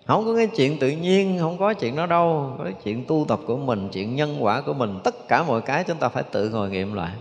[0.06, 2.54] không có cái chuyện tự nhiên, không có chuyện đó đâu.
[2.58, 5.60] Có cái chuyện tu tập của mình, chuyện nhân quả của mình, tất cả mọi
[5.60, 7.12] cái chúng ta phải tự ngồi nghiệm lại.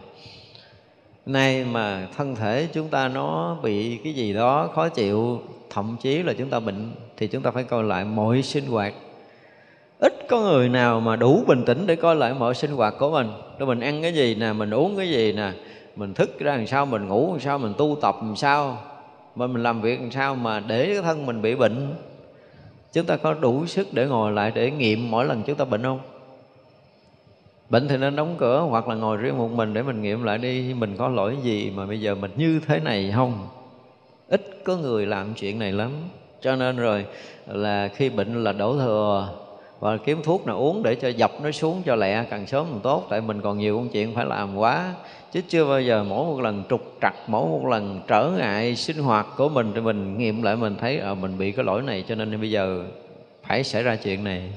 [1.26, 6.24] Nay mà thân thể chúng ta nó bị cái gì đó khó chịu, thậm chí
[6.24, 8.94] là chúng ta bệnh, thì chúng ta phải coi lại mọi sinh hoạt.
[10.00, 13.12] Ít có người nào mà đủ bình tĩnh để coi lại mọi sinh hoạt của
[13.12, 13.28] mình.
[13.60, 15.52] Rồi mình ăn cái gì nè, mình uống cái gì nè,
[15.96, 18.78] mình thức ra làm sao, mình ngủ làm sao, mình tu tập làm sao,
[19.36, 21.96] mà mình làm việc làm sao mà để cái thân mình bị bệnh
[22.94, 25.84] chúng ta có đủ sức để ngồi lại để nghiệm mỗi lần chúng ta bệnh
[25.84, 26.00] không?
[27.70, 30.38] Bệnh thì nên đóng cửa hoặc là ngồi riêng một mình để mình nghiệm lại
[30.38, 30.74] đi.
[30.74, 33.48] Mình có lỗi gì mà bây giờ mình như thế này không?
[34.28, 35.92] Ít có người làm chuyện này lắm.
[36.42, 37.06] Cho nên rồi
[37.48, 39.30] là khi bệnh là đổ thừa
[39.80, 42.80] và kiếm thuốc nào uống để cho dập nó xuống cho lẹ, càng sớm càng
[42.84, 43.08] tốt.
[43.10, 44.94] Tại mình còn nhiều công chuyện phải làm quá
[45.34, 48.98] chứ chưa bao giờ mỗi một lần trục trặc mỗi một lần trở ngại sinh
[48.98, 52.06] hoạt của mình thì mình nghiệm lại mình thấy à, mình bị cái lỗi này
[52.08, 52.86] cho nên bây giờ
[53.44, 54.54] phải xảy ra chuyện này.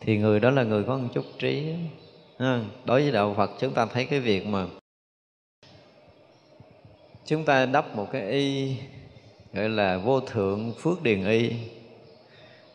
[0.00, 1.74] Thì người đó là người có một chút trí
[2.84, 4.66] đối với đạo Phật chúng ta thấy cái việc mà
[7.26, 8.76] chúng ta đắp một cái y
[9.52, 11.50] gọi là vô thượng phước điền y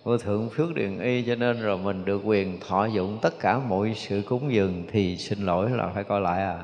[0.03, 3.59] vô thượng phước điền y, cho nên rồi mình được quyền thọ dụng tất cả
[3.59, 6.63] mọi sự cúng dường thì xin lỗi là phải coi lại à.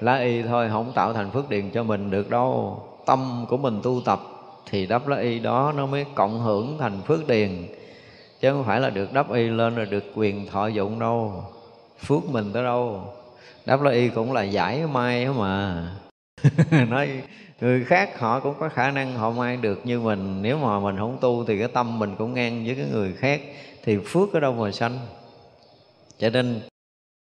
[0.00, 2.82] Lá y thôi, không tạo thành phước điền cho mình được đâu.
[3.06, 4.20] Tâm của mình tu tập
[4.70, 7.50] thì đắp lá y đó nó mới cộng hưởng thành phước điền.
[8.40, 11.44] Chứ không phải là được đắp y lên rồi được quyền thọ dụng đâu.
[11.98, 13.14] Phước mình tới đâu.
[13.66, 15.86] Đắp lá y cũng là giải mai mà.
[16.88, 17.08] Nói
[17.60, 20.96] người khác họ cũng có khả năng họ mai được như mình, nếu mà mình
[20.96, 23.40] không tu thì cái tâm mình cũng ngang với cái người khác,
[23.84, 24.98] thì phước ở đâu mà sanh.
[26.18, 26.60] Cho nên,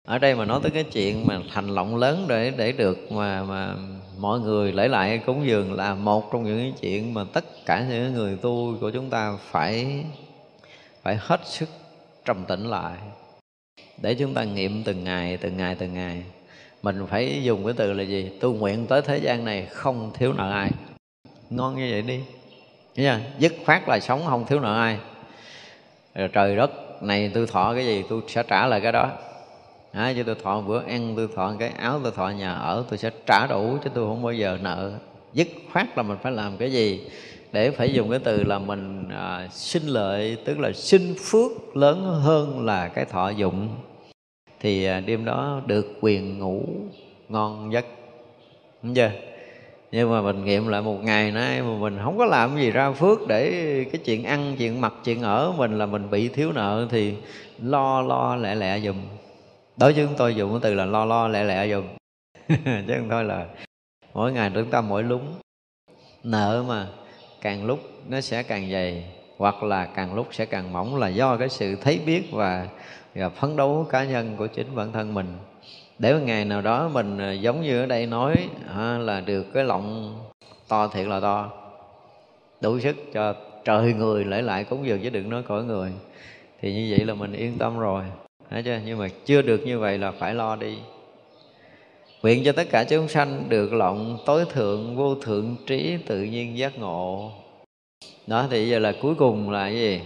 [0.08, 3.42] ở đây mà nói tới cái chuyện mà thành lộng lớn để để được mà
[3.42, 3.74] mà
[4.18, 7.86] mọi người lễ lại cúng dường là một trong những cái chuyện mà tất cả
[7.90, 10.04] những người tu của chúng ta phải
[11.02, 11.68] phải hết sức
[12.24, 12.96] trầm tĩnh lại,
[14.02, 16.22] để chúng ta nghiệm từng ngày từng ngày từng ngày
[16.82, 18.30] mình phải dùng cái từ là gì?
[18.40, 20.70] Tu nguyện tới thế gian này không thiếu nợ ai.
[21.50, 22.20] Ngon như vậy đi.
[22.96, 23.18] Thấy chưa?
[23.38, 24.98] dứt khoát là sống không thiếu nợ ai.
[26.14, 29.10] Rồi trời đất này tôi thọ cái gì tôi sẽ trả lại cái đó.
[29.92, 32.98] À, chứ tôi thọ bữa ăn tôi thọ cái áo tôi thọ nhà ở tôi
[32.98, 34.92] sẽ trả đủ chứ tôi không bao giờ nợ.
[35.32, 37.00] Dứt khoát là mình phải làm cái gì?
[37.52, 42.20] Để phải dùng cái từ là mình à, sinh lợi tức là sinh phước lớn
[42.22, 43.68] hơn là cái thọ dụng
[44.62, 46.62] thì à, đêm đó được quyền ngủ
[47.28, 47.84] ngon giấc.
[48.82, 49.10] Đúng chưa?
[49.92, 52.92] Nhưng mà mình nghiệm lại một ngày nay mà mình không có làm gì ra
[52.92, 53.50] phước để
[53.92, 57.14] cái chuyện ăn, chuyện mặc, chuyện ở mình là mình bị thiếu nợ thì
[57.62, 58.96] lo lo, lẹ lẹ dùm.
[59.76, 61.84] Đối với chúng tôi dùng cái từ là lo lo, lẹ lẹ dùm.
[62.86, 63.46] Chứ không thôi là
[64.14, 65.34] mỗi ngày chúng ta mỗi lúng.
[66.22, 66.86] Nợ mà
[67.40, 69.04] càng lúc nó sẽ càng dày,
[69.36, 72.68] hoặc là càng lúc sẽ càng mỏng là do cái sự thấy biết và
[73.14, 75.26] và phấn đấu cá nhân của chính bản thân mình.
[75.98, 79.46] Để một ngày nào đó mình à, giống như ở đây nói à, là được
[79.54, 80.18] cái lọng
[80.68, 81.50] to thiệt là to.
[82.60, 83.34] Đủ sức cho
[83.64, 85.92] trời người lễ lại cúng dường chứ đừng nói cõi người.
[86.60, 88.04] Thì như vậy là mình yên tâm rồi.
[88.50, 88.78] Thấy chưa?
[88.86, 90.78] nhưng mà chưa được như vậy là phải lo đi.
[92.22, 96.58] Nguyện cho tất cả chúng sanh được lộng tối thượng vô thượng trí tự nhiên
[96.58, 97.32] giác ngộ.
[98.26, 100.00] Đó thì giờ là cuối cùng là cái gì?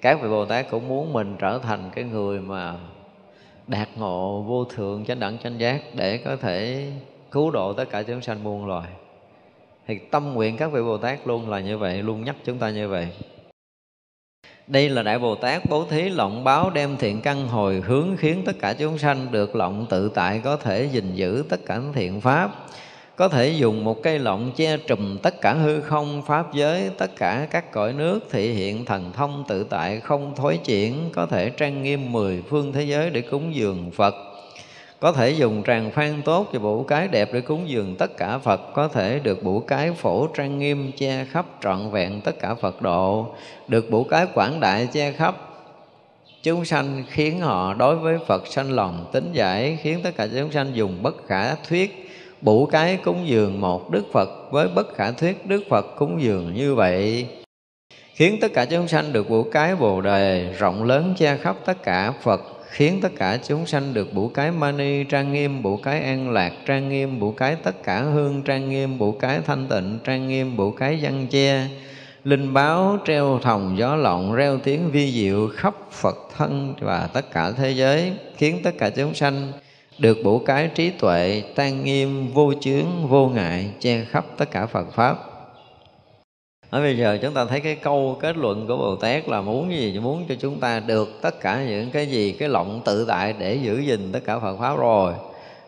[0.00, 2.74] Các vị Bồ Tát cũng muốn mình trở thành cái người mà
[3.66, 6.86] đạt ngộ vô thượng chánh đẳng chánh giác Để có thể
[7.30, 8.88] cứu độ tất cả chúng sanh muôn loài.
[9.86, 12.70] Thì tâm nguyện các vị Bồ Tát luôn là như vậy, luôn nhắc chúng ta
[12.70, 13.08] như vậy.
[14.66, 18.42] Đây là Đại Bồ Tát bố thí lộng báo đem thiện căn hồi hướng khiến
[18.46, 22.20] tất cả chúng sanh được lộng tự tại có thể gìn giữ tất cả thiện
[22.20, 22.50] pháp
[23.16, 27.16] có thể dùng một cây lọng che trùm tất cả hư không, pháp giới, tất
[27.16, 31.50] cả các cõi nước, thị hiện thần thông tự tại, không thối chuyển, có thể
[31.50, 34.14] trang nghiêm mười phương thế giới để cúng dường phật.
[35.00, 38.38] Có thể dùng tràng phan tốt và bủ cái đẹp để cúng dường tất cả
[38.38, 38.60] Phật.
[38.74, 42.82] Có thể được bủ cái phổ trang nghiêm che khắp trọn vẹn tất cả Phật
[42.82, 43.26] độ.
[43.68, 45.36] Được bủ cái quảng đại che khắp
[46.42, 50.52] chúng sanh khiến họ đối với Phật sanh lòng tính giải, khiến tất cả chúng
[50.52, 52.05] sanh dùng bất khả thuyết
[52.46, 56.54] bủ cái cúng dường một Đức Phật với bất khả thuyết Đức Phật cúng dường
[56.54, 57.26] như vậy.
[58.14, 61.82] Khiến tất cả chúng sanh được bủ cái bồ đề, rộng lớn che khắp tất
[61.82, 62.40] cả Phật,
[62.70, 66.52] khiến tất cả chúng sanh được bủ cái mani, trang nghiêm, bủ cái an lạc,
[66.66, 70.56] trang nghiêm, bủ cái tất cả hương, trang nghiêm, bủ cái thanh tịnh, trang nghiêm,
[70.56, 71.66] bủ cái văn che.
[72.24, 77.32] Linh báo treo thòng gió lộng, reo tiếng vi diệu khắp phật thân và tất
[77.32, 79.52] cả thế giới, khiến tất cả chúng sanh
[79.98, 84.66] được bổ cái trí tuệ tan nghiêm vô chướng vô ngại che khắp tất cả
[84.66, 85.16] phật pháp
[86.70, 89.72] ở bây giờ chúng ta thấy cái câu kết luận của Bồ Tát là muốn
[89.72, 89.98] gì?
[89.98, 93.54] Muốn cho chúng ta được tất cả những cái gì, cái lộng tự tại để
[93.54, 95.12] giữ gìn tất cả Phật Pháp rồi.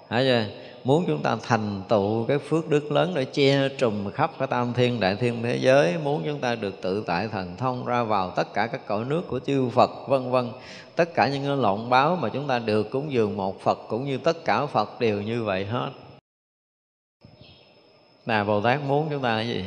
[0.08, 0.44] Thấy chưa?
[0.84, 4.72] Muốn chúng ta thành tựu cái phước đức lớn để che trùm khắp cái tam
[4.72, 8.30] thiên đại thiên thế giới Muốn chúng ta được tự tại thần thông ra vào
[8.30, 10.50] tất cả các cõi nước của chư Phật vân vân.
[10.96, 14.04] Tất cả những cái lộn báo mà chúng ta được cúng dường một Phật cũng
[14.04, 15.90] như tất cả Phật đều như vậy hết.
[18.26, 19.64] Là Bồ Tát muốn chúng ta cái gì?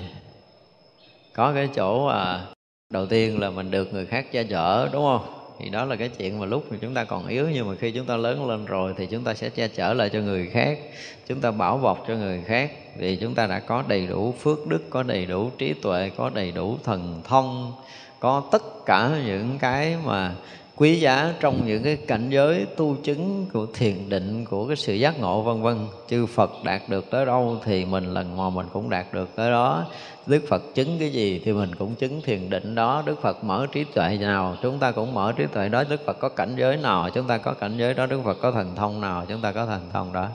[1.33, 2.45] có cái chỗ à,
[2.89, 5.40] đầu tiên là mình được người khác che chở đúng không?
[5.61, 7.91] Thì đó là cái chuyện mà lúc mà chúng ta còn yếu, nhưng mà khi
[7.91, 10.79] chúng ta lớn lên rồi thì chúng ta sẽ che chở lại cho người khác,
[11.27, 12.71] chúng ta bảo bọc cho người khác.
[12.97, 16.29] Vì chúng ta đã có đầy đủ phước đức, có đầy đủ trí tuệ, có
[16.29, 17.73] đầy đủ thần thông,
[18.19, 20.35] có tất cả những cái mà
[20.75, 24.93] quý giá trong những cái cảnh giới tu chứng của thiền định, của cái sự
[24.93, 25.77] giác ngộ, vân vân.
[26.09, 29.51] Chư Phật đạt được tới đâu thì mình lần mò mình cũng đạt được tới
[29.51, 29.85] đó.
[30.25, 33.03] Đức Phật chứng cái gì thì mình cũng chứng thiền định đó.
[33.05, 35.83] Đức Phật mở trí tuệ nào chúng ta cũng mở trí tuệ đó.
[35.89, 38.05] Đức Phật có cảnh giới nào chúng ta có cảnh giới đó.
[38.05, 40.27] Đức Phật có thần thông nào chúng ta có thần thông đó.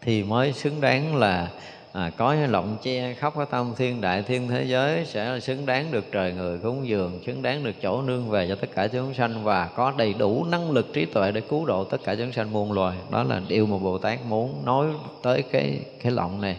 [0.00, 1.48] Thì mới xứng đáng là
[1.92, 5.92] à, có lộng che khắp cái tâm thiên đại thiên thế giới sẽ xứng đáng
[5.92, 9.14] được trời người cúng dường xứng đáng được chỗ nương về cho tất cả chúng
[9.14, 12.32] sanh và có đầy đủ năng lực trí tuệ để cứu độ tất cả chúng
[12.32, 12.96] sanh muôn loài.
[13.10, 14.86] Đó là điều mà bồ tát muốn nói
[15.22, 16.56] tới cái cái lộng này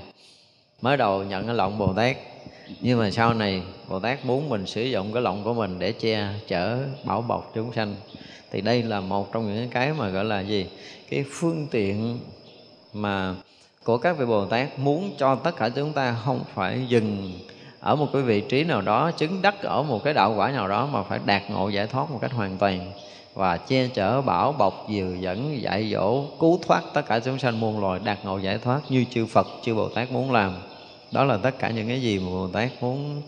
[0.81, 2.17] mới đầu nhận cái lọng bồ tát.
[2.81, 5.91] Nhưng mà sau này bồ tát muốn mình sử dụng cái lọng của mình để
[5.91, 7.95] che chở, bảo bọc chúng sanh.
[8.51, 10.65] Thì đây là một trong những cái mà gọi là gì?
[11.09, 12.19] Cái phương tiện
[12.93, 13.35] mà
[13.83, 17.39] của các vị Bồ Tát muốn cho tất cả chúng ta không phải dừng
[17.79, 20.67] ở một cái vị trí nào đó, chứng đắc ở một cái đạo quả nào
[20.67, 22.91] đó mà phải đạt ngộ giải thoát một cách hoàn toàn
[23.37, 27.59] và che chở bảo bọc dìu dẫn dạy dỗ cứu thoát tất cả chúng sanh
[27.59, 30.53] muôn loài đạt ngộ giải thoát như chư Phật chư Bồ Tát muốn làm.
[31.11, 33.21] Đó là tất cả những cái gì mà Bồ Tát muốn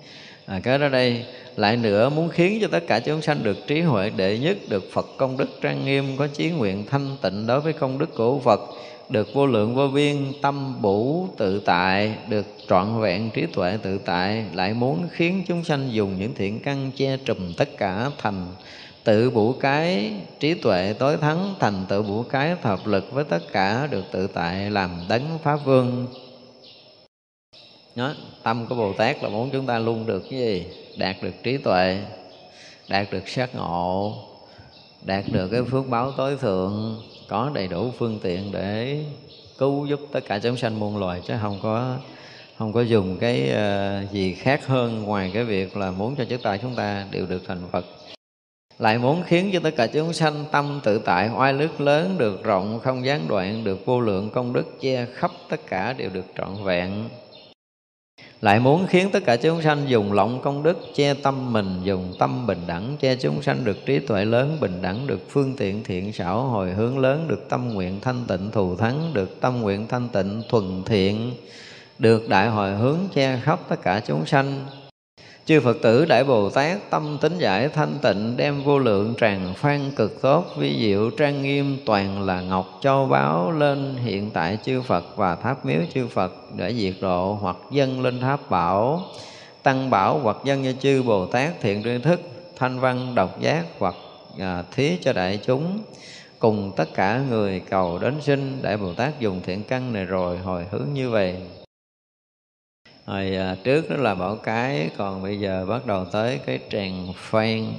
[0.46, 1.26] à, cái đó đây.
[1.56, 4.84] Lại nữa muốn khiến cho tất cả chúng sanh được trí huệ đệ nhất được
[4.94, 8.40] Phật công đức trang nghiêm có chí nguyện thanh tịnh đối với công đức của
[8.40, 8.60] Phật
[9.10, 13.98] được vô lượng vô biên tâm bủ tự tại được trọn vẹn trí tuệ tự
[13.98, 14.46] tại.
[14.54, 18.46] Lại muốn khiến chúng sanh dùng những thiện căn che trùm tất cả thành
[19.04, 23.52] tự bủ cái trí tuệ tối thắng thành tự bủ cái hợp lực với tất
[23.52, 26.08] cả được tự tại làm đấng pháp vương.
[27.96, 28.14] Đó,
[28.44, 30.66] tâm của bồ tát là muốn chúng ta luôn được cái gì?
[30.98, 31.98] Đạt được trí tuệ
[32.90, 34.14] đạt được sát ngộ
[35.02, 39.04] đạt được cái phước báo tối thượng có đầy đủ phương tiện để
[39.58, 41.98] cứu giúp tất cả chúng sanh muôn loài chứ không có
[42.58, 46.42] không có dùng cái ờ, gì khác hơn ngoài cái việc là muốn cho chúng
[46.42, 47.86] ta chúng ta đều được thành Phật
[48.80, 52.44] lại muốn khiến cho tất cả chúng sanh tâm tự tại, oai lướt lớn được
[52.44, 56.26] rộng, không gián đoạn được vô lượng công đức che khắp tất cả đều được
[56.38, 57.10] trọn vẹn.
[58.42, 62.14] Lại muốn khiến tất cả chúng sanh dùng lộng công đức che tâm mình, dùng
[62.20, 65.84] tâm bình đẳng che chúng sanh được trí tuệ lớn, bình đẳng được phương tiện
[65.84, 69.88] thiện xảo, hồi hướng lớn được tâm nguyện thanh tịnh thù thắng, được tâm nguyện
[69.88, 71.32] thanh tịnh thuần thiện,
[72.00, 74.66] được đại hồi hướng che khắp tất cả chúng sanh
[75.50, 79.54] chư Phật tử Đại Bồ Tát tâm tính giải thanh tịnh đem vô lượng tràng
[79.58, 84.58] phan cực tốt vi diệu trang nghiêm toàn là ngọc châu báo lên hiện tại
[84.66, 89.02] chư Phật và tháp miếu chư Phật để diệt độ hoặc dân lên tháp bảo.
[89.64, 92.22] Tăng bảo hoặc dân như chư Bồ Tát thiện tri thức
[92.58, 93.96] thanh văn độc giác hoặc
[94.40, 95.80] à, thí cho đại chúng.
[96.40, 100.38] Cùng tất cả người cầu đến sinh đại bồ tát dùng thiện căn này rồi
[100.38, 101.36] hồi hướng như vậy
[103.10, 107.14] hồi à, trước đó là bảo cái còn bây giờ bắt đầu tới cái tràng
[107.16, 107.74] phan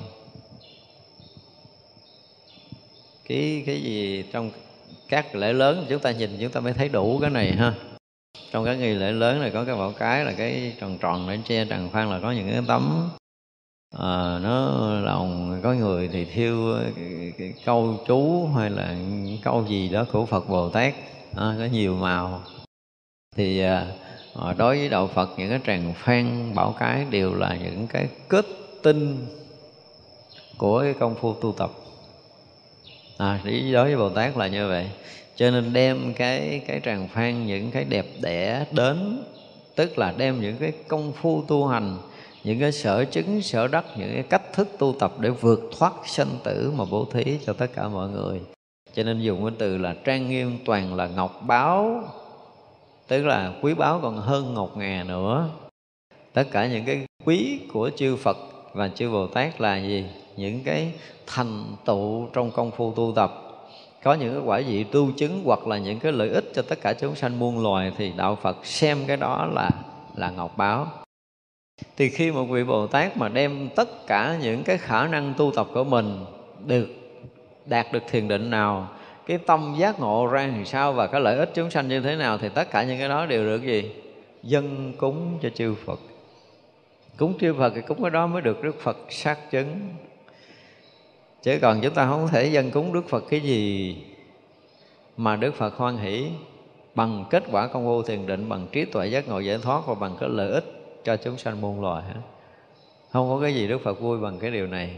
[3.28, 4.50] cái cái gì trong
[5.08, 7.74] các lễ lớn chúng ta nhìn chúng ta mới thấy đủ cái này ha.
[8.52, 11.38] Trong các nghi lễ lớn này có cái bảo cái là cái tròn tròn để
[11.44, 13.10] che tràng phan là có những cái tấm.
[13.98, 18.96] À, nó lòng có người thì thiêu cái, cái câu chú hay là
[19.42, 20.94] câu gì đó của phật bồ tát.
[21.36, 22.42] À, có nhiều màu.
[23.36, 23.86] Thì à,
[24.34, 28.08] Ờ, đối với đạo phật, những cái tràng phan, bảo cái đều là những cái
[28.28, 28.46] kết
[28.82, 29.26] tinh
[30.58, 31.70] của cái công phu tu tập.
[33.18, 34.90] À đối với bồ tát là như vậy.
[35.36, 39.22] Cho nên đem cái cái tràng phan, những cái đẹp đẽ đến,
[39.76, 41.98] tức là đem những cái công phu tu hành,
[42.44, 45.92] những cái sở chứng, sở đắc, những cái cách thức tu tập để vượt thoát
[46.06, 48.40] sanh tử mà bố thí cho tất cả mọi người.
[48.94, 52.04] Cho nên dùng cái từ là trang nghiêm toàn là ngọc báo
[53.10, 55.48] tức là quý báu còn hơn ngọc ngà nữa.
[56.32, 58.36] Tất cả những cái quý của chư Phật
[58.72, 60.06] và chư Bồ Tát là gì?
[60.36, 60.92] Những cái
[61.26, 63.32] thành tựu trong công phu tu tập.
[64.02, 66.80] Có những cái quả vị tu chứng hoặc là những cái lợi ích cho tất
[66.80, 69.70] cả chúng sanh muôn loài thì đạo Phật xem cái đó là
[70.16, 70.86] là ngọc báo
[71.96, 75.52] thì khi một vị Bồ Tát mà đem tất cả những cái khả năng tu
[75.56, 76.24] tập của mình
[76.66, 76.88] được
[77.66, 78.88] đạt được thiền định nào
[79.30, 82.16] cái tâm giác ngộ ra thì sao và cái lợi ích chúng sanh như thế
[82.16, 83.90] nào thì tất cả những cái đó đều được gì?
[84.42, 86.00] Dân cúng cho chư Phật.
[87.16, 89.80] Cúng chư Phật thì cúng cái đó mới được Đức Phật xác chứng.
[91.42, 93.96] Chứ còn chúng ta không thể dân cúng Đức Phật cái gì
[95.16, 96.26] mà Đức Phật hoan hỷ
[96.94, 99.94] bằng kết quả công phu thiền định, bằng trí tuệ giác ngộ giải thoát và
[99.94, 100.64] bằng cái lợi ích
[101.04, 102.02] cho chúng sanh muôn loài
[103.12, 104.90] không có cái gì Đức Phật vui bằng cái điều này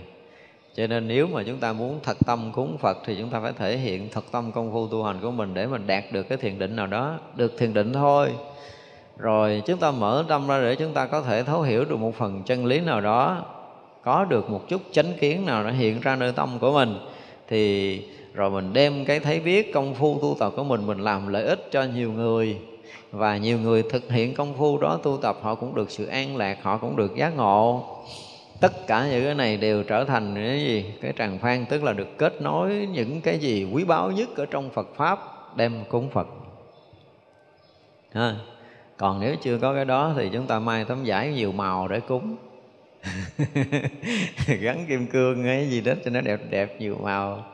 [0.76, 3.52] cho nên nếu mà chúng ta muốn thật tâm cúng Phật thì chúng ta phải
[3.58, 6.38] thể hiện thật tâm công phu tu hành của mình để mình đạt được cái
[6.38, 8.28] thiền định nào đó, được thiền định thôi.
[9.16, 12.14] Rồi chúng ta mở tâm ra để chúng ta có thể thấu hiểu được một
[12.14, 13.44] phần chân lý nào đó,
[14.04, 16.98] có được một chút chánh kiến nào đó hiện ra nơi tâm của mình,
[17.48, 18.02] thì
[18.34, 21.44] rồi mình đem cái thấy biết công phu tu tập của mình mình làm lợi
[21.44, 22.58] ích cho nhiều người.
[23.12, 26.36] Và nhiều người thực hiện công phu đó tu tập, họ cũng được sự an
[26.36, 27.84] lạc, họ cũng được giác ngộ
[28.62, 30.84] tất cả những cái này đều trở thành cái gì?
[31.00, 34.46] Cái tràng phan tức là được kết nối những cái gì quý báu nhất ở
[34.46, 35.18] trong Phật pháp
[35.56, 36.26] đem cúng Phật.
[38.12, 38.36] Ha.
[38.96, 42.00] còn nếu chưa có cái đó thì chúng ta may tấm vải nhiều màu để
[42.00, 42.36] cúng.
[44.60, 47.44] Gắn kim cương cái gì đó cho nó đẹp đẹp nhiều màu.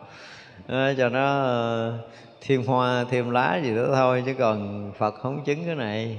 [0.66, 1.98] À, cho nó ờ,
[2.40, 6.18] thêm hoa thêm lá gì đó thôi chứ còn Phật không chứng cái này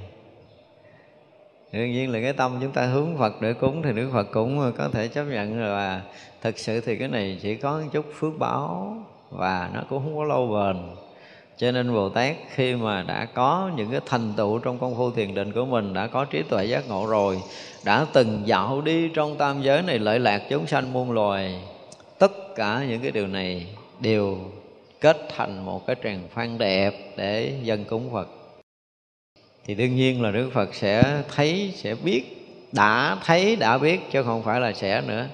[1.72, 4.72] đương nhiên là cái tâm chúng ta hướng Phật để cúng thì Đức Phật cũng
[4.78, 6.02] có thể chấp nhận là
[6.42, 8.98] thực sự thì cái này chỉ có một chút phước báo
[9.30, 10.78] và nó cũng không có lâu bền.
[11.58, 15.12] Cho nên Bồ Tát khi mà đã có những cái thành tựu trong công phu
[15.12, 17.42] thiền định của mình, đã có trí tuệ giác ngộ rồi,
[17.86, 21.62] đã từng dạo đi trong tam giới này lợi lạc chúng sanh muôn loài,
[22.20, 23.68] tất cả những cái điều này
[24.00, 24.38] đều
[25.02, 28.39] kết thành một cái tràng phan đẹp để dân cúng Phật
[29.70, 32.24] thì đương nhiên là Đức Phật sẽ thấy, sẽ biết,
[32.72, 35.26] đã thấy, đã biết, chứ không phải là sẽ nữa.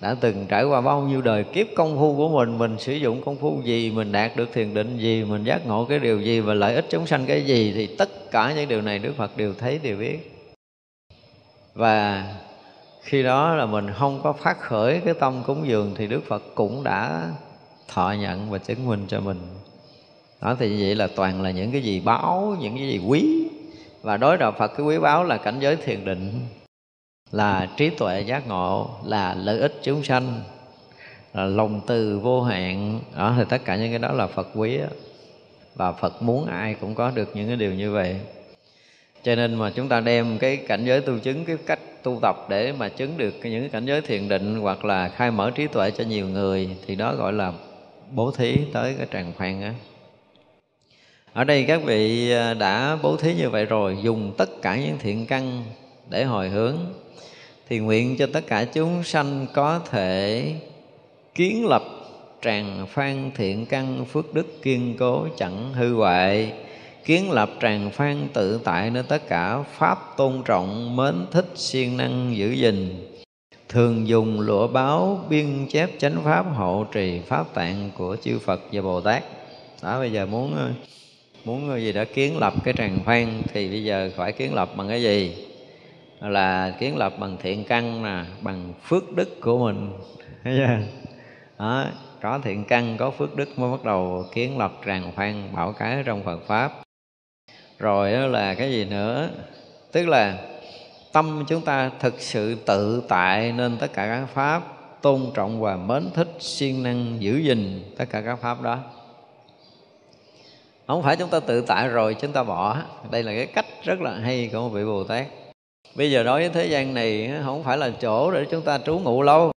[0.00, 3.22] Đã từng trải qua bao nhiêu đời kiếp công phu của mình mình sử dụng
[3.22, 6.40] công phu gì, mình đạt được thiền định gì, mình giác ngộ cái điều gì
[6.40, 9.36] và lợi ích chúng sanh cái gì, thì tất cả những điều này Đức Phật
[9.36, 10.32] đều thấy, đều biết.
[11.74, 12.24] Và
[13.02, 16.42] khi đó là mình không có phát khởi cái tâm cúng dường thì Đức Phật
[16.54, 17.30] cũng đã
[17.88, 19.38] thọ nhận và chứng minh cho mình.
[20.42, 23.48] Đó thì vậy là toàn là những cái gì báo, những cái gì quý
[24.02, 26.32] và đối đạo Phật, cái quý báu là cảnh giới thiền định,
[27.32, 30.40] là trí tuệ giác ngộ, là lợi ích chúng sanh,
[31.34, 33.00] là lòng từ vô hạn.
[33.16, 34.78] Đó, thì tất cả những cái đó là Phật quý
[35.74, 38.20] và Phật muốn ai cũng có được những cái điều như vậy.
[39.22, 42.36] Cho nên mà chúng ta đem cái cảnh giới tu chứng, cái cách tu tập
[42.48, 45.66] để mà chứng được những cái cảnh giới thiền định hoặc là khai mở trí
[45.66, 47.52] tuệ cho nhiều người, thì đó gọi là
[48.10, 49.74] bố thí tới cái tràng phan á
[51.38, 54.98] ở đây các vị à, đã bố thí như vậy rồi, dùng tất cả những
[54.98, 55.62] thiện căn
[56.10, 56.76] để hồi hướng.
[57.68, 60.44] Thì nguyện cho tất cả chúng sanh có thể
[61.34, 61.82] kiến lập
[62.42, 66.52] tràng phan thiện căn phước đức kiên cố chẳng hư hoại
[67.04, 71.96] kiến lập tràng phan tự tại nơi tất cả pháp tôn trọng, mến thích siêng
[71.96, 73.06] năng giữ gìn.
[73.68, 78.60] Thường dùng lụa báo, biên chép chánh pháp hộ trì pháp tạng của chư Phật
[78.72, 79.24] và Bồ Tát.
[79.82, 80.70] Đó bây giờ muốn à,
[81.44, 84.88] muốn gì đã kiến lập cái tràng phan thì bây giờ phải kiến lập bằng
[84.88, 85.46] cái gì?
[86.20, 89.92] Là kiến lập bằng thiện căn nè bằng phước đức của mình.
[90.44, 90.78] Thấy chưa?
[91.58, 91.84] Đó,
[92.22, 96.02] có thiện căn có phước đức mới bắt đầu kiến lập tràng phan bảo cái
[96.06, 96.72] trong Phật pháp.
[97.78, 99.30] Rồi đó là cái gì nữa?
[99.92, 100.38] Tức là
[101.12, 104.62] tâm chúng ta thực sự tự tại nên tất cả các pháp
[105.02, 108.78] tôn trọng và mến thích siêng năng giữ gìn tất cả các pháp đó
[110.88, 112.76] không phải chúng ta tự tại rồi, chúng ta bỏ.
[113.10, 115.26] Đây là cái cách rất là hay của một vị bồ tát.
[115.94, 118.98] Bây giờ đối với thế gian này, không phải là chỗ để chúng ta trú
[118.98, 119.52] ngụ lâu.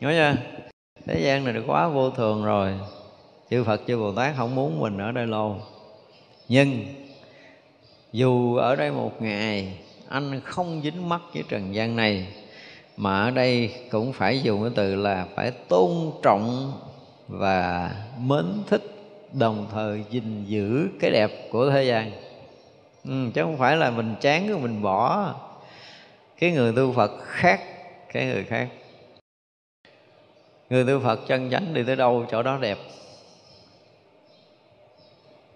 [0.00, 0.34] Nhớ chưa?
[1.06, 2.72] Thế gian này quá vô thường rồi.
[3.50, 5.56] Chư phật, chư bồ tát không muốn mình ở đây lâu.
[6.48, 6.84] Nhưng,
[8.12, 9.78] dù ở đây một ngày,
[10.08, 12.26] anh không dính mắc với trần gian này,
[12.96, 15.90] mà ở đây cũng phải dùng cái từ là phải tôn
[16.22, 16.72] trọng
[17.28, 18.91] và mến thích
[19.32, 22.12] đồng thời gìn giữ cái đẹp của thế gian.
[23.04, 25.34] Ừ, chứ không phải là mình chán rồi mình bỏ.
[26.38, 27.60] Cái người tu phật khác
[28.12, 28.68] cái người khác.
[30.70, 32.78] Người tu phật chân chánh đi tới đâu chỗ đó đẹp.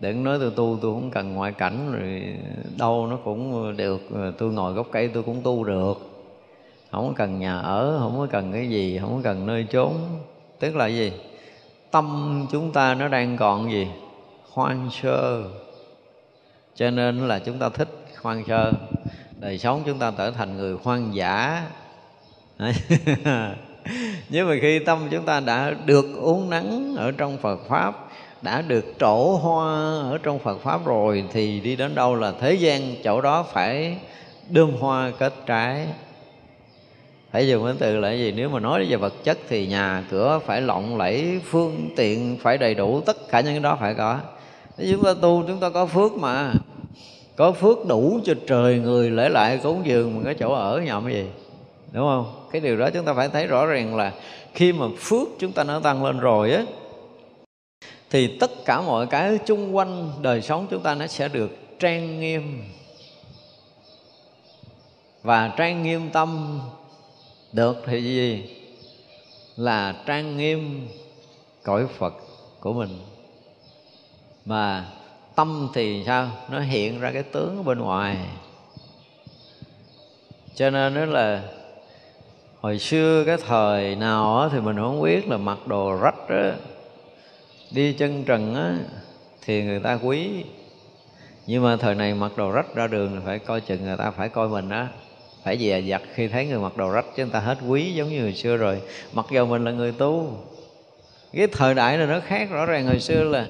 [0.01, 2.23] Đừng nói tôi tu tôi không cần ngoại cảnh rồi
[2.79, 4.01] đâu nó cũng được.
[4.39, 5.95] Tôi ngồi gốc cây tôi cũng tu được.
[6.91, 9.95] Không cần nhà ở không có cần cái gì không có cần nơi trốn
[10.59, 11.13] tức là gì?
[11.97, 13.89] Tâm chúng ta nó đang còn gì?
[14.53, 15.43] Hoang sơ.
[16.75, 17.89] Cho nên là chúng ta thích
[18.23, 18.73] hoang sơ.
[19.41, 21.63] Đời sống chúng ta trở thành người hoang dã.
[24.29, 28.09] Nhưng mà khi tâm chúng ta đã được uống nắng ở trong Phật pháp,
[28.43, 29.73] đã được trổ hoa
[30.11, 33.99] ở trong Phật pháp rồi, thì đi đến đâu là thế gian chỗ đó phải
[34.49, 35.87] đơm hoa kết trái
[37.37, 38.33] phải dùng cái từ là gì?
[38.37, 42.59] Nếu mà nói về vật chất thì nhà cửa phải lộng lẫy, phương tiện phải
[42.59, 44.19] đầy đủ, tất cả những cái đó phải có.
[44.79, 46.53] Nếu chúng ta tu, chúng ta có phước mà.
[47.37, 51.05] Có phước đủ cho trời người lễ lại cúng dường mình cái chỗ ở nhậm
[51.05, 51.25] cái gì?
[51.93, 52.49] Đúng không?
[52.53, 54.13] Cái điều đó chúng ta phải thấy rõ ràng là
[54.55, 56.63] khi mà phước chúng ta nó tăng lên rồi á,
[58.11, 62.21] thì tất cả mọi cái chung quanh đời sống chúng ta nó sẽ được trang
[62.21, 62.63] nghiêm.
[65.23, 66.61] Và trang nghiêm tâm
[67.53, 68.45] được thì gì?
[69.57, 70.89] Là trang nghiêm
[71.63, 72.15] cõi phật
[72.61, 72.99] của mình.
[74.45, 74.87] Mà
[75.35, 76.31] tâm thì sao?
[76.51, 78.17] Nó hiện ra cái tướng ở bên ngoài.
[80.55, 81.43] Cho nên đó là
[82.61, 86.51] hồi xưa cái thời nào đó thì mình không biết là mặc đồ rách đó
[87.71, 88.79] đi chân trần á,
[89.43, 90.45] thì người ta quý.
[91.47, 94.11] Nhưng mà thời này mặc đồ rách ra đường thì phải coi chừng người ta
[94.11, 94.89] phải coi mình á
[95.47, 98.09] phải dè dặt khi thấy người mặc đồ rách chứ người ta hết quý giống
[98.09, 98.83] như hồi xưa rồi.
[99.13, 100.39] Mặc dù mình là người tu,
[101.33, 102.87] cái thời đại này nó khác rõ ràng.
[102.87, 103.47] Hồi xưa là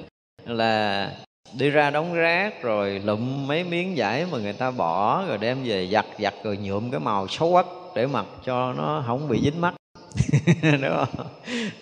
[0.47, 1.10] là
[1.59, 5.64] đi ra đóng rác rồi lụm mấy miếng vải mà người ta bỏ rồi đem
[5.64, 9.40] về giặt giặt rồi nhuộm cái màu xấu quắc để mặc cho nó không bị
[9.44, 9.74] dính mắt.
[10.63, 11.27] đúng không?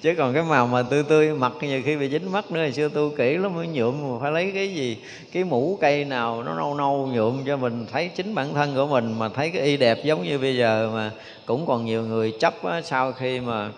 [0.02, 2.73] Chứ còn cái màu mà tươi tươi mặt nhiều khi bị dính mắt nữa hồi
[2.73, 4.98] xưa tu kỹ lắm mới nhuộm mà phải lấy cái gì
[5.32, 8.86] cái mũ cây nào nó nâu nâu nhuộm cho mình thấy chính bản thân của
[8.86, 11.11] mình mà thấy cái y đẹp giống như bây giờ mà
[11.47, 13.70] cũng còn nhiều người chấp á, sau khi mà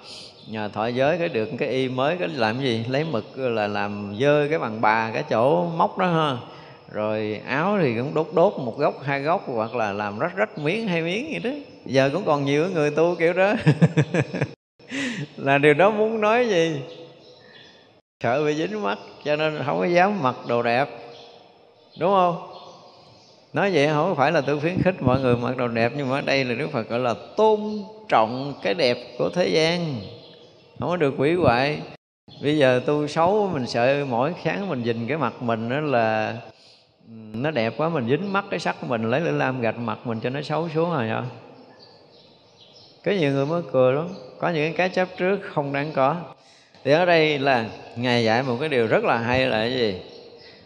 [0.47, 2.85] nhờ thọ giới cái được cái y mới cái làm gì?
[2.89, 6.37] Lấy mực là làm dơ cái bằng bà cái chỗ móc đó ha.
[6.93, 10.59] Rồi áo thì cũng đốt đốt một góc hai góc hoặc là làm rách rách
[10.59, 13.54] miếng hai miếng vậy đó giờ cũng còn nhiều người tu kiểu đó.
[15.36, 16.80] Là điều đó muốn nói gì?
[18.22, 20.88] Sợ bị dính mắt, cho nên không có dám mặc đồ đẹp.
[21.98, 22.56] Đúng không?
[23.52, 26.18] Nói vậy không phải là tôi khuyến khích mọi người mặc đồ đẹp, nhưng mà
[26.18, 27.60] ở đây là đức phật gọi là tôn
[28.08, 30.00] trọng cái đẹp của thế gian.
[30.78, 31.80] Không có được quỷ hoại.
[32.42, 36.36] Bây giờ tu xấu, mình sợ mỗi sáng mình nhìn cái mặt mình đó là
[37.08, 39.78] ừ, nó đẹp quá, mình dính mắt cái sắc của mình, lấy lửa lam gạch
[39.78, 41.22] mặt mình cho nó xấu xuống rồi hả?
[43.07, 44.09] Có nhiều người mới cười lắm.
[44.39, 46.16] Có những cái chấp trước không đáng có.
[46.85, 50.01] Thì ở đây là ngài dạy một cái điều rất là hay là cái gì?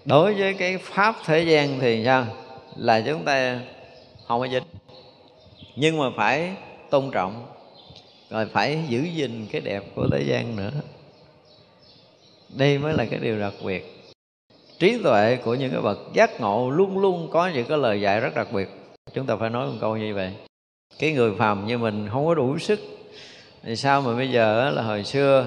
[0.04, 2.26] Đối với cái pháp thế gian thì sao?
[2.76, 3.60] Là chúng ta
[4.26, 4.62] không có dính.
[5.76, 6.54] Nhưng mà phải
[6.90, 7.46] tôn trọng.
[8.30, 10.70] Rồi phải giữ gìn cái đẹp của thế gian nữa.
[12.48, 14.12] Đây mới là cái điều đặc biệt.
[14.78, 18.20] Trí tuệ của những cái bậc giác ngộ luôn luôn có những cái lời dạy
[18.20, 18.68] rất đặc biệt.
[19.12, 20.32] Chúng ta phải nói một câu như vậy
[20.98, 22.80] cái người phàm như mình không có đủ sức.
[23.62, 25.46] Thì sao mà bây giờ là hồi xưa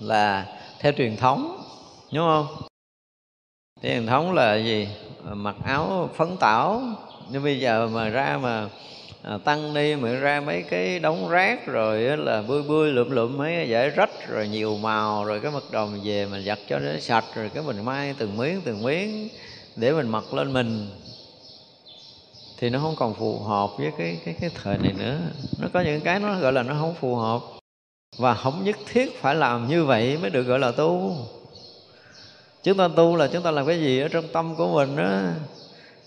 [0.00, 0.46] là
[0.80, 1.64] theo truyền thống
[2.12, 2.46] đúng không?
[3.82, 4.88] Theo truyền thống là gì?
[5.24, 6.82] Mặc áo phấn tảo.
[7.30, 8.68] Nhưng bây giờ mà ra mà
[9.22, 13.36] à, tăng đi mà ra mấy cái đống rác rồi là bươi bươi lượm lượm
[13.36, 16.58] mấy cái giải rách rồi nhiều màu rồi cái mật đồng mình về mình giặt
[16.68, 19.28] cho nó sạch rồi cái mình may từng miếng từng miếng
[19.76, 20.88] để mình mặc lên mình
[22.58, 25.18] thì nó không còn phù hợp với cái cái cái thời này nữa.
[25.58, 27.40] Nó có những cái nó gọi là nó không phù hợp.
[28.18, 31.16] Và không nhất thiết phải làm như vậy mới được gọi là tu.
[32.62, 35.08] Chúng ta tu là chúng ta làm cái gì ở trong tâm của mình đó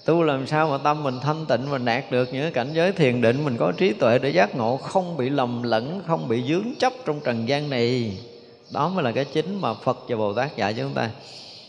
[0.05, 3.21] tu làm sao mà tâm mình thanh tịnh mình đạt được những cảnh giới thiền
[3.21, 6.75] định mình có trí tuệ để giác ngộ, không bị lầm lẫn, không bị dướng
[6.79, 8.17] chấp trong trần gian này?
[8.71, 11.09] Đó mới là cái chính mà phật và bồ tát dạy chúng ta.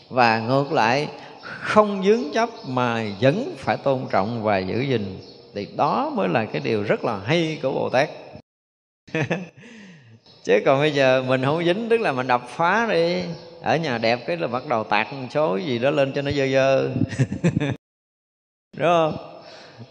[0.09, 1.07] Và ngược lại
[1.59, 5.19] không dướng chấp mà vẫn phải tôn trọng và giữ gìn.
[5.53, 8.09] Thì đó mới là cái điều rất là hay của bồ tát.
[10.43, 13.23] Chứ còn bây giờ mình không dính, tức là mình đập phá đi.
[13.61, 16.47] Ở nhà đẹp cái là bắt đầu tạt số gì đó lên cho nó dơ
[16.47, 16.89] dơ.
[18.77, 19.17] Đúng không?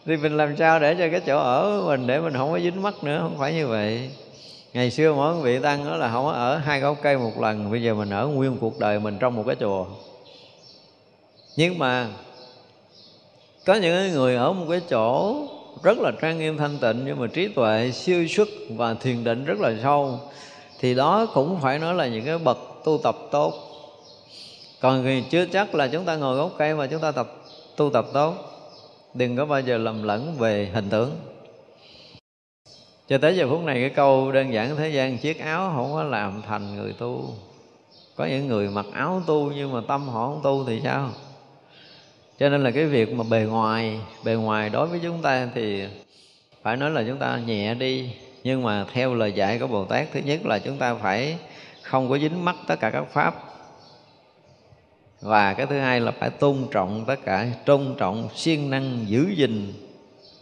[0.06, 2.82] Thì mình làm sao để cho cái chỗ ở mình để mình không có dính
[2.82, 4.10] mắt nữa, không phải như vậy.
[4.72, 7.70] Ngày xưa mỗi vị tăng đó là không có ở hai gốc cây một lần.
[7.70, 9.86] Bây giờ mình ở nguyên cuộc đời mình trong một cái chùa
[11.58, 12.08] nhưng mà
[13.66, 15.36] có những người ở một cái chỗ
[15.82, 19.44] rất là trang nghiêm, thanh tịnh nhưng mà trí tuệ siêu xuất và thiền định
[19.44, 20.20] rất là sâu,
[20.80, 23.54] thì đó cũng phải nói là những cái bậc tu tập tốt.
[24.80, 27.34] Còn thì chưa chắc là chúng ta ngồi gốc cây mà chúng ta tập,
[27.76, 28.34] tu tập tốt.
[29.14, 31.10] Đừng có bao giờ lầm lẫn về hình tướng
[33.08, 36.02] cho tới giờ phút này, cái câu đơn giản thế gian, chiếc áo không có
[36.02, 37.24] làm thành người tu.
[38.16, 41.10] Có những người mặc áo tu nhưng mà tâm họ không tu thì sao?
[42.38, 45.84] Cho nên là cái việc mà bề ngoài bề ngoài đối với chúng ta thì
[46.62, 48.10] phải nói là chúng ta nhẹ đi.
[48.44, 51.38] Nhưng mà theo lời dạy của bồ tát, thứ nhất là chúng ta phải
[51.82, 53.34] không có dính mắc tất cả các pháp.
[55.20, 59.26] Và cái thứ hai là phải tôn trọng tất cả tôn trọng, siêng năng, giữ
[59.36, 59.72] gìn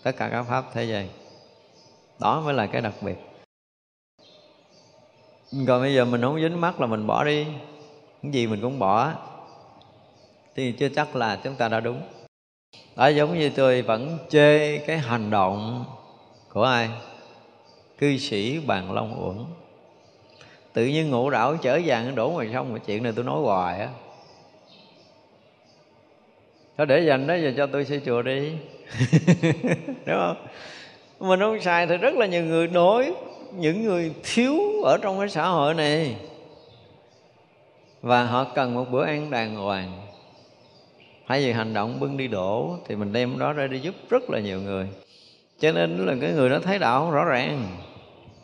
[0.03, 1.09] tất cả các pháp thế gian.
[2.21, 3.17] Đó mới là cái đặc biệt.
[5.67, 7.47] Còn bây giờ mình không dính mắt là mình bỏ đi.
[8.23, 9.13] Cái gì mình cũng bỏ
[10.57, 12.01] thì chưa chắc là chúng ta đã đúng.
[12.97, 15.85] Đó, giống như tôi vẫn chê cái hành động
[16.53, 16.89] của ai?
[17.99, 19.37] Cư sĩ bàn long uẩn.
[20.73, 23.81] Tự nhiên ngủ đảo chở vàng đổ ngoài sông mà chuyện này tôi nói hoài
[23.81, 23.89] á.
[26.77, 28.53] Thôi để dành đó giờ cho tôi xây chùa đi.
[30.07, 30.47] Đúng không?
[31.21, 33.15] Mình không xài thì rất là nhiều người đối
[33.53, 36.17] những người thiếu ở trong cái xã hội này.
[38.03, 40.06] Và họ cần một bữa ăn đàng hoàng
[41.27, 44.31] hay vì hành động bưng đi đổ, thì mình đem đó ra đi giúp rất
[44.31, 44.89] là nhiều người.
[45.59, 47.77] Cho nên là cái người đó thấy đạo không rõ ràng.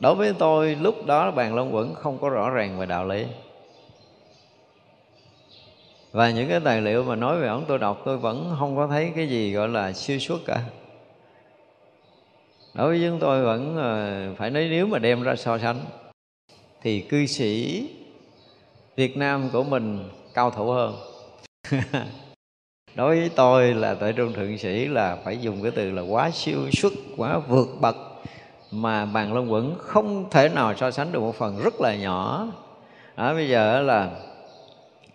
[0.01, 3.25] Đối với tôi, lúc đó bàn long quẩn không có rõ ràng về đạo lý.
[6.13, 8.87] Và những cái tài liệu mà nói về ổng tôi đọc, tôi vẫn không có
[8.87, 10.63] thấy cái gì gọi là siêu xuất cả.
[12.75, 15.81] Đối với chúng tôi vẫn ờ, phải nói nếu mà đem ra so sánh,
[16.83, 17.83] thì cư sĩ
[18.97, 20.95] Việt Nam của mình cao thủ hơn.
[22.95, 26.31] đối với tôi là tuệ trung thượng sĩ là phải dùng cái từ là quá
[26.31, 27.97] siêu xuất, quá vượt bậc
[28.71, 32.47] mà bàn long quẩn không thể nào so sánh được một phần rất là nhỏ.
[33.17, 34.11] Đó, bây giờ là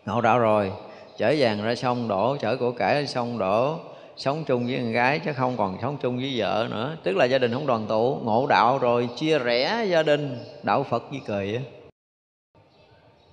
[0.06, 0.72] ngộ đạo rồi,
[1.18, 3.80] chở vàng ra sông đổ, chở của cải ra sông đổ,
[4.18, 6.98] sống chung với con gái chứ không còn sống chung với vợ nữa.
[7.04, 10.84] Tức là gia đình không đoàn tụ, ngộ đạo rồi chia rẽ gia đình, đạo
[10.84, 11.62] phật với cười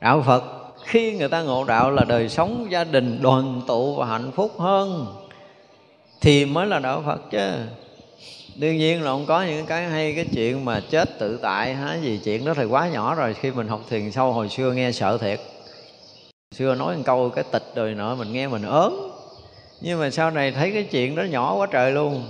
[0.00, 4.06] đạo phật khi người ta ngộ đạo là đời sống gia đình đoàn tụ và
[4.06, 5.06] hạnh phúc hơn,
[6.20, 7.50] thì mới là đạo phật chứ.
[8.56, 11.96] Đương nhiên là không có những cái hay cái chuyện mà chết tự tại hả?
[12.02, 14.92] Gì chuyện đó thì quá nhỏ rồi, khi mình học thiền sâu hồi xưa nghe
[14.92, 15.40] sợ thiệt.
[16.54, 19.10] Xưa nói một câu cái tịch đời nọ mình nghe mình ớn.
[19.80, 22.22] Nhưng mà sau này thấy cái chuyện đó nhỏ quá trời luôn.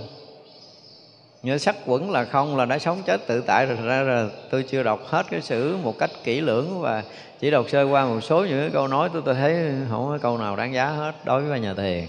[1.43, 3.77] Nhớ sắc quẩn là không, là đã sống chết tự tại rồi.
[3.83, 7.03] Ra là tôi chưa đọc hết cái sử một cách kỹ lưỡng và
[7.39, 10.17] chỉ đọc sơ qua một số những cái câu nói tôi tôi thấy không có
[10.21, 12.05] câu nào đáng giá hết đối với nhà thiền.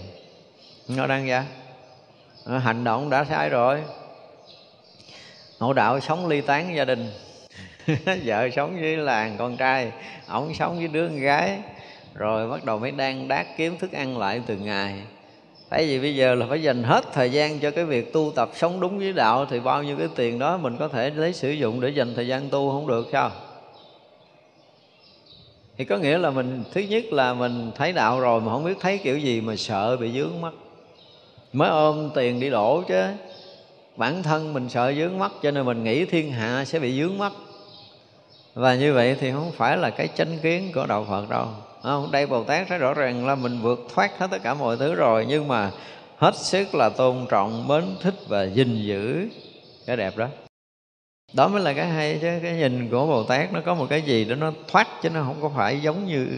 [0.89, 1.45] Nó đáng giá.
[2.47, 3.83] Hành động đã sai rồi.
[5.61, 7.11] Ngộ đạo sống ly tán gia đình.
[8.25, 9.93] Vợ sống với làng con trai.
[10.29, 11.59] Ổng sống với đứa con gái.
[12.15, 14.95] Rồi bắt đầu mới đang đát kiếm thức ăn lại từng ngày.
[15.69, 18.51] Tại vì bây giờ là phải dành hết thời gian cho cái việc tu tập
[18.55, 21.51] sống đúng với đạo thì bao nhiêu cái tiền đó mình có thể lấy sử
[21.51, 23.31] dụng để dành thời gian tu không được, sao?
[25.79, 28.77] Thì có nghĩa là mình, thứ nhất là mình thấy đạo rồi mà không biết
[28.81, 30.53] thấy kiểu gì mà sợ bị dướng mắt
[31.53, 33.05] mới ôm tiền đi đổ chứ.
[33.97, 37.19] Bản thân mình sợ dướng mắt cho nên mình nghĩ thiên hạ sẽ bị dướng
[37.19, 37.33] mắt
[38.55, 41.47] và như vậy thì không phải là cái chánh kiến của đạo phật đâu.
[41.83, 42.11] Không?
[42.13, 44.95] Đây bồ tát thấy rõ ràng là mình vượt thoát hết tất cả mọi thứ
[44.95, 45.71] rồi, nhưng mà
[46.17, 49.29] hết sức là tôn trọng, mến thích và gìn giữ
[49.87, 50.29] cái đẹp đó
[51.33, 54.03] đó mới là cái hay chứ cái nhìn của bồ tát nó có một cái
[54.03, 56.29] gì đó nó thoát chứ nó không có phải giống như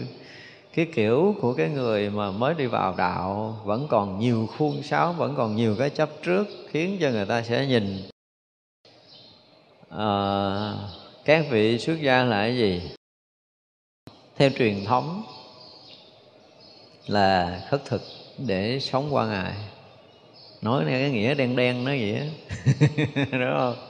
[0.73, 3.59] cái kiểu của cái người mà mới đi vào đạo.
[3.63, 7.43] Vẫn còn nhiều khuôn sáo vẫn còn nhiều cái chấp trước khiến cho người ta
[7.43, 8.09] sẽ nhìn.
[9.89, 10.73] À,
[11.25, 12.81] các vị xuất gia là cái gì?
[14.37, 15.23] Theo truyền thống
[17.07, 18.01] là khất thực
[18.37, 19.53] để sống qua ngày.
[20.61, 22.31] Nói theo cái nghĩa đen đen nói vậy
[23.31, 23.88] đúng không?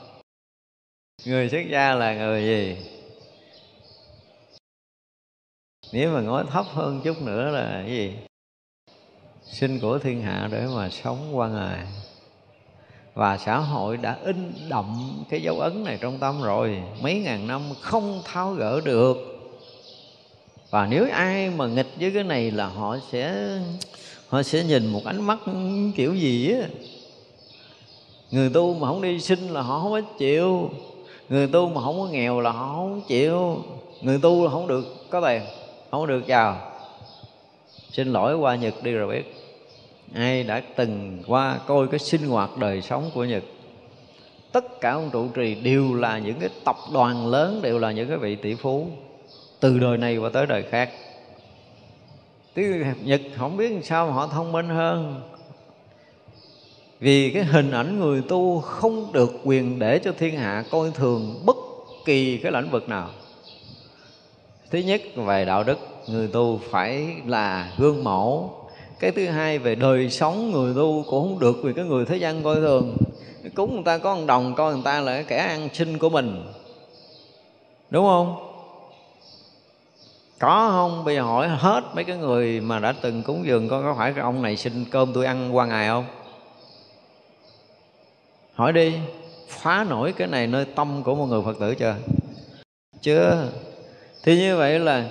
[1.24, 2.76] Người xuất gia là người gì?
[5.92, 8.12] Nếu mà nói thấp hơn chút nữa là cái gì?
[9.42, 11.86] Sinh của thiên hạ để mà sống qua ngày.
[13.14, 16.82] Và xã hội đã in đậm cái dấu ấn này trong tâm rồi.
[17.00, 19.16] Mấy ngàn năm không tháo gỡ được.
[20.70, 23.58] Và nếu ai mà nghịch với cái này là họ sẽ
[24.28, 25.38] họ sẽ nhìn một ánh mắt
[25.96, 26.68] kiểu gì á?
[28.30, 30.70] Người tu mà không đi sinh là họ không có chịu
[31.30, 33.64] người tu mà không có nghèo là họ không chịu.
[34.00, 35.42] Người tu là không được, có tiền,
[35.90, 36.56] không được chào
[37.90, 39.34] xin lỗi qua nhật đi rồi biết.
[40.14, 43.42] Ai đã từng qua coi cái sinh hoạt đời sống của nhật,
[44.52, 48.08] tất cả ông trụ trì đều là những cái tập đoàn lớn, đều là những
[48.08, 48.86] cái vị tỷ phú
[49.60, 50.90] từ đời này qua tới đời khác.
[52.54, 55.20] Tiếng nhật không biết sao họ thông minh hơn
[57.00, 61.40] vì cái hình ảnh người tu không được quyền để cho thiên hạ coi thường
[61.44, 61.56] bất
[62.04, 63.08] kỳ cái lĩnh vực nào.
[64.70, 65.78] Thứ nhất, về đạo đức,
[66.08, 68.54] người tu phải là gương mẫu.
[69.00, 72.16] Cái thứ hai, về đời sống, người tu cũng không được vì cái người thế
[72.16, 72.96] gian coi thường.
[73.54, 76.08] Cúng người ta có một đồng, coi người ta là cái kẻ ăn xin của
[76.08, 76.44] mình.
[77.90, 78.36] Đúng không?
[80.38, 81.04] Có không?
[81.04, 84.12] Bây giờ hỏi hết mấy cái người mà đã từng cúng dường con có phải
[84.12, 86.04] cái ông này xin cơm tôi ăn qua ngày không?
[88.54, 88.94] Hỏi đi,
[89.48, 91.96] phá nổi cái này nơi tâm của một người phật tử chưa?
[93.00, 93.48] Chưa.
[94.22, 95.08] Thì như vậy là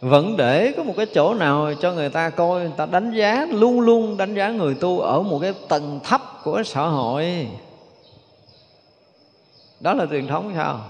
[0.00, 3.46] vẫn để có một cái chỗ nào cho người ta coi, người ta đánh giá,
[3.50, 7.48] luôn luôn đánh giá người tu ở một cái tầng thấp của xã hội.
[9.80, 10.80] Đó là truyền thống sao?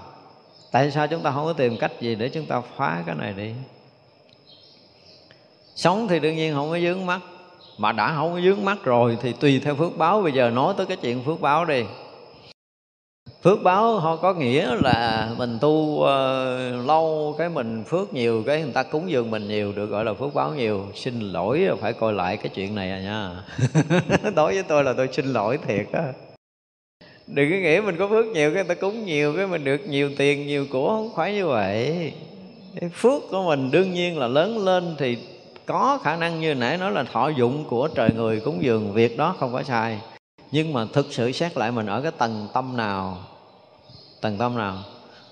[0.71, 3.33] Tại sao chúng ta không có tìm cách gì để chúng ta phá cái này
[3.33, 3.53] đi?
[5.75, 7.21] Sống thì đương nhiên không có dướng mắt
[7.79, 10.23] mà đã không có dướng mắt rồi thì tùy theo phước báo.
[10.23, 11.85] Bây giờ nói tới cái chuyện phước báo đi.
[13.43, 16.07] Phước báo họ có nghĩa là mình tu uh,
[16.87, 20.15] lâu cái mình phước nhiều cái người ta cúng dường mình nhiều được gọi là
[20.15, 20.87] phước báo nhiều.
[20.95, 23.31] Xin lỗi phải coi lại cái chuyện này à nha.
[24.35, 26.13] Đối với tôi là tôi xin lỗi thiệt á.
[27.27, 29.81] Đừng có nghĩ mình có phước nhiều cái người ta cúng nhiều cái mình được
[29.87, 32.13] nhiều tiền nhiều của không phải như vậy.
[32.81, 35.17] Cái phước của mình đương nhiên là lớn lên thì
[35.67, 39.19] có khả năng như nãy nói là thọ dụng của trời người cúng dường, việc
[39.19, 40.01] đó không có sai.
[40.51, 43.17] Nhưng mà thực sự xét lại mình ở cái tầng tâm nào,
[44.21, 44.79] tầng tâm nào,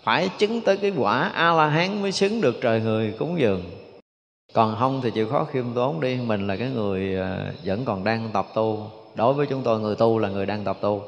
[0.02, 3.62] phải chứng tới cái quả a la hán mới xứng được trời người cúng dường.
[4.52, 8.04] Còn không thì chịu khó khiêm tốn đi, mình là cái người ờ, vẫn còn
[8.04, 8.90] đang tập tu.
[9.14, 11.02] Đối với chúng tôi, người tu là người đang tập tu.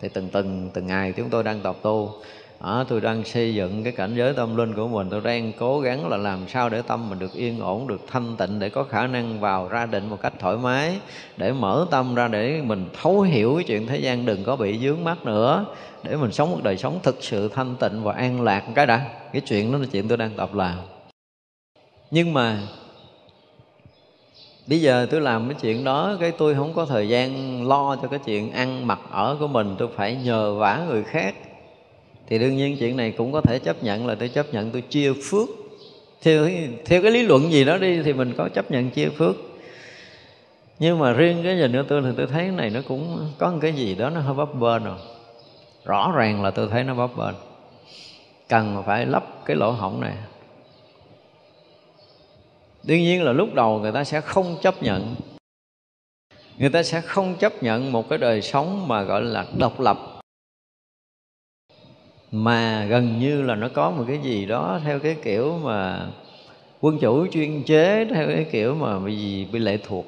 [0.00, 2.12] Thì từng từng từng ngày chúng tôi đang tập tu
[2.60, 5.08] à, tôi đang xây dựng cái cảnh giới tâm linh của mình.
[5.10, 8.36] Tôi đang cố gắng là làm sao để tâm mình được yên ổn được thanh
[8.36, 10.98] tịnh để có khả năng vào ra định một cách thoải mái
[11.36, 14.78] để mở tâm ra để mình thấu hiểu cái chuyện thế gian đừng có bị
[14.78, 15.66] dướng mắt nữa
[16.02, 18.64] để mình sống một đời sống thực sự thanh tịnh và an lạc.
[18.74, 20.78] Cái đã cái chuyện đó là chuyện tôi đang tập làm.
[22.10, 22.58] Nhưng mà
[24.66, 28.08] bây giờ tôi làm cái chuyện đó cái tôi không có thời gian lo cho
[28.08, 29.74] cái chuyện ăn mặc ở của mình.
[29.78, 31.34] Tôi phải nhờ vả người khác
[32.26, 34.80] thì đương nhiên chuyện này cũng có thể chấp nhận là tôi chấp nhận tôi
[34.82, 35.48] chia phước.
[36.22, 36.48] Theo
[36.84, 39.36] theo cái lý luận gì đó đi thì mình có chấp nhận chia phước.
[40.78, 43.50] Nhưng mà riêng cái nhìn của tôi thì tôi thấy cái này nó cũng có
[43.50, 44.98] một cái gì đó nó hơi bấp bênh rồi.
[45.84, 47.34] Rõ ràng là tôi thấy nó bấp bênh.
[48.48, 50.14] Cần phải lấp cái lỗ hổng này.
[52.82, 55.14] Đương nhiên là lúc đầu người ta sẽ không chấp nhận.
[56.58, 60.13] Người ta sẽ không chấp nhận một cái đời sống mà gọi là độc lập
[62.34, 66.06] mà gần như là nó có một cái gì đó theo cái kiểu mà
[66.80, 70.04] quân chủ chuyên chế, theo cái kiểu mà bị gì, bị lệ thuộc.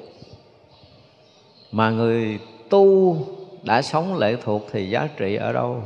[1.71, 2.39] Mà người
[2.69, 3.17] tu
[3.63, 5.83] đã sống lệ thuộc thì giá trị ở đâu?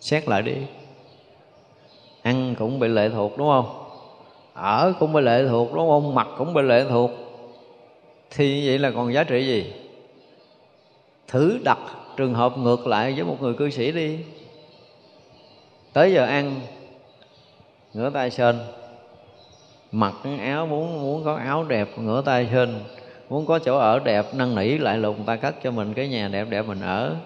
[0.00, 0.54] Xét lại đi.
[2.22, 3.84] Ăn cũng bị lệ thuộc, đúng không?
[4.54, 6.14] Ở cũng bị lệ thuộc, đúng không?
[6.14, 7.10] Mặc cũng bị lệ thuộc.
[8.30, 9.72] Thì vậy là còn giá trị gì?
[11.28, 11.78] Thử đặt
[12.16, 14.18] trường hợp ngược lại với một người cư sĩ đi
[15.98, 16.60] tới giờ ăn,
[17.94, 18.58] ngửa tay sên
[19.92, 22.80] mặc áo, muốn muốn có áo đẹp, ngửa tay sên
[23.28, 26.28] muốn có chỗ ở đẹp, năn nỉ lại lùng ta cất cho mình cái nhà
[26.28, 27.16] đẹp đẹp mình ở.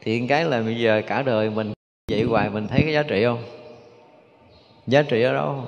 [0.00, 1.72] Thì cái là bây giờ cả đời mình
[2.10, 3.42] vậy hoài, mình thấy cái giá trị không?
[4.86, 5.64] Giá trị ở đâu?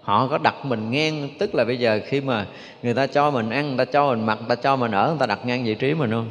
[0.00, 2.46] Họ có đặt mình ngang, tức là bây giờ khi mà
[2.82, 5.08] người ta cho mình ăn, người ta cho mình mặc, người ta cho mình ở,
[5.08, 6.30] người ta đặt ngang vị trí mình không?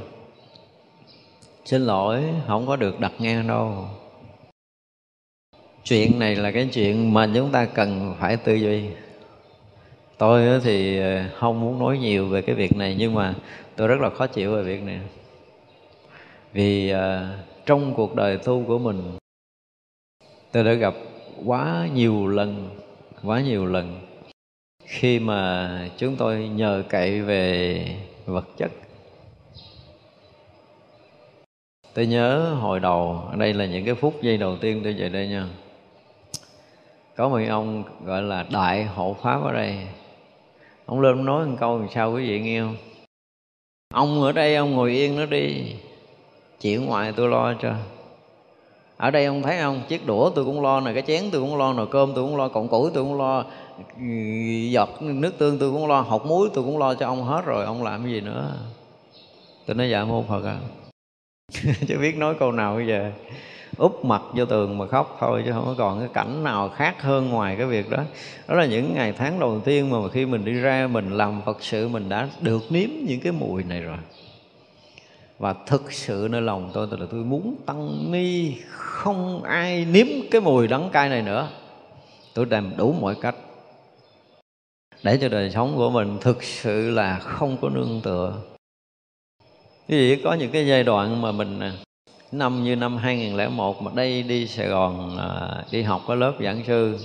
[1.65, 3.85] Xin lỗi, không có được đặt ngang đâu
[5.83, 8.83] chuyện này là cái chuyện mà chúng ta cần phải tư duy.
[10.17, 13.35] Tôi thì ờ, không muốn nói nhiều về cái việc này nhưng mà
[13.75, 14.99] tôi rất là khó chịu về việc này.
[16.53, 16.99] Vì uh,
[17.65, 19.17] trong cuộc đời tu của mình
[20.51, 20.93] tôi đã gặp
[21.45, 22.69] quá nhiều lần
[23.23, 24.01] quá nhiều lần
[24.85, 27.85] khi mà chúng tôi nhờ cậy về
[28.25, 28.71] vật chất.
[31.93, 35.27] Tôi nhớ hồi đầu đây là những cái phút giây đầu tiên tôi về đây
[35.27, 35.47] nha
[37.19, 39.77] có một ông gọi là đại hộ pháp ở đây.
[40.85, 42.75] Ông lên nói một câu làm sao quý vị nghe không?
[43.93, 45.75] Ông ở đây, ông ngồi yên nó đi.
[46.61, 47.73] Chuyện ngoài tôi lo cho.
[48.97, 49.81] Ở đây ông thấy không?
[49.87, 52.37] Chiếc đũa tôi cũng lo nè, cái chén tôi cũng lo nồi cơm tôi cũng
[52.37, 53.45] lo, cọng củi tôi cũng lo,
[54.71, 57.65] giọt nước tương tôi cũng lo, hột muối tôi cũng lo cho ông hết rồi,
[57.65, 58.57] ông làm cái gì nữa?
[59.65, 60.59] Tôi nói dạ mô phật à
[61.87, 63.11] chứ biết nói câu nào bây giờ
[63.79, 67.01] úp mặt vô tường mà khóc thôi, chứ không có còn cái cảnh nào khác
[67.01, 68.03] hơn ngoài cái việc đó.
[68.47, 71.57] Đó là những ngày tháng đầu tiên mà khi mình đi ra mình làm phật
[71.63, 73.97] sự, mình đã được nếm những cái mùi này rồi.
[75.39, 80.41] Và thực sự nơi lòng tôi là tôi muốn tăng ni, không ai nếm cái
[80.41, 81.49] mùi đắng cay này nữa.
[82.33, 83.35] Tôi làm đủ mọi cách
[85.03, 88.33] để cho đời sống của mình thực sự là không có nương tựa.
[89.87, 91.59] Quý vị có những cái giai đoạn mà mình
[92.31, 96.63] năm như năm 2001 mà đây đi Sài Gòn à, đi học có lớp giảng
[96.67, 96.97] sư.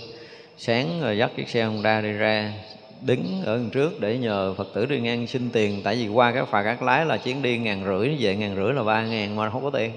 [0.56, 2.52] Sáng rồi dắt chiếc xe Honda đi ra
[3.00, 5.80] đứng ở đằng trước để nhờ Phật tử đi ngang xin tiền.
[5.84, 8.72] Tại vì qua cái phà các lái là chuyến đi ngàn rưỡi về ngàn rưỡi
[8.72, 9.92] là ba ngàn mà không có tiền.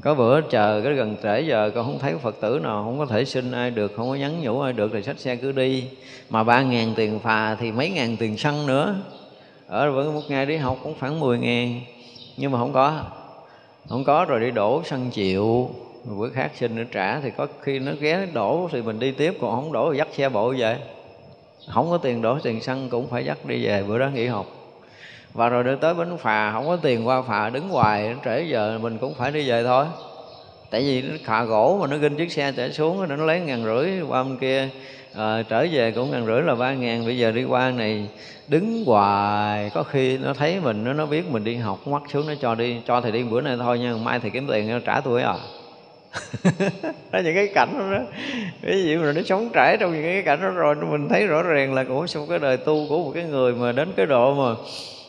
[0.00, 3.06] Có bữa chờ cái gần trễ giờ con không thấy Phật tử nào không có
[3.06, 5.84] thể xin ai được không có nhắn nhủ ai được thì xách xe cứ đi.
[6.30, 8.94] Mà ba ngàn tiền phà thì mấy ngàn tiền xăng nữa.
[9.66, 11.80] Ở vẫn một ngày đi học cũng khoảng 10 ngàn
[12.36, 13.04] nhưng mà không có
[13.88, 15.70] không có rồi đi đổ xăng chịu.
[16.04, 19.34] Bữa khác xin nữa trả thì có khi nó ghé đổ thì mình đi tiếp,
[19.40, 20.78] còn không đổ thì dắt xe bộ về.
[21.68, 24.46] Không có tiền đổ tiền xăng cũng phải dắt đi về, bữa đó nghỉ học.
[25.32, 28.78] Và rồi đến tới bến phà, không có tiền qua phà, đứng hoài trễ giờ
[28.82, 29.86] mình cũng phải đi về thôi.
[30.70, 33.64] Tại vì nó khà gỗ mà nó ginh chiếc xe chở xuống, nó lấy ngàn
[33.64, 34.68] rưỡi qua bên kia
[35.16, 37.04] à, trở về cũng ngàn rưỡi là ba ngàn.
[37.04, 38.08] Bây giờ đi qua này
[38.48, 39.70] đứng hoài.
[39.74, 42.54] Có khi nó thấy mình nó nó biết mình đi học mắt xuống nó cho
[42.54, 43.94] đi cho thầy đi bữa nay thôi nha.
[44.02, 45.34] Mai thầy kiếm tiền nó trả tôi à.
[47.12, 48.02] Đó những cái cảnh đó, đó.
[48.62, 51.42] ví dụ là nó sống trải trong những cái cảnh đó rồi mình thấy rõ
[51.42, 54.34] ràng là của trong cái đời tu của một cái người mà đến cái độ
[54.34, 54.60] mà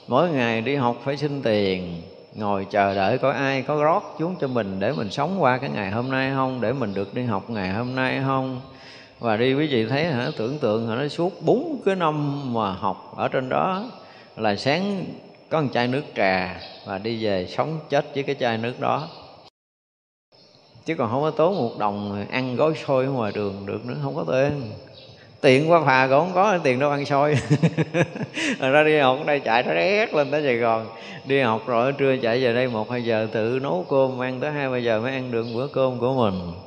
[0.07, 2.01] mỗi ngày đi học phải xin tiền
[2.35, 5.69] ngồi chờ đợi có ai có rót xuống cho mình để mình sống qua cái
[5.69, 8.61] ngày hôm nay không để mình được đi học ngày hôm nay không?
[9.25, 12.71] Và đi quý vị thấy hả, tưởng tượng hả, nó suốt bốn cái năm mà
[12.71, 13.83] học ở trên đó
[14.37, 15.05] là sáng
[15.49, 19.07] có một chai nước trà và đi về sống chết với cái chai nước đó.
[20.85, 23.95] Chứ còn không có tốn một đồng ăn gói xôi ở ngoài đường được nữa,
[24.03, 24.71] không có tiền.
[25.41, 27.35] Tiền qua phà cũng không có, tiền đâu ăn xôi.
[28.59, 30.87] Ra đi học ở đây chạy nó rét lên tới sài gòn.
[31.25, 34.51] Đi học rồi trưa chạy về đây một hai giờ tự nấu cơm, ăn tới
[34.51, 36.64] hai ba giờ mới ăn được bữa cơm của mình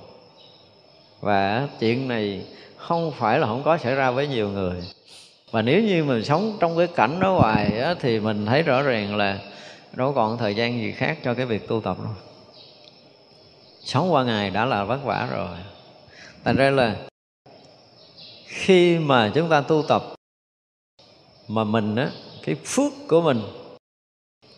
[1.20, 2.46] và chuyện này
[2.76, 4.82] không phải là không có xảy ra với nhiều người.
[5.50, 8.82] Và nếu như mình sống trong cái cảnh đó hoài á, thì mình thấy rõ
[8.82, 9.38] ràng là
[9.92, 12.12] đâu còn thời gian gì khác cho cái việc tu tập đâu.
[13.84, 15.56] Sống qua ngày đã là vất vả rồi.
[16.44, 16.96] Thành ra là
[18.46, 20.02] khi mà chúng ta tu tập
[21.48, 22.10] mà mình á
[22.42, 23.40] cái phước của mình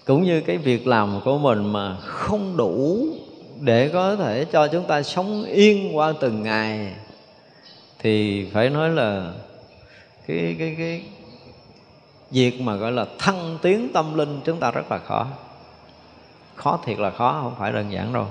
[0.04, 3.06] cũng như cái việc làm của mình mà không đủ
[3.60, 6.92] để có thể cho chúng ta sống yên qua từng ngày,
[7.98, 9.32] thì phải nói là
[10.26, 11.02] cái cái cái
[12.30, 15.26] việc mà gọi là thăng tiến tâm linh chúng ta rất là khó.
[16.54, 18.26] Khó thiệt là khó, không phải đơn giản đâu.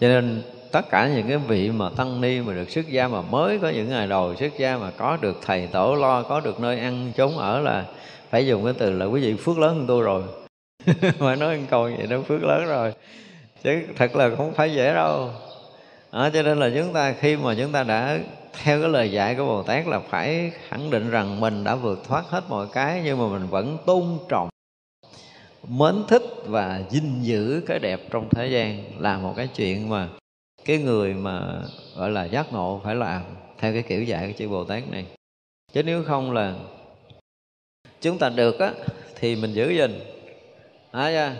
[0.00, 0.42] Cho nên
[0.72, 3.68] tất cả những cái vị mà tăng ni mà được xuất gia mà mới có
[3.68, 7.12] những ngày đầu xuất gia mà có được thầy tổ lo, có được nơi ăn
[7.16, 7.84] chốn ở là
[8.30, 10.22] phải dùng cái từ là quý vị phước lớn hơn tôi rồi.
[11.18, 12.92] Phải nói một câu vậy đó, phước lớn rồi
[13.62, 15.30] chứ thật là không phải dễ đâu.
[16.10, 18.18] À, cho nên là chúng ta khi mà chúng ta đã
[18.62, 22.04] theo cái lời dạy của Bồ Tát là phải khẳng định rằng mình đã vượt
[22.08, 24.48] thoát hết mọi cái nhưng mà mình vẫn tôn trọng
[25.68, 30.08] mến thích và gìn giữ cái đẹp trong thế gian là một cái chuyện mà
[30.64, 31.62] cái người mà
[31.96, 33.22] gọi là giác ngộ phải làm
[33.58, 35.06] theo cái kiểu dạy của chư Bồ Tát này.
[35.72, 36.54] Chứ nếu không là
[38.00, 38.72] chúng ta được á
[39.14, 40.00] thì mình giữ gìn.
[40.90, 41.36] À,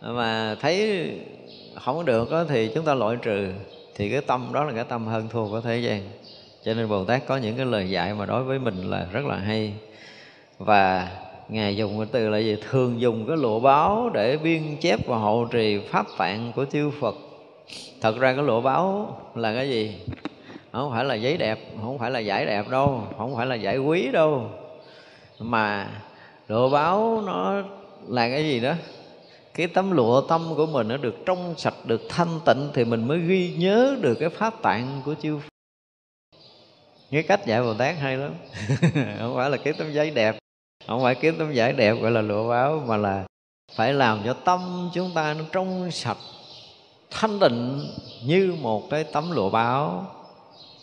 [0.00, 1.10] mà thấy
[1.74, 3.48] không được đó, thì chúng ta loại trừ.
[3.94, 6.00] Thì cái tâm đó là cái tâm hơn thua của thế gian.
[6.64, 9.24] Cho nên Bồ Tát có những cái lời dạy mà đối với mình là rất
[9.24, 9.72] là hay.
[10.58, 11.08] Và
[11.48, 12.56] ngài dùng cái từ là gì?
[12.70, 16.90] Thường dùng cái lụa báo để biên chép và hộ trì pháp tạng của chư
[17.00, 17.14] Phật.
[18.00, 19.96] Thật ra cái lụa báo là cái gì?
[20.72, 23.78] Không phải là giấy đẹp không phải là giải đẹp đâu không phải là giải
[23.78, 24.50] quý đâu.
[25.38, 25.88] Mà
[26.48, 27.62] lụa báo nó
[28.08, 28.72] là cái gì đó?
[29.54, 33.08] Cái tấm lụa tâm của mình nó được trong sạch, được thanh tịnh thì mình
[33.08, 35.38] mới ghi nhớ được cái pháp tạng của chư
[37.10, 38.34] cái cách dạy bồ tát hay lắm.
[39.18, 40.38] Không phải là cái tấm giấy đẹp.
[40.86, 43.24] Không phải kiếm tấm giải đẹp gọi là lụa báo, mà là
[43.76, 46.18] phải làm cho tâm chúng ta nó trong sạch,
[47.10, 47.80] thanh định
[48.24, 50.06] như một cái tấm lụa báo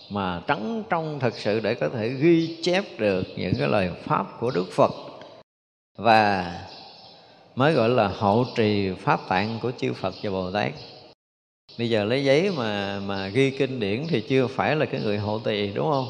[0.10, 4.39] mà trắng trong thật sự để có thể ghi chép được những cái lời pháp
[4.39, 4.91] của Đức Phật.
[5.98, 6.53] Và
[7.58, 10.72] mới gọi là hộ trì pháp tạng của chư Phật và Bồ Tát.
[11.78, 15.18] Bây giờ lấy giấy mà mà ghi kinh điển thì chưa phải là cái người
[15.18, 16.08] hộ trì đúng không?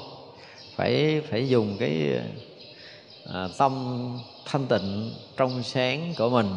[0.76, 2.19] Phải phải dùng cái
[3.34, 3.72] à, tâm
[4.45, 6.48] thanh tịnh trong sáng của mình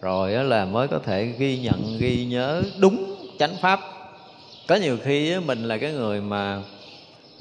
[0.00, 3.80] rồi đó là mới có thể ghi nhận ghi nhớ đúng chánh pháp
[4.68, 6.62] có nhiều khi mình là cái người mà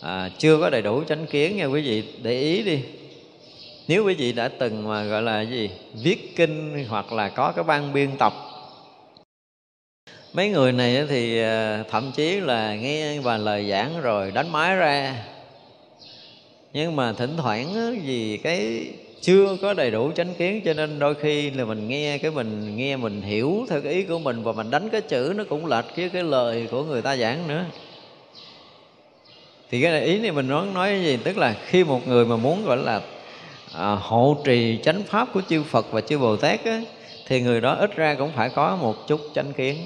[0.01, 2.81] à, chưa có đầy đủ chánh kiến nha quý vị để ý đi
[3.87, 5.69] nếu quý vị đã từng mà, gọi là gì?
[5.93, 8.33] Viết kinh hoặc là có cái ban biên tập.
[10.33, 14.75] Mấy người này thì à, thậm chí là nghe và lời giảng rồi đánh máy
[14.75, 15.15] ra.
[16.73, 18.87] Nhưng mà thỉnh thoảng vì cái
[19.21, 22.77] chưa có đầy đủ chánh kiến cho nên đôi khi là mình nghe cái mình,
[22.77, 25.65] nghe mình hiểu theo cái ý của mình và mình đánh cái chữ nó cũng
[25.65, 27.65] lệch với cái lời của người ta giảng nữa.
[29.69, 31.17] Thì cái này, ý này mình nói nói cái gì?
[31.23, 33.01] Tức là khi một người mà muốn, gọi là
[33.73, 36.81] à, hộ trì chánh pháp của chư Phật và chư Bồ Tát á,
[37.27, 39.77] thì người đó ít ra cũng phải có một chút chánh kiến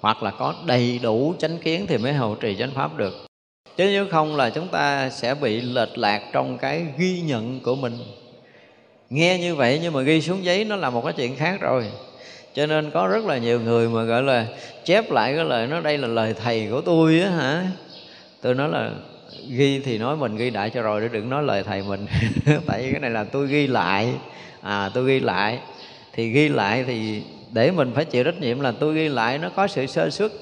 [0.00, 3.26] hoặc là có đầy đủ chánh kiến thì mới hộ trì chánh pháp được.
[3.76, 7.74] Chứ nếu không là chúng ta sẽ bị lệch lạc trong cái ghi nhận của
[7.74, 7.98] mình.
[9.10, 11.84] Nghe như vậy nhưng mà ghi xuống giấy nó là một cái chuyện khác rồi.
[12.54, 14.46] Cho nên có rất là nhiều người mà gọi là
[14.84, 17.66] chép lại cái lời nó đây là lời thầy của tôi á hả?
[18.42, 18.90] Tôi nói là
[19.50, 22.06] ghi thì nói mình ghi lại cho rồi để đừng nói lời thầy mình.
[22.66, 24.12] Tại vì cái này là tôi ghi lại.
[24.62, 25.58] À tôi ghi lại.
[26.12, 29.48] Thì ghi lại thì để mình phải chịu trách nhiệm là tôi ghi lại nó
[29.56, 30.32] có sự sơ xuất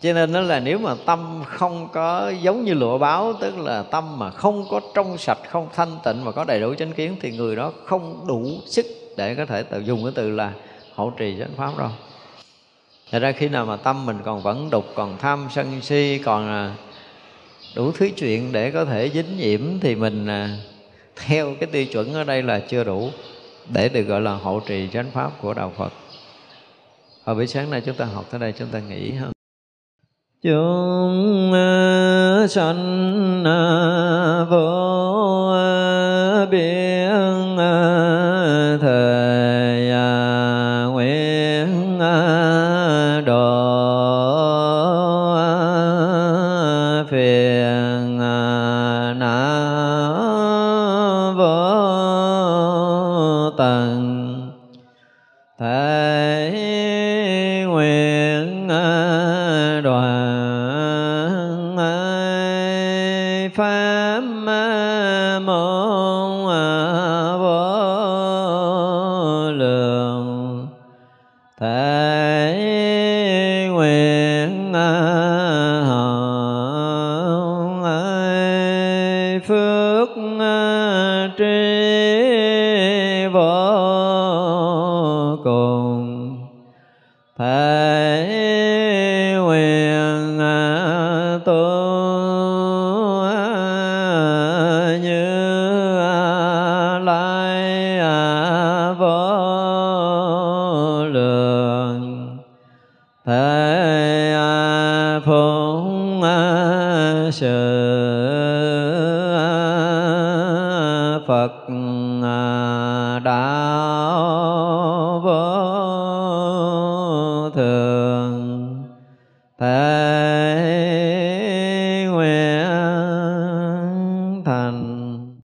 [0.00, 3.82] cho nên nó là nếu mà tâm không có giống như lụa báo tức là
[3.82, 7.16] tâm mà không có trong sạch không thanh tịnh mà có đầy đủ chánh kiến
[7.20, 8.86] thì người đó không đủ sức
[9.16, 10.52] để có thể tự dùng cái từ là
[10.94, 11.88] hậu trì chánh pháp đâu.
[13.10, 16.48] Thật ra khi nào mà tâm mình còn vẫn đục, còn tham sân si, còn
[16.48, 16.74] à,
[17.74, 20.56] đủ thứ chuyện để có thể dính nhiễm thì mình à,
[21.16, 23.10] theo cái tiêu chuẩn ở đây là chưa đủ
[23.74, 25.92] để được gọi là hộ trì chánh pháp của đạo Phật.
[27.24, 29.32] Hồi buổi sáng nay chúng ta học tới đây chúng ta nghỉ hơn
[30.42, 34.09] chúng à, sanh à,